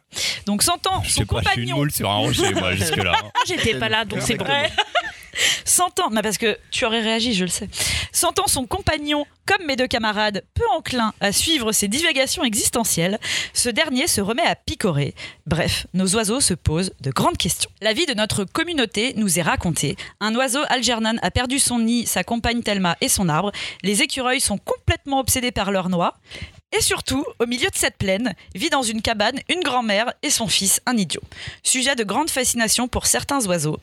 Donc 0.45 0.61
sentant 0.61 1.01
son 1.03 1.25
compagnon 1.25 1.85
sur 1.89 2.09
un 2.09 2.17
rocher, 2.17 2.53
moi, 2.53 2.73
jusque-là. 2.75 3.13
Ah, 3.15 3.29
J'étais 3.47 3.79
pas 3.79 3.87
là, 3.87 4.03
donc 4.03 4.21
c'est 4.21 4.35
bon. 4.35 4.45
Sentant, 5.63 6.09
mais 6.09 6.21
parce 6.21 6.37
que 6.37 6.57
tu 6.69 6.83
aurais 6.83 6.99
réagi, 6.99 7.33
je 7.33 7.45
le 7.45 7.49
sais. 7.49 7.69
Sentant 8.11 8.47
son 8.47 8.65
compagnon, 8.65 9.25
comme 9.45 9.65
mes 9.65 9.77
deux 9.77 9.87
camarades, 9.87 10.43
peu 10.53 10.63
enclin 10.75 11.13
à 11.21 11.31
suivre 11.31 11.71
ses 11.71 11.87
divagations 11.87 12.43
existentielles, 12.43 13.19
ce 13.53 13.69
dernier 13.69 14.07
se 14.07 14.19
remet 14.19 14.45
à 14.45 14.55
picorer. 14.55 15.15
Bref, 15.45 15.87
nos 15.93 16.13
oiseaux 16.15 16.41
se 16.41 16.53
posent 16.53 16.91
de 16.99 17.11
grandes 17.11 17.37
questions. 17.37 17.69
La 17.81 17.93
vie 17.93 18.05
de 18.05 18.13
notre 18.13 18.43
communauté 18.43 19.13
nous 19.15 19.39
est 19.39 19.43
racontée. 19.43 19.95
Un 20.19 20.35
oiseau 20.35 20.59
Algernon 20.67 21.15
a 21.21 21.31
perdu 21.31 21.57
son 21.57 21.79
nid, 21.79 22.05
sa 22.05 22.25
compagne 22.25 22.61
Thelma 22.61 22.97
et 22.99 23.07
son 23.07 23.29
arbre. 23.29 23.53
Les 23.81 24.01
écureuils 24.01 24.41
sont 24.41 24.57
complètement 24.57 25.19
obsédés 25.19 25.51
par 25.51 25.71
leur 25.71 25.87
noix. 25.87 26.15
Et 26.71 26.81
surtout, 26.81 27.25
au 27.39 27.47
milieu 27.47 27.69
de 27.69 27.75
cette 27.75 27.97
plaine, 27.97 28.35
vit 28.53 28.69
dans 28.69 28.83
une 28.83 29.01
cabane 29.01 29.39
une 29.49 29.61
grand-mère 29.61 30.13
et 30.21 30.29
son 30.29 30.47
fils, 30.47 30.81
un 30.85 30.97
idiot. 30.97 31.21
Sujet 31.63 31.95
de 31.95 32.03
grande 32.03 32.29
fascination 32.29 32.87
pour 32.87 33.07
certains 33.07 33.45
oiseaux. 33.47 33.79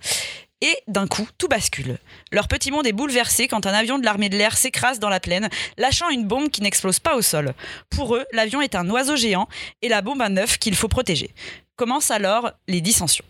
Et 0.63 0.75
d'un 0.87 1.07
coup, 1.07 1.29
tout 1.37 1.49
bascule. 1.49 1.99
Leur 2.33 2.49
petit 2.49 2.71
monde 2.71 2.87
est 2.87 2.93
bouleversé 2.93 3.49
quand 3.49 3.67
un 3.67 3.75
avion 3.75 3.99
de 3.99 4.05
l'armée 4.05 4.29
de 4.29 4.39
l'air 4.39 4.57
s'écrase 4.57 5.01
dans 5.01 5.11
la 5.11 5.21
plaine, 5.21 5.51
lâchant 5.77 6.09
une 6.09 6.27
bombe 6.27 6.49
qui 6.49 6.63
n'explose 6.63 7.01
pas 7.01 7.17
au 7.17 7.23
sol. 7.23 7.55
Pour 7.91 8.15
eux, 8.17 8.25
l'avion 8.33 8.61
est 8.61 8.75
un 8.75 8.89
oiseau 8.89 9.17
géant 9.17 9.49
et 9.83 9.89
la 9.89 10.01
bombe 10.01 10.23
un 10.23 10.37
œuf 10.37 10.57
qu'il 10.59 10.77
faut 10.77 10.89
protéger. 10.89 11.31
Commencent 11.75 12.11
alors 12.11 12.53
les 12.69 12.81
dissensions. 12.81 13.25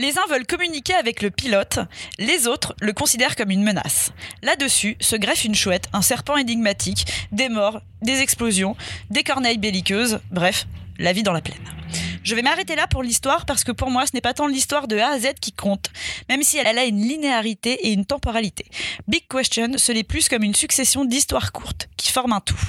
Les 0.00 0.16
uns 0.16 0.26
veulent 0.30 0.46
communiquer 0.46 0.94
avec 0.94 1.20
le 1.20 1.30
pilote, 1.30 1.78
les 2.18 2.46
autres 2.46 2.74
le 2.80 2.94
considèrent 2.94 3.36
comme 3.36 3.50
une 3.50 3.62
menace. 3.62 4.12
Là-dessus 4.42 4.96
se 4.98 5.14
greffe 5.14 5.44
une 5.44 5.54
chouette, 5.54 5.90
un 5.92 6.00
serpent 6.00 6.38
énigmatique, 6.38 7.04
des 7.32 7.50
morts, 7.50 7.82
des 8.00 8.22
explosions, 8.22 8.76
des 9.10 9.24
corneilles 9.24 9.58
belliqueuses, 9.58 10.20
bref, 10.30 10.66
la 10.98 11.12
vie 11.12 11.22
dans 11.22 11.34
la 11.34 11.42
plaine. 11.42 11.79
Je 12.22 12.34
vais 12.34 12.42
m'arrêter 12.42 12.76
là 12.76 12.86
pour 12.86 13.02
l'histoire 13.02 13.46
parce 13.46 13.64
que 13.64 13.72
pour 13.72 13.90
moi, 13.90 14.06
ce 14.06 14.12
n'est 14.14 14.20
pas 14.20 14.34
tant 14.34 14.46
l'histoire 14.46 14.88
de 14.88 14.98
A 14.98 15.08
à 15.08 15.18
Z 15.18 15.34
qui 15.40 15.52
compte, 15.52 15.90
même 16.28 16.42
si 16.42 16.58
elle 16.58 16.78
a 16.78 16.84
une 16.84 17.00
linéarité 17.00 17.86
et 17.86 17.92
une 17.92 18.04
temporalité. 18.04 18.66
Big 19.08 19.26
Question 19.28 19.78
se 19.78 19.92
l'est 19.92 20.04
plus 20.04 20.28
comme 20.28 20.42
une 20.42 20.54
succession 20.54 21.04
d'histoires 21.04 21.52
courtes 21.52 21.88
qui 21.96 22.12
forment 22.12 22.34
un 22.34 22.40
tout. 22.40 22.60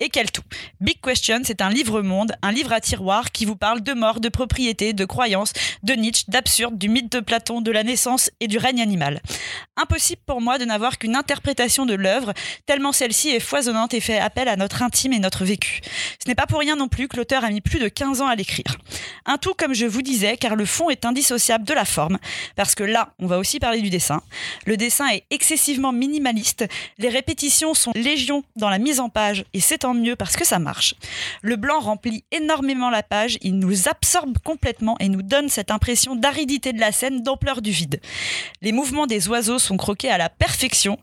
Et 0.00 0.08
quel 0.08 0.30
tout? 0.30 0.42
Big 0.80 1.00
Question, 1.00 1.40
c'est 1.44 1.60
un 1.60 1.70
livre-monde, 1.70 2.32
un 2.42 2.52
livre 2.52 2.72
à 2.72 2.80
tiroir 2.80 3.32
qui 3.32 3.44
vous 3.44 3.56
parle 3.56 3.80
de 3.82 3.92
mort, 3.92 4.20
de 4.20 4.28
propriété, 4.28 4.92
de 4.92 5.04
croyances, 5.04 5.52
de 5.82 5.94
Nietzsche, 5.94 6.24
d'absurde, 6.28 6.78
du 6.78 6.88
mythe 6.88 7.10
de 7.12 7.20
Platon, 7.20 7.60
de 7.60 7.70
la 7.70 7.82
naissance 7.82 8.30
et 8.40 8.48
du 8.48 8.58
règne 8.58 8.80
animal. 8.80 9.20
Impossible 9.76 10.22
pour 10.26 10.40
moi 10.40 10.58
de 10.58 10.64
n'avoir 10.64 10.98
qu'une 10.98 11.16
interprétation 11.16 11.86
de 11.86 11.94
l'œuvre, 11.94 12.32
tellement 12.66 12.92
celle-ci 12.92 13.30
est 13.30 13.40
foisonnante 13.40 13.94
et 13.94 14.00
fait 14.00 14.18
appel 14.18 14.48
à 14.48 14.56
notre 14.56 14.82
intime 14.82 15.12
et 15.12 15.18
notre 15.18 15.44
vécu. 15.44 15.80
Ce 16.22 16.28
n'est 16.28 16.34
pas 16.34 16.46
pour 16.46 16.60
rien 16.60 16.76
non 16.76 16.88
plus 16.88 17.08
que 17.08 17.16
l'auteur 17.16 17.44
a 17.44 17.50
mis 17.50 17.60
plus 17.60 17.78
de 17.78 17.88
15 17.88 18.20
ans 18.20 18.28
à 18.28 18.34
l'écrire. 18.34 18.59
Un 19.26 19.38
tout 19.38 19.54
comme 19.54 19.74
je 19.74 19.86
vous 19.86 20.02
disais, 20.02 20.36
car 20.36 20.56
le 20.56 20.64
fond 20.64 20.90
est 20.90 21.04
indissociable 21.04 21.64
de 21.64 21.74
la 21.74 21.84
forme, 21.84 22.18
parce 22.56 22.74
que 22.74 22.84
là, 22.84 23.14
on 23.18 23.26
va 23.26 23.38
aussi 23.38 23.58
parler 23.58 23.80
du 23.80 23.90
dessin. 23.90 24.22
Le 24.66 24.76
dessin 24.76 25.08
est 25.08 25.24
excessivement 25.30 25.92
minimaliste, 25.92 26.66
les 26.98 27.08
répétitions 27.08 27.74
sont 27.74 27.92
légion 27.94 28.42
dans 28.56 28.70
la 28.70 28.78
mise 28.78 29.00
en 29.00 29.08
page, 29.08 29.44
et 29.52 29.60
c'est 29.60 29.78
tant 29.78 29.94
mieux 29.94 30.16
parce 30.16 30.36
que 30.36 30.46
ça 30.46 30.58
marche. 30.58 30.94
Le 31.42 31.56
blanc 31.56 31.80
remplit 31.80 32.24
énormément 32.32 32.90
la 32.90 33.02
page, 33.02 33.38
il 33.42 33.58
nous 33.58 33.88
absorbe 33.88 34.38
complètement 34.44 34.96
et 35.00 35.08
nous 35.08 35.22
donne 35.22 35.48
cette 35.48 35.70
impression 35.70 36.16
d'aridité 36.16 36.72
de 36.72 36.80
la 36.80 36.92
scène, 36.92 37.22
d'ampleur 37.22 37.62
du 37.62 37.70
vide. 37.70 38.00
Les 38.62 38.72
mouvements 38.72 39.06
des 39.06 39.28
oiseaux 39.28 39.58
sont 39.58 39.76
croqués 39.76 40.10
à 40.10 40.18
la 40.18 40.28
perfection. 40.28 40.98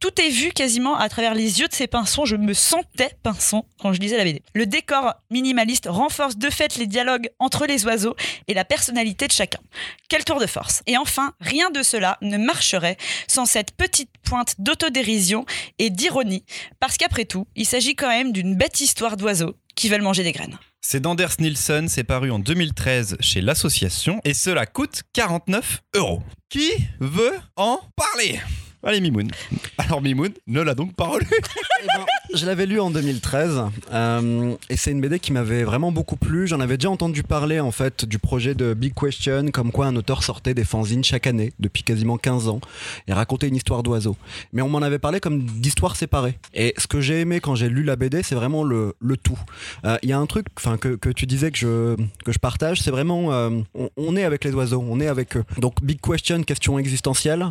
Tout 0.00 0.20
est 0.20 0.30
vu 0.30 0.50
quasiment 0.50 0.96
à 0.96 1.08
travers 1.08 1.34
les 1.34 1.60
yeux 1.60 1.68
de 1.68 1.74
ces 1.74 1.86
pinsons. 1.86 2.24
Je 2.24 2.36
me 2.36 2.54
sentais 2.54 3.16
pinson 3.22 3.64
quand 3.80 3.92
je 3.92 4.00
lisais 4.00 4.16
la 4.16 4.24
BD. 4.24 4.42
Le 4.54 4.66
décor 4.66 5.14
minimaliste 5.30 5.86
renforce 5.88 6.36
de 6.36 6.50
fait 6.50 6.61
les 6.78 6.86
dialogues 6.86 7.28
entre 7.38 7.66
les 7.66 7.84
oiseaux 7.84 8.16
et 8.48 8.54
la 8.54 8.64
personnalité 8.64 9.26
de 9.26 9.32
chacun. 9.32 9.60
Quel 10.08 10.24
tour 10.24 10.40
de 10.40 10.46
force. 10.46 10.82
Et 10.86 10.96
enfin, 10.96 11.34
rien 11.40 11.70
de 11.70 11.82
cela 11.82 12.18
ne 12.22 12.38
marcherait 12.38 12.96
sans 13.28 13.46
cette 13.46 13.72
petite 13.72 14.10
pointe 14.22 14.54
d'autodérision 14.58 15.44
et 15.78 15.90
d'ironie, 15.90 16.44
parce 16.80 16.96
qu'après 16.96 17.24
tout, 17.24 17.46
il 17.56 17.66
s'agit 17.66 17.94
quand 17.94 18.08
même 18.08 18.32
d'une 18.32 18.56
bête 18.56 18.80
histoire 18.80 19.16
d'oiseaux 19.16 19.56
qui 19.74 19.88
veulent 19.88 20.02
manger 20.02 20.22
des 20.22 20.32
graines. 20.32 20.58
C'est 20.80 21.00
d'Anders 21.00 21.36
Nielsen, 21.38 21.88
c'est 21.88 22.04
paru 22.04 22.30
en 22.30 22.38
2013 22.38 23.16
chez 23.20 23.40
l'association 23.40 24.20
et 24.24 24.34
cela 24.34 24.66
coûte 24.66 25.02
49 25.12 25.82
euros. 25.94 26.22
Qui 26.48 26.70
veut 27.00 27.38
en 27.56 27.80
parler? 27.96 28.40
Allez 28.84 29.00
Mimoun. 29.00 29.30
Alors 29.78 30.02
Mimoun 30.02 30.32
ne 30.48 30.60
l'a 30.60 30.74
donc 30.74 30.94
pas 30.94 31.06
relu. 31.06 31.26
Eh 31.84 31.86
ben, 31.98 32.04
je 32.32 32.46
l'avais 32.46 32.64
lu 32.64 32.78
en 32.78 32.92
2013 32.92 33.60
euh, 33.92 34.54
et 34.70 34.76
c'est 34.76 34.92
une 34.92 35.00
BD 35.00 35.18
qui 35.18 35.32
m'avait 35.32 35.64
vraiment 35.64 35.90
beaucoup 35.90 36.14
plu. 36.14 36.46
J'en 36.46 36.60
avais 36.60 36.76
déjà 36.76 36.90
entendu 36.90 37.24
parler 37.24 37.58
en 37.58 37.72
fait 37.72 38.04
du 38.04 38.20
projet 38.20 38.54
de 38.54 38.72
Big 38.72 38.94
Question, 38.94 39.50
comme 39.50 39.72
quoi 39.72 39.86
un 39.86 39.96
auteur 39.96 40.22
sortait 40.22 40.54
des 40.54 40.62
fanzines 40.62 41.02
chaque 41.02 41.26
année 41.26 41.52
depuis 41.58 41.82
quasiment 41.82 42.18
15 42.18 42.46
ans 42.46 42.60
et 43.08 43.12
racontait 43.12 43.48
une 43.48 43.56
histoire 43.56 43.82
d'oiseau. 43.82 44.16
Mais 44.52 44.62
on 44.62 44.68
m'en 44.68 44.78
avait 44.78 45.00
parlé 45.00 45.18
comme 45.18 45.42
d'histoires 45.42 45.96
séparées. 45.96 46.38
Et 46.54 46.72
ce 46.78 46.86
que 46.86 47.00
j'ai 47.00 47.18
aimé 47.22 47.40
quand 47.40 47.56
j'ai 47.56 47.68
lu 47.68 47.82
la 47.82 47.96
BD, 47.96 48.22
c'est 48.22 48.36
vraiment 48.36 48.62
le, 48.62 48.94
le 49.00 49.16
tout. 49.16 49.38
Euh, 49.84 49.98
Il 50.04 50.08
y 50.08 50.12
a 50.12 50.18
un 50.20 50.26
truc, 50.26 50.46
enfin 50.56 50.76
que, 50.76 50.94
que 50.94 51.08
tu 51.10 51.26
disais 51.26 51.50
que 51.50 51.58
je 51.58 51.96
que 52.24 52.30
je 52.30 52.38
partage, 52.38 52.80
c'est 52.80 52.92
vraiment 52.92 53.32
euh, 53.32 53.50
on, 53.74 53.90
on 53.96 54.14
est 54.16 54.22
avec 54.22 54.44
les 54.44 54.52
oiseaux, 54.52 54.84
on 54.88 55.00
est 55.00 55.08
avec 55.08 55.36
eux. 55.36 55.44
Donc 55.58 55.82
Big 55.82 56.00
Question, 56.00 56.44
question 56.44 56.78
existentielle, 56.78 57.44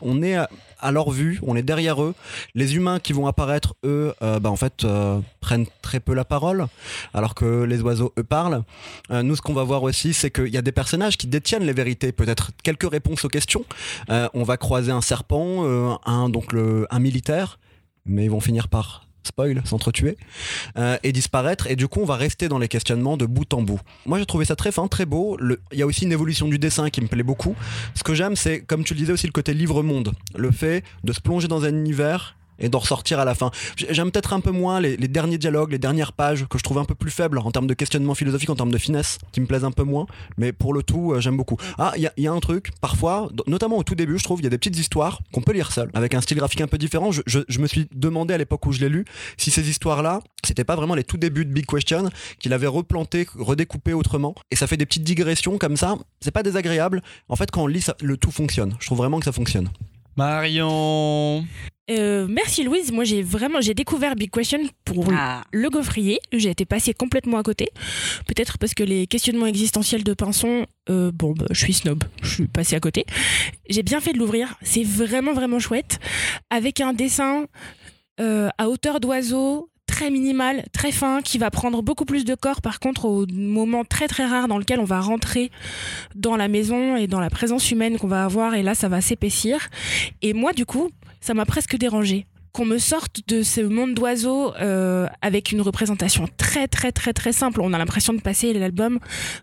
on, 0.00 0.22
est 0.22 0.36
à- 0.36 0.48
à 0.80 0.92
leur 0.92 1.10
vue, 1.10 1.38
on 1.42 1.56
est 1.56 1.62
derrière 1.62 2.02
eux. 2.02 2.14
Les 2.54 2.76
humains 2.76 3.00
qui 3.00 3.12
vont 3.12 3.26
apparaître, 3.26 3.74
eux, 3.84 4.14
euh, 4.22 4.38
bah, 4.38 4.50
en 4.50 4.56
fait, 4.56 4.84
euh, 4.84 5.20
prennent 5.40 5.66
très 5.82 6.00
peu 6.00 6.14
la 6.14 6.24
parole, 6.24 6.66
alors 7.14 7.34
que 7.34 7.64
les 7.64 7.80
oiseaux, 7.80 8.12
eux, 8.18 8.24
parlent. 8.24 8.62
Euh, 9.10 9.22
nous, 9.22 9.36
ce 9.36 9.42
qu'on 9.42 9.54
va 9.54 9.64
voir 9.64 9.82
aussi, 9.82 10.14
c'est 10.14 10.30
qu'il 10.30 10.48
y 10.48 10.56
a 10.56 10.62
des 10.62 10.72
personnages 10.72 11.16
qui 11.16 11.26
détiennent 11.26 11.64
les 11.64 11.72
vérités, 11.72 12.12
peut-être 12.12 12.50
quelques 12.62 12.90
réponses 12.90 13.24
aux 13.24 13.28
questions. 13.28 13.64
On 14.08 14.42
va 14.42 14.56
croiser 14.56 14.92
un 14.92 15.00
serpent, 15.00 15.98
un, 16.06 16.28
donc 16.28 16.54
un 16.54 16.98
militaire, 16.98 17.58
mais 18.06 18.24
ils 18.24 18.30
vont 18.30 18.40
finir 18.40 18.68
par 18.68 19.07
spoil, 19.28 19.62
s'entretuer, 19.64 20.16
euh, 20.76 20.96
et 21.02 21.12
disparaître. 21.12 21.66
Et 21.68 21.76
du 21.76 21.88
coup, 21.88 22.00
on 22.00 22.04
va 22.04 22.16
rester 22.16 22.48
dans 22.48 22.58
les 22.58 22.68
questionnements 22.68 23.16
de 23.16 23.26
bout 23.26 23.52
en 23.54 23.62
bout. 23.62 23.80
Moi, 24.06 24.18
j'ai 24.18 24.26
trouvé 24.26 24.44
ça 24.44 24.56
très 24.56 24.72
fin, 24.72 24.88
très 24.88 25.06
beau. 25.06 25.38
Il 25.72 25.78
y 25.78 25.82
a 25.82 25.86
aussi 25.86 26.04
une 26.04 26.12
évolution 26.12 26.48
du 26.48 26.58
dessin 26.58 26.90
qui 26.90 27.00
me 27.00 27.06
plaît 27.06 27.22
beaucoup. 27.22 27.54
Ce 27.94 28.02
que 28.02 28.14
j'aime, 28.14 28.36
c'est, 28.36 28.60
comme 28.60 28.84
tu 28.84 28.94
le 28.94 29.00
disais 29.00 29.12
aussi, 29.12 29.26
le 29.26 29.32
côté 29.32 29.54
livre-monde. 29.54 30.12
Le 30.34 30.50
fait 30.50 30.82
de 31.04 31.12
se 31.12 31.20
plonger 31.20 31.48
dans 31.48 31.64
un 31.64 31.72
univers 31.72 32.37
et 32.58 32.68
d'en 32.68 32.78
ressortir 32.78 33.18
à 33.18 33.24
la 33.24 33.34
fin. 33.34 33.50
J'aime 33.76 34.10
peut-être 34.10 34.32
un 34.32 34.40
peu 34.40 34.50
moins 34.50 34.80
les, 34.80 34.96
derniers 34.96 35.38
dialogues, 35.38 35.72
les 35.72 35.78
dernières 35.78 36.12
pages 36.12 36.46
que 36.48 36.58
je 36.58 36.62
trouve 36.62 36.78
un 36.78 36.84
peu 36.84 36.94
plus 36.94 37.10
faibles 37.10 37.38
en 37.38 37.50
termes 37.50 37.66
de 37.66 37.74
questionnement 37.74 38.14
philosophique, 38.14 38.50
en 38.50 38.56
termes 38.56 38.72
de 38.72 38.78
finesse, 38.78 39.18
qui 39.32 39.40
me 39.40 39.46
plaisent 39.46 39.64
un 39.64 39.70
peu 39.70 39.84
moins. 39.84 40.06
Mais 40.36 40.52
pour 40.52 40.74
le 40.74 40.82
tout, 40.82 41.12
euh, 41.12 41.20
j'aime 41.20 41.36
beaucoup. 41.36 41.56
Ah, 41.78 41.92
il 41.96 42.10
y, 42.16 42.26
a- 42.26 42.32
un 42.32 42.40
truc, 42.40 42.70
parfois, 42.82 43.28
notamment 43.46 43.78
au 43.78 43.82
tout 43.82 43.94
début, 43.94 44.18
je 44.18 44.24
trouve, 44.24 44.40
il 44.40 44.44
y 44.44 44.46
a 44.46 44.50
des 44.50 44.58
petites 44.58 44.78
histoires 44.78 45.20
qu'on 45.32 45.40
peut 45.40 45.52
lire 45.52 45.72
seul, 45.72 45.90
avec 45.94 46.14
un 46.14 46.20
style 46.20 46.36
graphique 46.36 46.60
un 46.60 46.66
peu 46.66 46.76
différent. 46.76 47.10
Je, 47.10 47.60
me 47.60 47.66
suis 47.66 47.88
demandé 47.94 48.34
à 48.34 48.38
l'époque 48.38 48.66
où 48.66 48.72
je 48.72 48.80
l'ai 48.80 48.88
lu 48.88 49.04
si 49.38 49.50
ces 49.50 49.68
histoires-là, 49.68 50.20
c'était 50.44 50.64
pas 50.64 50.76
vraiment 50.76 50.94
les 50.94 51.04
tout 51.04 51.16
débuts 51.16 51.46
de 51.46 51.52
Big 51.52 51.64
Question, 51.66 52.10
qu'il 52.38 52.52
avait 52.52 52.66
replanté, 52.66 53.26
redécoupé 53.38 53.92
autrement. 53.94 54.34
Et 54.50 54.56
ça 54.56 54.66
fait 54.66 54.76
des 54.76 54.86
petites 54.86 55.04
digressions 55.04 55.58
comme 55.58 55.76
ça. 55.76 55.96
C'est 56.20 56.30
pas 56.30 56.42
désagréable. 56.42 57.02
En 57.28 57.36
fait, 57.36 57.50
quand 57.50 57.62
on 57.62 57.66
lit, 57.66 57.84
le 58.02 58.16
tout 58.16 58.30
fonctionne. 58.30 58.76
Je 58.80 58.86
trouve 58.86 58.98
vraiment 58.98 59.18
que 59.18 59.24
ça 59.24 59.32
fonctionne. 59.32 59.70
Marion. 60.16 61.44
Euh, 61.90 62.26
merci 62.28 62.64
Louise. 62.64 62.92
Moi, 62.92 63.04
j'ai 63.04 63.22
vraiment 63.22 63.60
j'ai 63.60 63.72
découvert 63.74 64.14
Big 64.14 64.30
Question 64.30 64.60
pour 64.84 65.06
Ah. 65.12 65.42
le 65.52 65.70
gaufrier. 65.70 66.20
J'ai 66.32 66.50
été 66.50 66.64
passée 66.66 66.92
complètement 66.92 67.38
à 67.38 67.42
côté. 67.42 67.68
Peut-être 68.26 68.58
parce 68.58 68.74
que 68.74 68.82
les 68.82 69.06
questionnements 69.06 69.46
existentiels 69.46 70.04
de 70.04 70.12
Pinson, 70.12 70.66
euh, 70.90 71.10
bon, 71.14 71.32
bah, 71.32 71.46
je 71.50 71.58
suis 71.64 71.72
snob. 71.72 72.04
Je 72.22 72.28
suis 72.34 72.46
passée 72.46 72.76
à 72.76 72.80
côté. 72.80 73.06
J'ai 73.70 73.82
bien 73.82 74.00
fait 74.00 74.12
de 74.12 74.18
l'ouvrir. 74.18 74.54
C'est 74.62 74.82
vraiment, 74.84 75.32
vraiment 75.32 75.58
chouette. 75.58 75.98
Avec 76.50 76.80
un 76.80 76.92
dessin 76.92 77.46
euh, 78.20 78.48
à 78.58 78.68
hauteur 78.68 79.00
d'oiseau, 79.00 79.70
très 79.86 80.10
minimal, 80.10 80.64
très 80.74 80.92
fin, 80.92 81.22
qui 81.22 81.38
va 81.38 81.50
prendre 81.50 81.82
beaucoup 81.82 82.04
plus 82.04 82.26
de 82.26 82.34
corps. 82.34 82.60
Par 82.60 82.80
contre, 82.80 83.06
au 83.06 83.24
moment 83.32 83.84
très, 83.84 84.08
très 84.08 84.26
rare 84.26 84.46
dans 84.46 84.58
lequel 84.58 84.78
on 84.80 84.84
va 84.84 85.00
rentrer 85.00 85.50
dans 86.14 86.36
la 86.36 86.48
maison 86.48 86.96
et 86.96 87.06
dans 87.06 87.20
la 87.20 87.30
présence 87.30 87.70
humaine 87.70 87.96
qu'on 87.98 88.08
va 88.08 88.24
avoir. 88.24 88.54
Et 88.54 88.62
là, 88.62 88.74
ça 88.74 88.88
va 88.90 89.00
s'épaissir. 89.00 89.68
Et 90.20 90.34
moi, 90.34 90.52
du 90.52 90.66
coup, 90.66 90.90
ça 91.20 91.34
m'a 91.34 91.46
presque 91.46 91.76
dérangé 91.76 92.26
qu'on 92.52 92.64
me 92.64 92.78
sorte 92.78 93.20
de 93.28 93.42
ce 93.42 93.60
monde 93.60 93.94
d'oiseaux 93.94 94.54
euh, 94.56 95.06
avec 95.22 95.52
une 95.52 95.60
représentation 95.60 96.28
très 96.38 96.66
très 96.66 96.92
très 96.92 97.12
très 97.12 97.32
simple. 97.32 97.60
On 97.60 97.72
a 97.72 97.78
l'impression 97.78 98.12
de 98.12 98.20
passer 98.20 98.52
l'album 98.52 98.98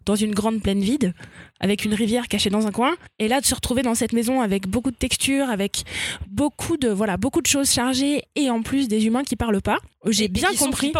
dans 0.05 0.15
une 0.15 0.33
grande 0.33 0.61
plaine 0.61 0.81
vide, 0.81 1.13
avec 1.59 1.85
une 1.85 1.93
rivière 1.93 2.27
cachée 2.27 2.49
dans 2.49 2.67
un 2.67 2.71
coin, 2.71 2.95
et 3.19 3.27
là 3.27 3.41
de 3.41 3.45
se 3.45 3.55
retrouver 3.55 3.83
dans 3.83 3.95
cette 3.95 4.13
maison 4.13 4.41
avec 4.41 4.67
beaucoup 4.67 4.91
de 4.91 4.95
textures, 4.95 5.49
avec 5.49 5.83
beaucoup 6.27 6.77
de 6.77 6.89
voilà 6.89 7.17
beaucoup 7.17 7.41
de 7.41 7.47
choses 7.47 7.71
chargées, 7.71 8.23
et 8.35 8.49
en 8.49 8.61
plus 8.61 8.87
des 8.87 9.05
humains 9.05 9.23
qui 9.23 9.35
parlent 9.35 9.61
pas. 9.61 9.77
J'ai 10.07 10.27
bien 10.27 10.53
compris. 10.57 10.91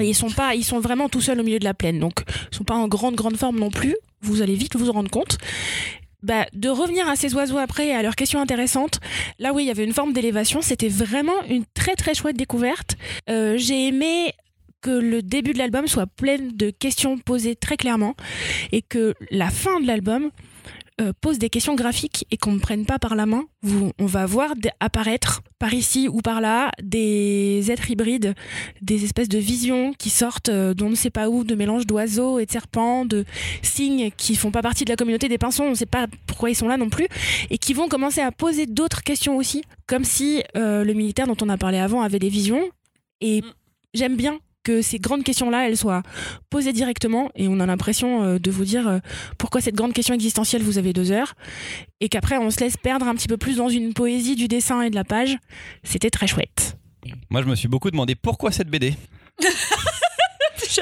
Et 0.00 0.08
ils 0.08 0.14
sont 0.14 0.30
pas, 0.30 0.54
ils 0.54 0.64
sont 0.64 0.78
vraiment 0.78 1.08
tout 1.08 1.20
seuls 1.20 1.40
au 1.40 1.42
milieu 1.42 1.58
de 1.58 1.64
la 1.64 1.74
plaine, 1.74 1.98
donc 1.98 2.22
ils 2.50 2.56
sont 2.56 2.64
pas 2.64 2.74
en 2.74 2.86
grande 2.88 3.16
grande 3.16 3.36
forme 3.36 3.58
non 3.58 3.70
plus. 3.70 3.96
Vous 4.22 4.40
allez 4.40 4.54
vite 4.54 4.76
vous 4.76 4.88
en 4.88 4.92
rendre 4.92 5.10
compte. 5.10 5.36
Bah, 6.24 6.46
de 6.54 6.70
revenir 6.70 7.06
à 7.06 7.16
ces 7.16 7.34
oiseaux 7.34 7.58
après 7.58 7.88
et 7.88 7.94
à 7.94 8.02
leurs 8.02 8.16
questions 8.16 8.40
intéressantes, 8.40 8.98
là 9.38 9.52
oui, 9.52 9.64
il 9.64 9.66
y 9.66 9.70
avait 9.70 9.84
une 9.84 9.92
forme 9.92 10.14
d'élévation. 10.14 10.62
C'était 10.62 10.88
vraiment 10.88 11.42
une 11.50 11.64
très 11.74 11.96
très 11.96 12.14
chouette 12.14 12.36
découverte. 12.36 12.96
Euh, 13.28 13.58
J'ai 13.58 13.88
aimé 13.88 14.32
que 14.80 14.90
le 14.90 15.20
début 15.20 15.52
de 15.52 15.58
l'album 15.58 15.86
soit 15.86 16.06
plein 16.06 16.38
de 16.38 16.70
questions 16.70 17.18
posées 17.18 17.56
très 17.56 17.76
clairement 17.76 18.14
et 18.72 18.80
que 18.80 19.14
la 19.30 19.50
fin 19.50 19.80
de 19.80 19.86
l'album 19.86 20.30
euh, 21.00 21.12
pose 21.20 21.38
des 21.38 21.50
questions 21.50 21.74
graphiques 21.74 22.26
et 22.30 22.36
qu'on 22.36 22.52
ne 22.52 22.58
prenne 22.58 22.86
pas 22.86 22.98
par 22.98 23.16
la 23.16 23.26
main. 23.26 23.44
Vous, 23.62 23.90
on 23.98 24.06
va 24.06 24.26
voir 24.26 24.54
apparaître 24.80 25.42
par 25.58 25.74
ici 25.74 26.08
ou 26.08 26.20
par 26.20 26.40
là 26.40 26.70
des 26.82 27.70
êtres 27.70 27.90
hybrides, 27.90 28.34
des 28.80 29.04
espèces 29.04 29.28
de 29.28 29.38
visions 29.38 29.92
qui 29.92 30.10
sortent 30.10 30.50
euh, 30.50 30.74
d'on 30.74 30.90
ne 30.90 30.94
sait 30.94 31.10
pas 31.10 31.28
où, 31.28 31.44
de 31.44 31.54
mélanges 31.54 31.86
d'oiseaux 31.86 32.38
et 32.38 32.46
de 32.46 32.50
serpents, 32.50 33.04
de 33.04 33.24
signes 33.62 34.10
qui 34.16 34.36
font 34.36 34.50
pas 34.50 34.62
partie 34.62 34.84
de 34.84 34.90
la 34.90 34.96
communauté 34.96 35.28
des 35.28 35.38
pinsons, 35.38 35.64
on 35.64 35.70
ne 35.70 35.74
sait 35.74 35.86
pas 35.86 36.06
pourquoi 36.26 36.50
ils 36.50 36.54
sont 36.54 36.68
là 36.68 36.76
non 36.76 36.90
plus, 36.90 37.08
et 37.50 37.58
qui 37.58 37.74
vont 37.74 37.88
commencer 37.88 38.20
à 38.20 38.30
poser 38.30 38.66
d'autres 38.66 39.02
questions 39.02 39.36
aussi, 39.36 39.62
comme 39.86 40.04
si 40.04 40.42
euh, 40.56 40.84
le 40.84 40.92
militaire 40.92 41.26
dont 41.26 41.36
on 41.42 41.48
a 41.48 41.56
parlé 41.56 41.78
avant 41.78 42.02
avait 42.02 42.18
des 42.18 42.28
visions. 42.28 42.62
Et 43.20 43.42
Mm. 43.42 43.52
j'aime 43.94 44.16
bien 44.16 44.38
que 44.64 44.82
ces 44.82 44.98
grandes 44.98 45.22
questions-là, 45.22 45.68
elles 45.68 45.76
soient 45.76 46.02
posées 46.50 46.72
directement, 46.72 47.30
et 47.36 47.46
on 47.46 47.60
a 47.60 47.66
l'impression 47.66 48.24
euh, 48.24 48.38
de 48.38 48.50
vous 48.50 48.64
dire 48.64 48.88
euh, 48.88 48.98
pourquoi 49.38 49.60
cette 49.60 49.74
grande 49.74 49.92
question 49.92 50.14
existentielle, 50.14 50.62
vous 50.62 50.78
avez 50.78 50.92
deux 50.92 51.12
heures, 51.12 51.34
et 52.00 52.08
qu'après 52.08 52.38
on 52.38 52.50
se 52.50 52.60
laisse 52.60 52.76
perdre 52.76 53.06
un 53.06 53.14
petit 53.14 53.28
peu 53.28 53.36
plus 53.36 53.56
dans 53.56 53.68
une 53.68 53.94
poésie 53.94 54.34
du 54.34 54.48
dessin 54.48 54.82
et 54.82 54.90
de 54.90 54.94
la 54.96 55.04
page. 55.04 55.36
C'était 55.84 56.10
très 56.10 56.26
chouette. 56.26 56.76
Moi, 57.30 57.42
je 57.42 57.46
me 57.46 57.54
suis 57.54 57.68
beaucoup 57.68 57.90
demandé 57.90 58.14
pourquoi 58.14 58.50
cette 58.50 58.68
BD. 58.68 58.94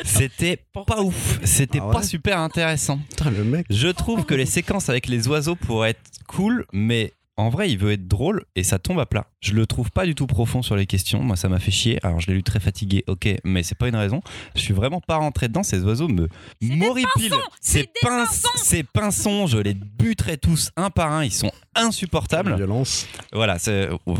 C'était 0.05 0.59
pas 0.73 1.03
ouf. 1.03 1.41
C'était 1.45 1.81
Ah 1.81 1.87
ouais 1.89 1.93
pas 1.93 2.03
super 2.03 2.39
intéressant. 2.39 2.99
Putain, 3.11 3.31
le 3.31 3.45
mec. 3.45 3.67
Je 3.69 3.89
trouve 3.89 4.25
que 4.25 4.35
les 4.35 4.47
séquences 4.47 4.89
avec 4.89 5.07
les 5.07 5.29
oiseaux 5.29 5.57
pourraient 5.57 5.91
être 5.91 6.11
cool, 6.27 6.67
mais 6.73 7.13
en 7.43 7.51
vrai, 7.51 7.71
il 7.71 7.79
veut 7.79 7.93
être 7.93 8.09
drôle 8.09 8.45
et 8.57 8.63
ça 8.63 8.79
tombe 8.79 8.99
à 9.01 9.07
plat. 9.07 9.27
Je 9.41 9.53
le 9.53 9.67
trouve 9.67 9.91
pas 9.91 10.07
du 10.07 10.15
tout 10.15 10.27
profond 10.27 10.63
sur 10.63 10.77
les 10.77 10.87
questions. 10.87 11.23
Moi, 11.23 11.37
ça 11.37 11.49
m'a 11.49 11.59
fait 11.59 11.71
chier. 11.71 11.99
Alors, 12.05 12.21
je 12.21 12.29
l'ai 12.29 12.35
lu 12.35 12.43
très 12.43 12.61
fatigué, 12.61 13.05
ok, 13.07 13.29
mais 13.45 13.63
c'est 13.63 13.75
pas 13.77 13.89
une 13.89 13.97
raison. 13.97 14.21
Je 14.55 14.61
suis 14.61 14.73
vraiment 14.75 15.01
pas 15.01 15.17
rentré 15.17 15.49
dedans. 15.49 15.63
Ces 15.63 15.83
oiseaux 15.85 16.09
me 16.09 16.29
m'horripilent. 16.63 17.35
C'est 17.61 17.81
Ces 17.81 17.89
pinces, 18.01 18.43
pinsons 18.43 18.49
ces 18.65 18.83
pinsons, 18.85 19.47
je 19.47 19.59
les 19.59 19.75
buterai 19.75 20.39
tous 20.39 20.71
un 20.77 20.91
par 20.91 21.11
un. 21.13 21.25
Ils 21.25 21.33
sont 21.33 21.53
insupportables. 21.75 22.55
Violence. 22.57 23.07
Voilà, 23.33 23.59
c'est. 23.59 23.89
oh, 24.07 24.17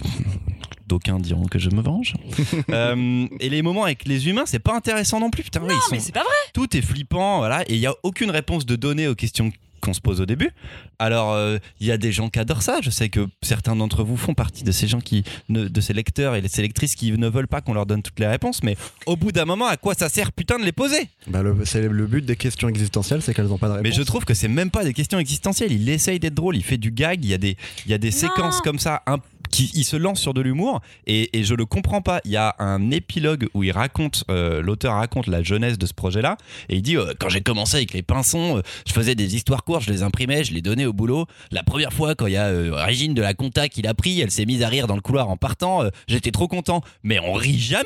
D'aucuns 0.87 1.21
diront 1.21 1.47
que 1.47 1.59
je 1.59 1.71
me 1.71 1.81
venge. 1.81 2.15
Euh, 2.71 3.27
et 3.41 3.49
les 3.51 3.61
moments 3.63 3.85
avec 3.85 4.07
les 4.07 4.29
humains, 4.29 4.45
c'est 4.47 4.59
pas 4.59 4.75
intéressant 4.75 5.21
non 5.21 5.31
plus. 5.31 5.43
Putain, 5.43 5.61
Non, 5.61 5.69
ils 5.69 5.75
mais 5.93 5.99
sont- 5.99 6.05
c'est 6.07 6.13
pas 6.13 6.21
vrai. 6.23 6.31
tout 6.55 6.75
est 6.77 6.81
flippant, 6.81 7.39
voilà, 7.39 7.63
et 7.69 7.75
il 7.75 7.79
y 7.81 7.87
a 7.87 7.95
aucune 8.03 8.31
réponse 8.31 8.65
de 8.67 8.77
données 8.77 9.09
aux 9.09 9.15
questions 9.15 9.53
qu'on 9.83 9.93
se 9.93 10.01
pose 10.01 10.21
au 10.21 10.27
début. 10.27 10.51
Alors, 10.99 11.33
euh, 11.33 11.59
il 11.81 11.87
y 11.87 11.93
a 11.93 11.99
des 11.99 12.13
gens 12.13 12.31
qui 12.31 12.39
adorent 12.39 12.63
ça. 12.63 12.79
Je 12.83 12.89
sais 12.91 13.09
que 13.09 13.27
certains 13.43 13.75
d'entre 13.77 14.05
vous 14.05 14.17
font 14.17 14.33
partie 14.35 14.63
de 14.65 14.71
ces 14.73 14.87
gens 14.87 15.01
qui, 15.01 15.25
ne- 15.49 15.67
de 15.69 15.81
ces 15.81 15.93
lecteurs 15.93 16.35
et 16.37 16.41
de 16.41 16.49
ces 16.49 16.63
lectrices 16.63 16.95
qui 16.95 17.13
ne 17.13 17.29
veulent 17.29 17.49
pas 17.49 17.61
qu'on 17.61 17.75
leur 17.75 17.85
donne 17.85 18.03
toutes 18.03 18.19
les 18.21 18.27
réponses. 18.29 18.63
Mais 18.63 18.77
au 19.07 19.17
bout 19.17 19.33
d'un 19.33 19.45
moment, 19.45 19.67
à 19.67 19.77
quoi 19.77 19.95
ça 19.95 20.09
sert, 20.09 20.33
putain, 20.33 20.59
de 20.59 20.65
les 20.65 20.73
poser? 20.73 21.09
Bah, 21.27 21.43
le, 21.43 21.57
c'est 21.65 21.83
le 21.89 22.07
but 22.07 22.25
des 22.25 22.37
questions 22.37 22.69
existentielles, 22.69 23.21
c'est 23.23 23.35
qu'elles 23.35 23.47
n'ont 23.49 23.59
pas 23.59 23.67
de 23.69 23.73
réponse. 23.73 23.89
Mais 23.91 23.93
je 23.95 24.03
trouve 24.03 24.25
que 24.25 24.35
c'est 24.35 24.49
même 24.49 24.71
pas 24.71 24.85
des 24.85 24.93
questions 24.95 25.19
existentielles. 25.19 25.73
Il 25.73 25.89
essaye 25.89 26.21
d'être 26.21 26.35
drôle, 26.35 26.57
il 26.57 26.63
fait 26.65 26.79
du 26.79 26.93
gag. 26.93 27.25
Il 27.25 27.31
y 27.31 27.35
a 27.35 27.39
des, 27.39 27.57
il 27.85 27.91
y 27.91 27.95
a 27.95 27.99
des 27.99 28.11
Non. 28.11 28.17
séquences 28.17 28.61
comme 28.61 28.79
ça. 28.79 29.03
un- 29.07 29.19
qui, 29.53 29.71
il 29.75 29.85
se 29.85 29.97
lance 29.97 30.21
sur 30.21 30.35
de 30.35 30.41
l'humour 30.41 30.81
et, 31.07 31.39
et 31.39 31.45
je 31.45 31.55
le 31.55 31.65
comprends 31.65 32.03
pas. 32.03 32.21
Il 32.25 32.33
y 32.33 32.37
a 32.37 32.57
un 32.59 32.91
épilogue 32.91 33.47
où 33.55 33.63
il 33.63 33.71
raconte, 33.71 34.25
euh, 34.31 34.61
l'auteur 34.63 34.95
raconte 34.95 35.29
la 35.29 35.43
jeunesse 35.45 35.79
de 35.79 35.87
ce 35.87 35.95
projet-là 35.95 36.37
et 36.69 36.77
il 36.77 36.83
dit 36.83 36.97
euh, 36.97 37.13
quand 37.21 37.29
j'ai 37.29 37.43
commencé 37.43 37.77
avec 37.77 37.93
les 37.93 38.03
pinsons, 38.03 38.59
euh, 38.59 38.63
je 38.87 38.93
faisais 38.93 39.15
des 39.15 39.37
histoires 39.37 39.63
courtes, 39.63 39.83
je 39.85 39.93
les 39.93 40.03
imprimais, 40.03 40.43
je 40.43 40.53
les 40.53 40.63
donnais 40.63 40.87
au 40.87 40.93
boulot. 40.93 41.27
La 41.53 41.63
première 41.63 41.93
fois 41.93 42.17
quand 42.17 42.27
il 42.27 42.33
y 42.33 42.37
a 42.37 42.47
euh, 42.47 42.73
Régine 42.75 43.15
de 43.15 43.23
la 43.23 43.35
Compta 43.35 43.69
qui 43.69 43.83
l'a 43.83 43.95
pris, 43.95 44.21
elle 44.21 44.31
s'est 44.31 44.47
mise 44.47 44.63
à 44.63 44.69
rire 44.69 44.87
dans 44.89 44.97
le 44.97 45.03
couloir 45.03 45.29
en 45.29 45.37
partant. 45.37 45.85
J'étais 46.09 46.33
trop 46.33 46.49
content, 46.49 46.83
mais 47.03 47.21
on 47.21 47.35
rit 47.35 47.59
jamais. 47.61 47.85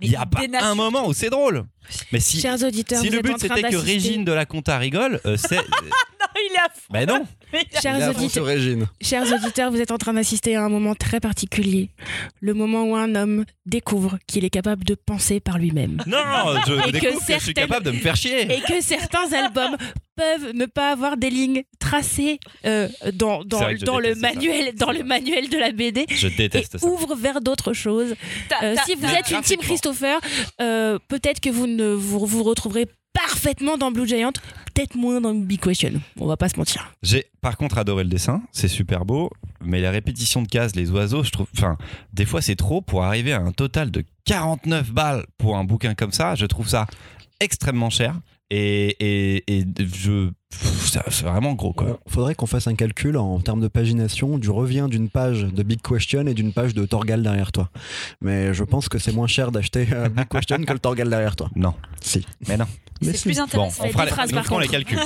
Mais 0.00 0.06
Il 0.06 0.12
y 0.12 0.16
a 0.16 0.26
pas 0.26 0.40
un 0.60 0.74
moment 0.74 1.06
où 1.06 1.12
c'est 1.12 1.30
drôle. 1.30 1.64
Mais 2.10 2.18
si, 2.18 2.40
Chers 2.40 2.62
auditeurs, 2.64 3.00
si 3.00 3.10
le 3.10 3.22
but 3.22 3.38
c'était 3.38 3.62
que 3.62 3.76
Régine 3.76 4.24
de 4.24 4.32
la 4.32 4.44
Compta 4.44 4.76
rigole, 4.78 5.20
c'est. 5.36 5.60
Il 6.46 6.54
est 6.54 6.58
à 6.58 6.68
fond. 6.72 6.80
ben 6.90 7.06
non. 7.06 7.26
Chers 7.80 7.96
Il 7.96 8.02
a 8.02 8.10
auditeurs. 8.10 8.46
Chers 9.00 9.70
vous 9.70 9.80
êtes 9.80 9.90
en 9.90 9.98
train 9.98 10.14
d'assister 10.14 10.56
à 10.56 10.62
un 10.64 10.68
moment 10.68 10.94
très 10.94 11.20
particulier. 11.20 11.90
Le 12.40 12.54
moment 12.54 12.84
où 12.84 12.96
un 12.96 13.14
homme 13.14 13.44
découvre 13.66 14.18
qu'il 14.26 14.44
est 14.44 14.50
capable 14.50 14.84
de 14.84 14.94
penser 14.94 15.40
par 15.40 15.58
lui-même. 15.58 16.02
Non, 16.06 16.18
je 16.66 16.72
Et 16.72 16.76
que 16.86 16.90
découvre 16.90 17.26
que 17.26 17.32
je 17.34 17.38
suis 17.38 17.54
capable 17.54 17.86
de 17.86 17.92
me 17.92 17.98
faire 17.98 18.16
chier. 18.16 18.42
Et 18.52 18.60
que 18.60 18.80
certains 18.80 19.32
albums 19.32 19.76
peuvent 20.16 20.52
ne 20.54 20.66
pas 20.66 20.90
avoir 20.90 21.16
des 21.16 21.30
lignes 21.30 21.62
tracées 21.78 22.38
euh, 22.64 22.88
dans, 23.12 23.40
le 23.98 24.14
ça. 24.14 24.20
manuel, 24.20 24.74
dans 24.74 24.92
le 24.92 25.02
manuel 25.02 25.48
de 25.48 25.58
la 25.58 25.72
BD. 25.72 26.06
Je 26.08 26.28
Et 26.28 26.30
déteste 26.30 26.78
ça. 26.78 26.86
ouvre 26.86 27.14
vers 27.14 27.40
d'autres 27.40 27.72
choses. 27.72 28.14
Euh, 28.62 28.76
si 28.84 28.94
vous 28.94 29.06
êtes 29.06 29.30
une 29.30 29.40
team. 29.42 29.58
Christopher, 29.60 30.20
euh, 30.60 30.98
peut-être 31.08 31.40
que 31.40 31.50
vous 31.50 31.66
ne 31.66 31.92
vous, 31.92 32.24
vous 32.26 32.42
retrouverez 32.42 32.86
parfaitement 33.14 33.78
dans 33.78 33.90
Blue 33.90 34.06
Giant, 34.06 34.32
peut-être 34.74 34.96
moins 34.96 35.20
dans 35.20 35.32
Big 35.34 35.60
Question. 35.60 35.92
On 36.20 36.26
va 36.26 36.36
pas 36.36 36.50
se 36.50 36.58
mentir. 36.58 36.92
J'ai 37.02 37.24
par 37.40 37.56
contre 37.56 37.78
adoré 37.78 38.04
le 38.04 38.10
dessin, 38.10 38.42
c'est 38.52 38.68
super 38.68 39.06
beau, 39.06 39.30
mais 39.64 39.80
la 39.80 39.90
répétition 39.90 40.42
de 40.42 40.48
cases, 40.48 40.76
les 40.76 40.90
oiseaux, 40.90 41.22
je 41.22 41.30
trouve. 41.30 41.46
Enfin, 41.56 41.78
des 42.12 42.26
fois 42.26 42.42
c'est 42.42 42.56
trop 42.56 42.82
pour 42.82 43.04
arriver 43.04 43.32
à 43.32 43.40
un 43.40 43.52
total 43.52 43.90
de 43.90 44.04
49 44.26 44.92
balles 44.92 45.24
pour 45.38 45.56
un 45.56 45.64
bouquin 45.64 45.94
comme 45.94 46.12
ça. 46.12 46.34
Je 46.34 46.44
trouve 46.44 46.68
ça 46.68 46.86
extrêmement 47.40 47.90
cher. 47.90 48.20
Et, 48.50 48.96
et, 49.00 49.44
et 49.58 49.64
je. 49.78 50.30
C'est 51.10 51.24
vraiment 51.24 51.54
gros, 51.54 51.72
quoi. 51.72 51.98
Il 52.06 52.12
faudrait 52.12 52.34
qu'on 52.36 52.46
fasse 52.46 52.68
un 52.68 52.76
calcul 52.76 53.16
en 53.16 53.40
termes 53.40 53.60
de 53.60 53.66
pagination 53.68 54.38
du 54.38 54.50
revient 54.50 54.86
d'une 54.88 55.08
page 55.08 55.42
de 55.42 55.62
Big 55.64 55.80
Question 55.82 56.26
et 56.28 56.34
d'une 56.34 56.52
page 56.52 56.74
de 56.74 56.86
Torgal 56.86 57.22
derrière 57.24 57.50
toi. 57.50 57.70
Mais 58.20 58.54
je 58.54 58.62
pense 58.62 58.88
que 58.88 58.98
c'est 58.98 59.10
moins 59.12 59.26
cher 59.26 59.50
d'acheter 59.50 59.88
euh, 59.92 60.08
Big 60.08 60.28
Question 60.28 60.58
que 60.62 60.72
le 60.72 60.78
Torgal 60.78 61.10
derrière 61.10 61.34
toi. 61.34 61.50
Non, 61.56 61.74
Si. 62.00 62.24
mais 62.46 62.56
non. 62.56 62.66
C'est 63.02 63.16
si. 63.16 63.22
plus 63.24 63.36
Bon, 63.38 63.42
intéressant. 63.44 63.82
on 63.82 63.86
fait 63.86 63.92
fera, 63.92 64.04
les, 64.04 64.10
phrases, 64.12 64.32
par 64.32 64.60
les 64.60 64.68
calculs. 64.68 65.00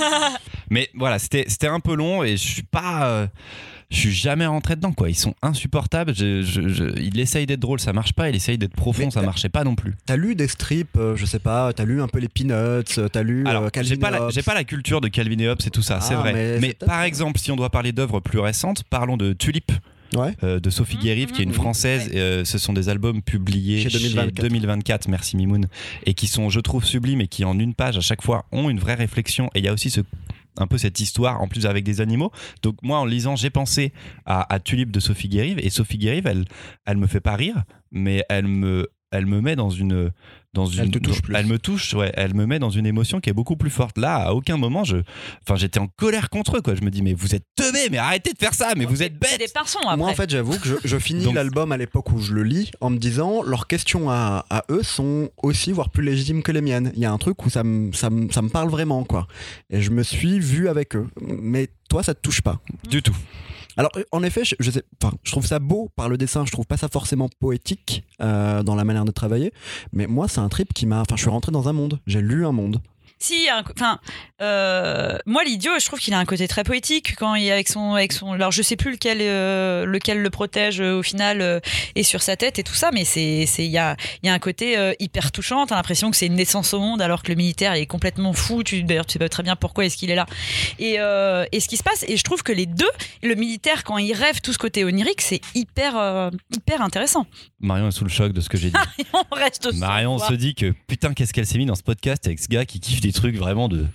Mais 0.69 0.89
voilà, 0.93 1.17
c'était 1.17 1.45
c'était 1.47 1.67
un 1.67 1.79
peu 1.79 1.95
long 1.95 2.23
et 2.23 2.37
je 2.37 2.47
suis 2.47 2.63
pas. 2.63 3.07
euh, 3.09 3.27
je 3.91 3.97
suis 3.97 4.11
jamais 4.13 4.45
rentré 4.45 4.75
dedans, 4.75 4.91
quoi. 4.93 5.09
Ils 5.09 5.15
sont 5.15 5.33
insupportables. 5.41 6.13
Je, 6.15 6.41
je- 6.43 6.67
je- 6.69 6.99
il 6.99 7.19
essaye 7.19 7.45
d'être 7.47 7.59
drôle, 7.59 7.79
ça 7.79 7.91
marche 7.93 8.13
pas. 8.13 8.29
Il 8.29 8.35
essaye 8.35 8.57
d'être 8.57 8.75
profond, 8.75 9.05
Mais 9.05 9.11
ça 9.11 9.21
marchait 9.21 9.49
pas 9.49 9.63
non 9.63 9.75
plus. 9.75 9.95
T'as 10.05 10.15
lu 10.15 10.35
des 10.35 10.47
strips, 10.47 10.95
euh, 10.97 11.15
je 11.15 11.25
sais 11.25 11.39
pas, 11.39 11.73
t'as 11.73 11.85
lu 11.85 12.01
un 12.01 12.07
peu 12.07 12.19
les 12.19 12.29
Peanuts, 12.29 12.53
euh, 12.53 13.07
t'as 13.11 13.23
lu 13.23 13.45
Alors, 13.47 13.63
euh, 13.63 13.69
Calvin 13.69 13.89
j'ai 13.89 13.97
pas, 13.97 14.09
et 14.09 14.11
la, 14.11 14.29
j'ai 14.29 14.43
pas 14.43 14.53
la 14.53 14.63
culture 14.63 15.01
de 15.01 15.07
Calvin 15.07 15.39
et 15.39 15.47
Hobbes 15.49 15.61
et 15.65 15.69
tout 15.71 15.81
ça, 15.81 16.01
c'est 16.01 16.13
Ah, 16.13 16.19
vrai. 16.19 16.59
mais 16.61 16.73
par 16.73 17.01
exemple, 17.03 17.39
si 17.39 17.51
on 17.51 17.55
doit 17.55 17.69
parler 17.71 17.91
d'œuvres 17.91 18.19
plus 18.19 18.39
récentes, 18.39 18.83
parlons 18.89 19.17
de 19.17 19.33
Tulip 19.33 19.71
Ouais. 20.15 20.35
euh, 20.43 20.59
de 20.59 20.69
Sophie 20.71 20.95
Mhm, 20.97 21.01
Guérive, 21.03 21.31
qui 21.31 21.41
est 21.41 21.43
une 21.43 21.49
mhm. 21.51 21.55
française. 21.55 22.09
Euh, 22.15 22.43
ce 22.43 22.57
sont 22.57 22.73
des 22.73 22.89
albums 22.89 23.21
publiés 23.21 23.81
Chez 23.83 23.89
chez 23.91 23.99
2024. 23.99 24.41
2024. 24.49 25.07
merci 25.07 25.37
Mimoun, 25.37 25.67
et 26.05 26.13
qui 26.15 26.25
sont, 26.27 26.49
je 26.49 26.59
trouve, 26.59 26.83
sublimes 26.83 27.21
et 27.21 27.27
qui 27.27 27.45
en 27.45 27.57
une 27.59 27.75
page 27.75 27.95
à 27.97 28.01
chaque 28.01 28.23
fois 28.23 28.45
ont 28.51 28.69
une 28.71 28.79
vraie 28.79 28.95
réflexion. 28.95 29.51
Et 29.53 29.59
il 29.59 29.65
y 29.65 29.67
a 29.67 29.73
aussi 29.73 29.91
ce 29.91 30.01
un 30.59 30.67
peu 30.67 30.77
cette 30.77 30.99
histoire 30.99 31.41
en 31.41 31.47
plus 31.47 31.65
avec 31.65 31.83
des 31.83 32.01
animaux. 32.01 32.31
Donc 32.61 32.75
moi 32.81 32.99
en 32.99 33.05
lisant 33.05 33.35
j'ai 33.35 33.49
pensé 33.49 33.93
à, 34.25 34.53
à 34.53 34.59
Tulip 34.59 34.91
de 34.91 34.99
Sophie 34.99 35.29
Guérive 35.29 35.59
et 35.59 35.69
Sophie 35.69 35.97
Guérive 35.97 36.27
elle 36.27 36.45
elle 36.85 36.97
me 36.97 37.07
fait 37.07 37.21
pas 37.21 37.35
rire 37.35 37.63
mais 37.91 38.23
elle 38.29 38.47
me 38.47 38.89
elle 39.11 39.25
me 39.25 39.41
met 39.41 39.55
dans 39.55 39.69
une 39.69 40.11
dans 40.53 40.65
une 40.65 40.79
Elle 40.79 40.91
te 40.91 40.97
touche 40.99 41.17
dans- 41.17 41.21
plus. 41.21 41.35
elle 41.35 41.45
me 41.45 41.59
touche 41.59 41.93
ouais 41.93 42.11
elle 42.15 42.33
me 42.33 42.45
met 42.47 42.57
dans 42.59 42.71
une 42.71 42.85
émotion 42.87 43.19
qui 43.19 43.29
est 43.29 43.33
beaucoup 43.33 43.55
plus 43.55 43.69
forte 43.69 43.97
là 43.99 44.15
à 44.15 44.33
aucun 44.33 44.57
moment 44.57 44.83
je 44.83 44.97
enfin 45.43 45.55
j'étais 45.55 45.79
en 45.79 45.87
colère 45.87 46.29
contre 46.31 46.57
eux 46.57 46.61
quoi 46.61 46.73
je 46.75 46.81
me 46.81 46.89
dis 46.89 47.01
mais 47.03 47.13
vous 47.13 47.35
êtes 47.35 47.45
teubés 47.55 47.89
mais 47.91 47.97
arrêtez 47.99 48.33
de 48.33 48.37
faire 48.39 48.53
ça 48.55 48.73
mais 48.75 48.85
vous 48.85 49.03
êtes 49.03 49.13
C'est 49.23 49.37
des 49.37 49.43
bêtes 49.45 49.53
pinsons 49.53 49.79
après. 49.83 49.97
Moi, 49.97 50.09
en 50.09 50.13
fait, 50.15 50.29
j'avoue 50.29 50.57
que 50.57 50.67
je, 50.67 50.75
je 50.83 50.97
finis 50.97 51.23
Donc- 51.23 51.35
l'album 51.35 51.71
à 51.71 51.77
l'époque 51.77 52.11
où 52.11 52.19
je 52.19 52.33
le 52.33 52.43
lis 52.43 52.71
en 52.81 52.89
me 52.89 52.97
disant 52.97 53.43
leurs 53.43 53.67
questions 53.67 54.09
à, 54.09 54.45
à 54.49 54.63
eux 54.71 54.81
sont 54.83 55.29
aussi, 55.43 55.71
voire 55.71 55.89
plus 55.91 56.03
légitimes 56.03 56.41
que 56.43 56.51
les 56.51 56.61
miennes. 56.61 56.91
Il 56.95 57.01
y 57.01 57.05
a 57.05 57.11
un 57.11 57.17
truc 57.17 57.45
où 57.45 57.49
ça 57.49 57.63
me, 57.63 57.91
ça 57.93 58.09
me, 58.09 58.31
ça 58.31 58.41
me 58.41 58.49
parle 58.49 58.69
vraiment, 58.69 59.03
quoi. 59.03 59.27
Et 59.69 59.81
je 59.81 59.91
me 59.91 60.03
suis 60.03 60.39
vu 60.39 60.67
avec 60.67 60.95
eux. 60.95 61.07
Mais 61.21 61.69
toi, 61.89 62.01
ça 62.03 62.13
te 62.15 62.21
touche 62.21 62.41
pas. 62.41 62.59
du 62.89 63.01
tout 63.03 63.15
Alors, 63.79 63.91
euh, 63.95 64.03
en 64.11 64.23
effet, 64.23 64.41
je, 64.43 64.71
trouve 65.23 65.45
ça 65.45 65.59
beau 65.59 65.89
par 65.95 66.09
le 66.09 66.17
dessin, 66.17 66.45
je 66.45 66.51
trouve 66.51 66.67
pas 66.67 66.75
ça 66.75 66.89
forcément 66.89 67.29
poétique 67.39 68.03
euh, 68.21 68.61
dans 68.61 68.75
la 68.75 68.83
manière 68.83 69.05
de 69.05 69.11
travailler. 69.11 69.53
Mais 69.93 70.05
moi, 70.05 70.27
c'est 70.27 70.41
un 70.41 70.49
trip 70.49 70.73
qui 70.73 70.85
m'a. 70.85 70.99
Enfin, 70.99 71.15
je 71.15 71.21
suis 71.21 71.29
rentré 71.29 71.53
dans 71.53 71.69
un 71.69 71.73
monde. 71.73 71.97
J'ai 72.05 72.19
lu 72.19 72.45
un 72.45 72.51
monde. 72.51 72.81
Si, 73.19 73.49
un 73.49 73.63
enfin, 73.69 73.99
euh, 74.41 75.17
moi 75.25 75.43
l'idiot, 75.43 75.73
je 75.79 75.85
trouve 75.85 75.99
qu'il 75.99 76.13
a 76.13 76.19
un 76.19 76.25
côté 76.25 76.47
très 76.47 76.63
poétique 76.63 77.15
quand 77.17 77.35
il 77.35 77.47
est 77.47 77.51
avec 77.51 77.67
son, 77.67 77.93
avec 77.95 78.13
son, 78.13 78.31
alors 78.31 78.51
je 78.51 78.61
sais 78.61 78.77
plus 78.77 78.91
lequel, 78.91 79.17
euh, 79.21 79.85
lequel 79.85 80.21
le 80.21 80.29
protège 80.29 80.79
euh, 80.79 80.99
au 80.99 81.03
final 81.03 81.41
euh, 81.41 81.59
est 81.95 82.03
sur 82.03 82.21
sa 82.21 82.37
tête 82.37 82.59
et 82.59 82.63
tout 82.63 82.73
ça, 82.73 82.91
mais 82.93 83.03
c'est, 83.03 83.45
c'est, 83.45 83.65
il 83.65 83.71
y 83.71 83.77
a, 83.77 83.97
il 84.23 84.27
y 84.27 84.29
a 84.29 84.33
un 84.33 84.39
côté 84.39 84.77
hyper 84.99 85.31
touchant. 85.31 85.65
T'as 85.65 85.75
l'impression 85.75 86.11
que 86.11 86.17
c'est 86.17 86.27
une 86.27 86.35
naissance 86.35 86.73
au 86.73 86.79
monde 86.79 87.01
alors 87.01 87.23
que 87.23 87.29
le 87.29 87.35
militaire 87.35 87.73
est 87.73 87.85
complètement 87.85 88.31
fou. 88.31 88.63
Tu, 88.63 88.83
d'ailleurs, 88.83 89.05
tu 89.05 89.13
sais 89.13 89.19
pas 89.19 89.29
très 89.29 89.43
bien 89.43 89.55
pourquoi 89.55 89.85
est-ce 89.85 89.97
qu'il 89.97 90.11
est 90.11 90.15
là 90.15 90.25
et, 90.79 90.93
et 90.93 91.59
ce 91.59 91.67
qui 91.67 91.77
se 91.77 91.83
passe. 91.83 92.05
Et 92.07 92.15
je 92.15 92.23
trouve 92.23 92.43
que 92.43 92.53
les 92.53 92.65
deux, 92.65 92.89
le 93.21 93.35
militaire 93.35 93.83
quand 93.83 93.97
il 93.97 94.13
rêve 94.13 94.39
tout 94.41 94.53
ce 94.53 94.57
côté 94.57 94.85
onirique, 94.85 95.21
c'est 95.21 95.41
hyper, 95.55 96.31
hyper 96.55 96.81
intéressant. 96.81 97.25
Marion 97.59 97.89
est 97.89 97.91
sous 97.91 98.05
le 98.05 98.09
choc 98.09 98.31
de 98.31 98.39
ce 98.39 98.47
que 98.47 98.57
j'ai 98.57 98.69
dit 98.69 98.77
On 99.13 99.35
reste. 99.35 99.73
Marion 99.73 100.17
se 100.17 100.33
dit 100.33 100.55
que 100.55 100.73
putain 100.87 101.13
qu'est-ce 101.13 101.33
qu'elle 101.33 101.45
s'est 101.45 101.57
mis 101.57 101.65
dans 101.65 101.75
ce 101.75 101.83
podcast 101.83 102.25
avec 102.25 102.39
ce 102.39 102.47
gars 102.47 102.65
qui 102.65 102.79
kiffe 102.79 103.01
des 103.01 103.08
trucs 103.13 103.35
vraiment 103.35 103.67
de 103.67 103.85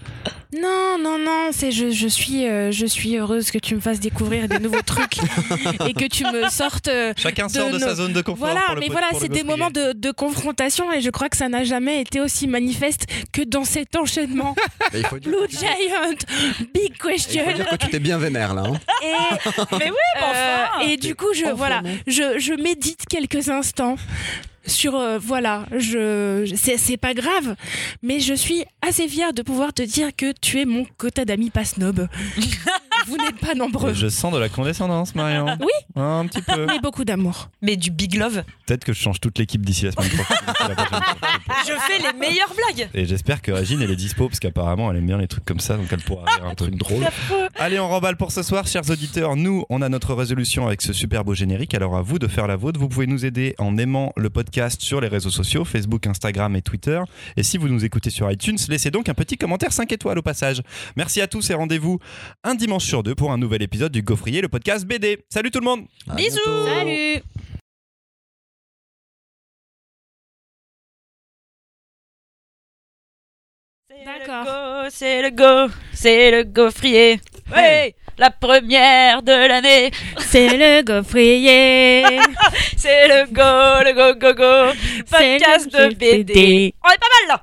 Non, 0.60 0.96
non, 1.00 1.18
non, 1.18 1.48
c'est 1.52 1.72
je, 1.72 1.90
je 1.90 2.06
suis 2.08 2.46
euh, 2.46 2.70
je 2.72 2.86
suis 2.86 3.16
heureuse 3.16 3.50
que 3.50 3.58
tu 3.58 3.74
me 3.74 3.80
fasses 3.80 4.00
découvrir 4.00 4.48
des 4.48 4.58
nouveaux 4.58 4.82
trucs 4.86 5.18
et 5.88 5.94
que 5.94 6.06
tu 6.06 6.24
me 6.24 6.48
sortes. 6.48 6.88
euh, 6.88 7.12
chacun 7.16 7.46
De 7.46 7.52
sort 7.52 7.66
de 7.70 7.72
nos- 7.78 7.78
sa 7.78 7.94
zone 7.94 8.12
de 8.12 8.22
confort 8.22 8.46
voilà, 8.46 8.60
pour 8.66 8.74
le 8.76 8.80
mais 8.80 8.88
voilà, 8.88 9.08
pour 9.10 9.18
le 9.20 9.22
c'est 9.24 9.28
des 9.32 9.40
gaufrier. 9.42 9.56
moments 9.58 9.70
de, 9.70 9.92
de 9.92 10.10
confrontation 10.12 10.92
et 10.92 11.00
je 11.00 11.10
crois 11.10 11.28
que 11.28 11.36
ça 11.36 11.48
n'a 11.48 11.64
jamais 11.64 12.00
été 12.00 12.20
aussi 12.20 12.46
manifeste 12.46 13.06
que 13.32 13.42
dans 13.42 13.64
cet 13.64 13.96
enchaînement. 13.96 14.54
Mais 14.92 15.00
il 15.00 15.06
faut 15.06 15.18
dire, 15.18 15.30
Blue 15.32 15.46
Giant, 15.48 16.14
Big 16.74 16.92
il 16.94 16.98
Question. 16.98 17.44
faut 17.44 17.52
dire 17.52 17.68
que 17.68 17.76
tu 17.76 17.88
t'es 17.88 17.98
bien 18.00 18.18
vénère, 18.18 18.54
là. 18.54 18.64
hein. 18.66 18.78
Et, 19.02 19.12
Mais 19.78 19.90
oui, 19.90 19.96
mais 20.16 20.22
euh, 20.22 20.64
enfin. 20.76 20.88
et 20.88 20.96
du 20.96 21.14
coup, 21.14 21.32
je 21.34 21.46
voilà, 21.52 21.82
je, 22.06 22.38
je 22.38 22.52
médite 22.54 23.04
quelques 23.08 23.48
instants 23.48 23.96
sur 24.66 24.96
euh, 24.96 25.18
voilà, 25.18 25.66
je 25.76 26.52
c'est 26.56 26.76
c'est 26.76 26.96
pas 26.96 27.14
grave, 27.14 27.56
mais 28.02 28.20
je 28.20 28.34
suis 28.34 28.64
assez 28.82 29.08
fière 29.08 29.32
de 29.32 29.42
pouvoir 29.42 29.72
te 29.72 29.82
dire 29.82 30.14
que 30.16 30.32
tu 30.40 30.60
es 30.60 30.64
mon 30.64 30.84
quota 30.96 31.24
d'amis 31.24 31.50
pas 31.50 31.64
snob. 31.64 32.08
Vous 33.06 33.16
n'êtes 33.16 33.38
pas 33.38 33.54
nombreux, 33.54 33.92
Je 33.94 34.08
sens 34.08 34.32
de 34.32 34.38
la 34.38 34.48
condescendance, 34.48 35.14
Marion. 35.14 35.46
Oui. 35.60 35.70
Un 36.02 36.26
petit 36.26 36.42
peu. 36.42 36.66
mais 36.66 36.78
beaucoup 36.80 37.04
d'amour. 37.04 37.48
mais 37.62 37.76
du 37.76 37.90
big 37.90 38.14
love. 38.16 38.42
Peut-être 38.66 38.84
que 38.84 38.92
je 38.92 38.98
change 39.00 39.20
toute 39.20 39.38
l'équipe 39.38 39.64
d'ici 39.64 39.84
la 39.84 39.92
semaine 39.92 40.10
prochaine. 40.10 40.36
Je 41.66 41.72
fais 41.72 41.98
les 41.98 42.18
meilleures 42.18 42.52
blagues. 42.54 42.88
Et 42.94 43.06
j'espère 43.06 43.40
que 43.42 43.52
Régine, 43.52 43.80
elle 43.82 43.90
est 43.90 43.96
dispo, 43.96 44.28
parce 44.28 44.40
qu'apparemment, 44.40 44.90
elle 44.90 44.98
aime 44.98 45.06
bien 45.06 45.18
les 45.18 45.28
trucs 45.28 45.44
comme 45.44 45.60
ça, 45.60 45.76
donc 45.76 45.86
elle 45.92 46.00
pourra 46.00 46.24
rire 46.34 46.44
un 46.46 46.54
truc 46.54 46.74
drôle. 46.76 47.04
Allez, 47.56 47.78
on 47.78 47.88
remballe 47.88 48.16
pour 48.16 48.32
ce 48.32 48.42
soir, 48.42 48.66
chers 48.66 48.88
auditeurs. 48.90 49.36
Nous, 49.36 49.64
on 49.70 49.82
a 49.82 49.88
notre 49.88 50.14
résolution 50.14 50.66
avec 50.66 50.82
ce 50.82 50.92
super 50.92 51.24
beau 51.24 51.34
générique. 51.34 51.74
Alors, 51.74 51.96
à 51.96 52.02
vous 52.02 52.18
de 52.18 52.26
faire 52.28 52.46
la 52.46 52.56
vôtre. 52.56 52.78
Vous 52.80 52.88
pouvez 52.88 53.06
nous 53.06 53.24
aider 53.24 53.54
en 53.58 53.76
aimant 53.78 54.12
le 54.16 54.30
podcast 54.30 54.80
sur 54.82 55.00
les 55.00 55.08
réseaux 55.08 55.30
sociaux, 55.30 55.64
Facebook, 55.64 56.06
Instagram 56.06 56.56
et 56.56 56.62
Twitter. 56.62 57.00
Et 57.36 57.42
si 57.42 57.56
vous 57.58 57.68
nous 57.68 57.84
écoutez 57.84 58.10
sur 58.10 58.30
iTunes, 58.30 58.58
laissez 58.68 58.90
donc 58.90 59.08
un 59.08 59.14
petit 59.14 59.36
commentaire 59.36 59.72
5 59.72 59.90
étoiles 59.92 60.18
au 60.18 60.22
passage. 60.22 60.62
Merci 60.96 61.20
à 61.20 61.26
tous 61.28 61.50
et 61.50 61.54
rendez-vous 61.54 61.98
un 62.42 62.54
dimanche 62.54 62.84
sur 62.94 63.02
deux 63.02 63.16
pour 63.16 63.32
un 63.32 63.38
nouvel 63.38 63.60
épisode 63.60 63.90
du 63.90 64.02
Gaufrier, 64.02 64.40
le 64.40 64.46
podcast 64.48 64.86
BD. 64.86 65.18
Salut 65.28 65.50
tout 65.50 65.58
le 65.58 65.64
monde 65.64 65.86
À 66.08 66.14
Bisous. 66.14 66.38
bientôt. 66.46 66.64
Salut. 66.64 67.22
D'accord. 74.04 74.86
C'est 74.90 75.22
le 75.22 75.30
go, 75.30 75.72
c'est 75.92 76.30
le 76.30 76.44
gaufrier. 76.44 77.18
Ouais, 77.52 77.96
la 78.16 78.30
première 78.30 79.22
de 79.22 79.32
l'année. 79.32 79.90
C'est 80.20 80.56
le 80.56 80.82
gaufrier. 80.84 82.04
C'est 82.76 83.08
le 83.08 83.24
go, 83.26 83.82
le 83.82 83.92
go, 83.94 84.14
go, 84.18 84.34
go. 84.34 84.72
Podcast 85.10 85.68
le 85.72 85.88
de 85.88 85.94
BD. 85.94 86.24
BD. 86.24 86.74
On 86.84 86.90
est 86.90 86.98
pas 86.98 87.06
mal 87.18 87.28
là. 87.28 87.42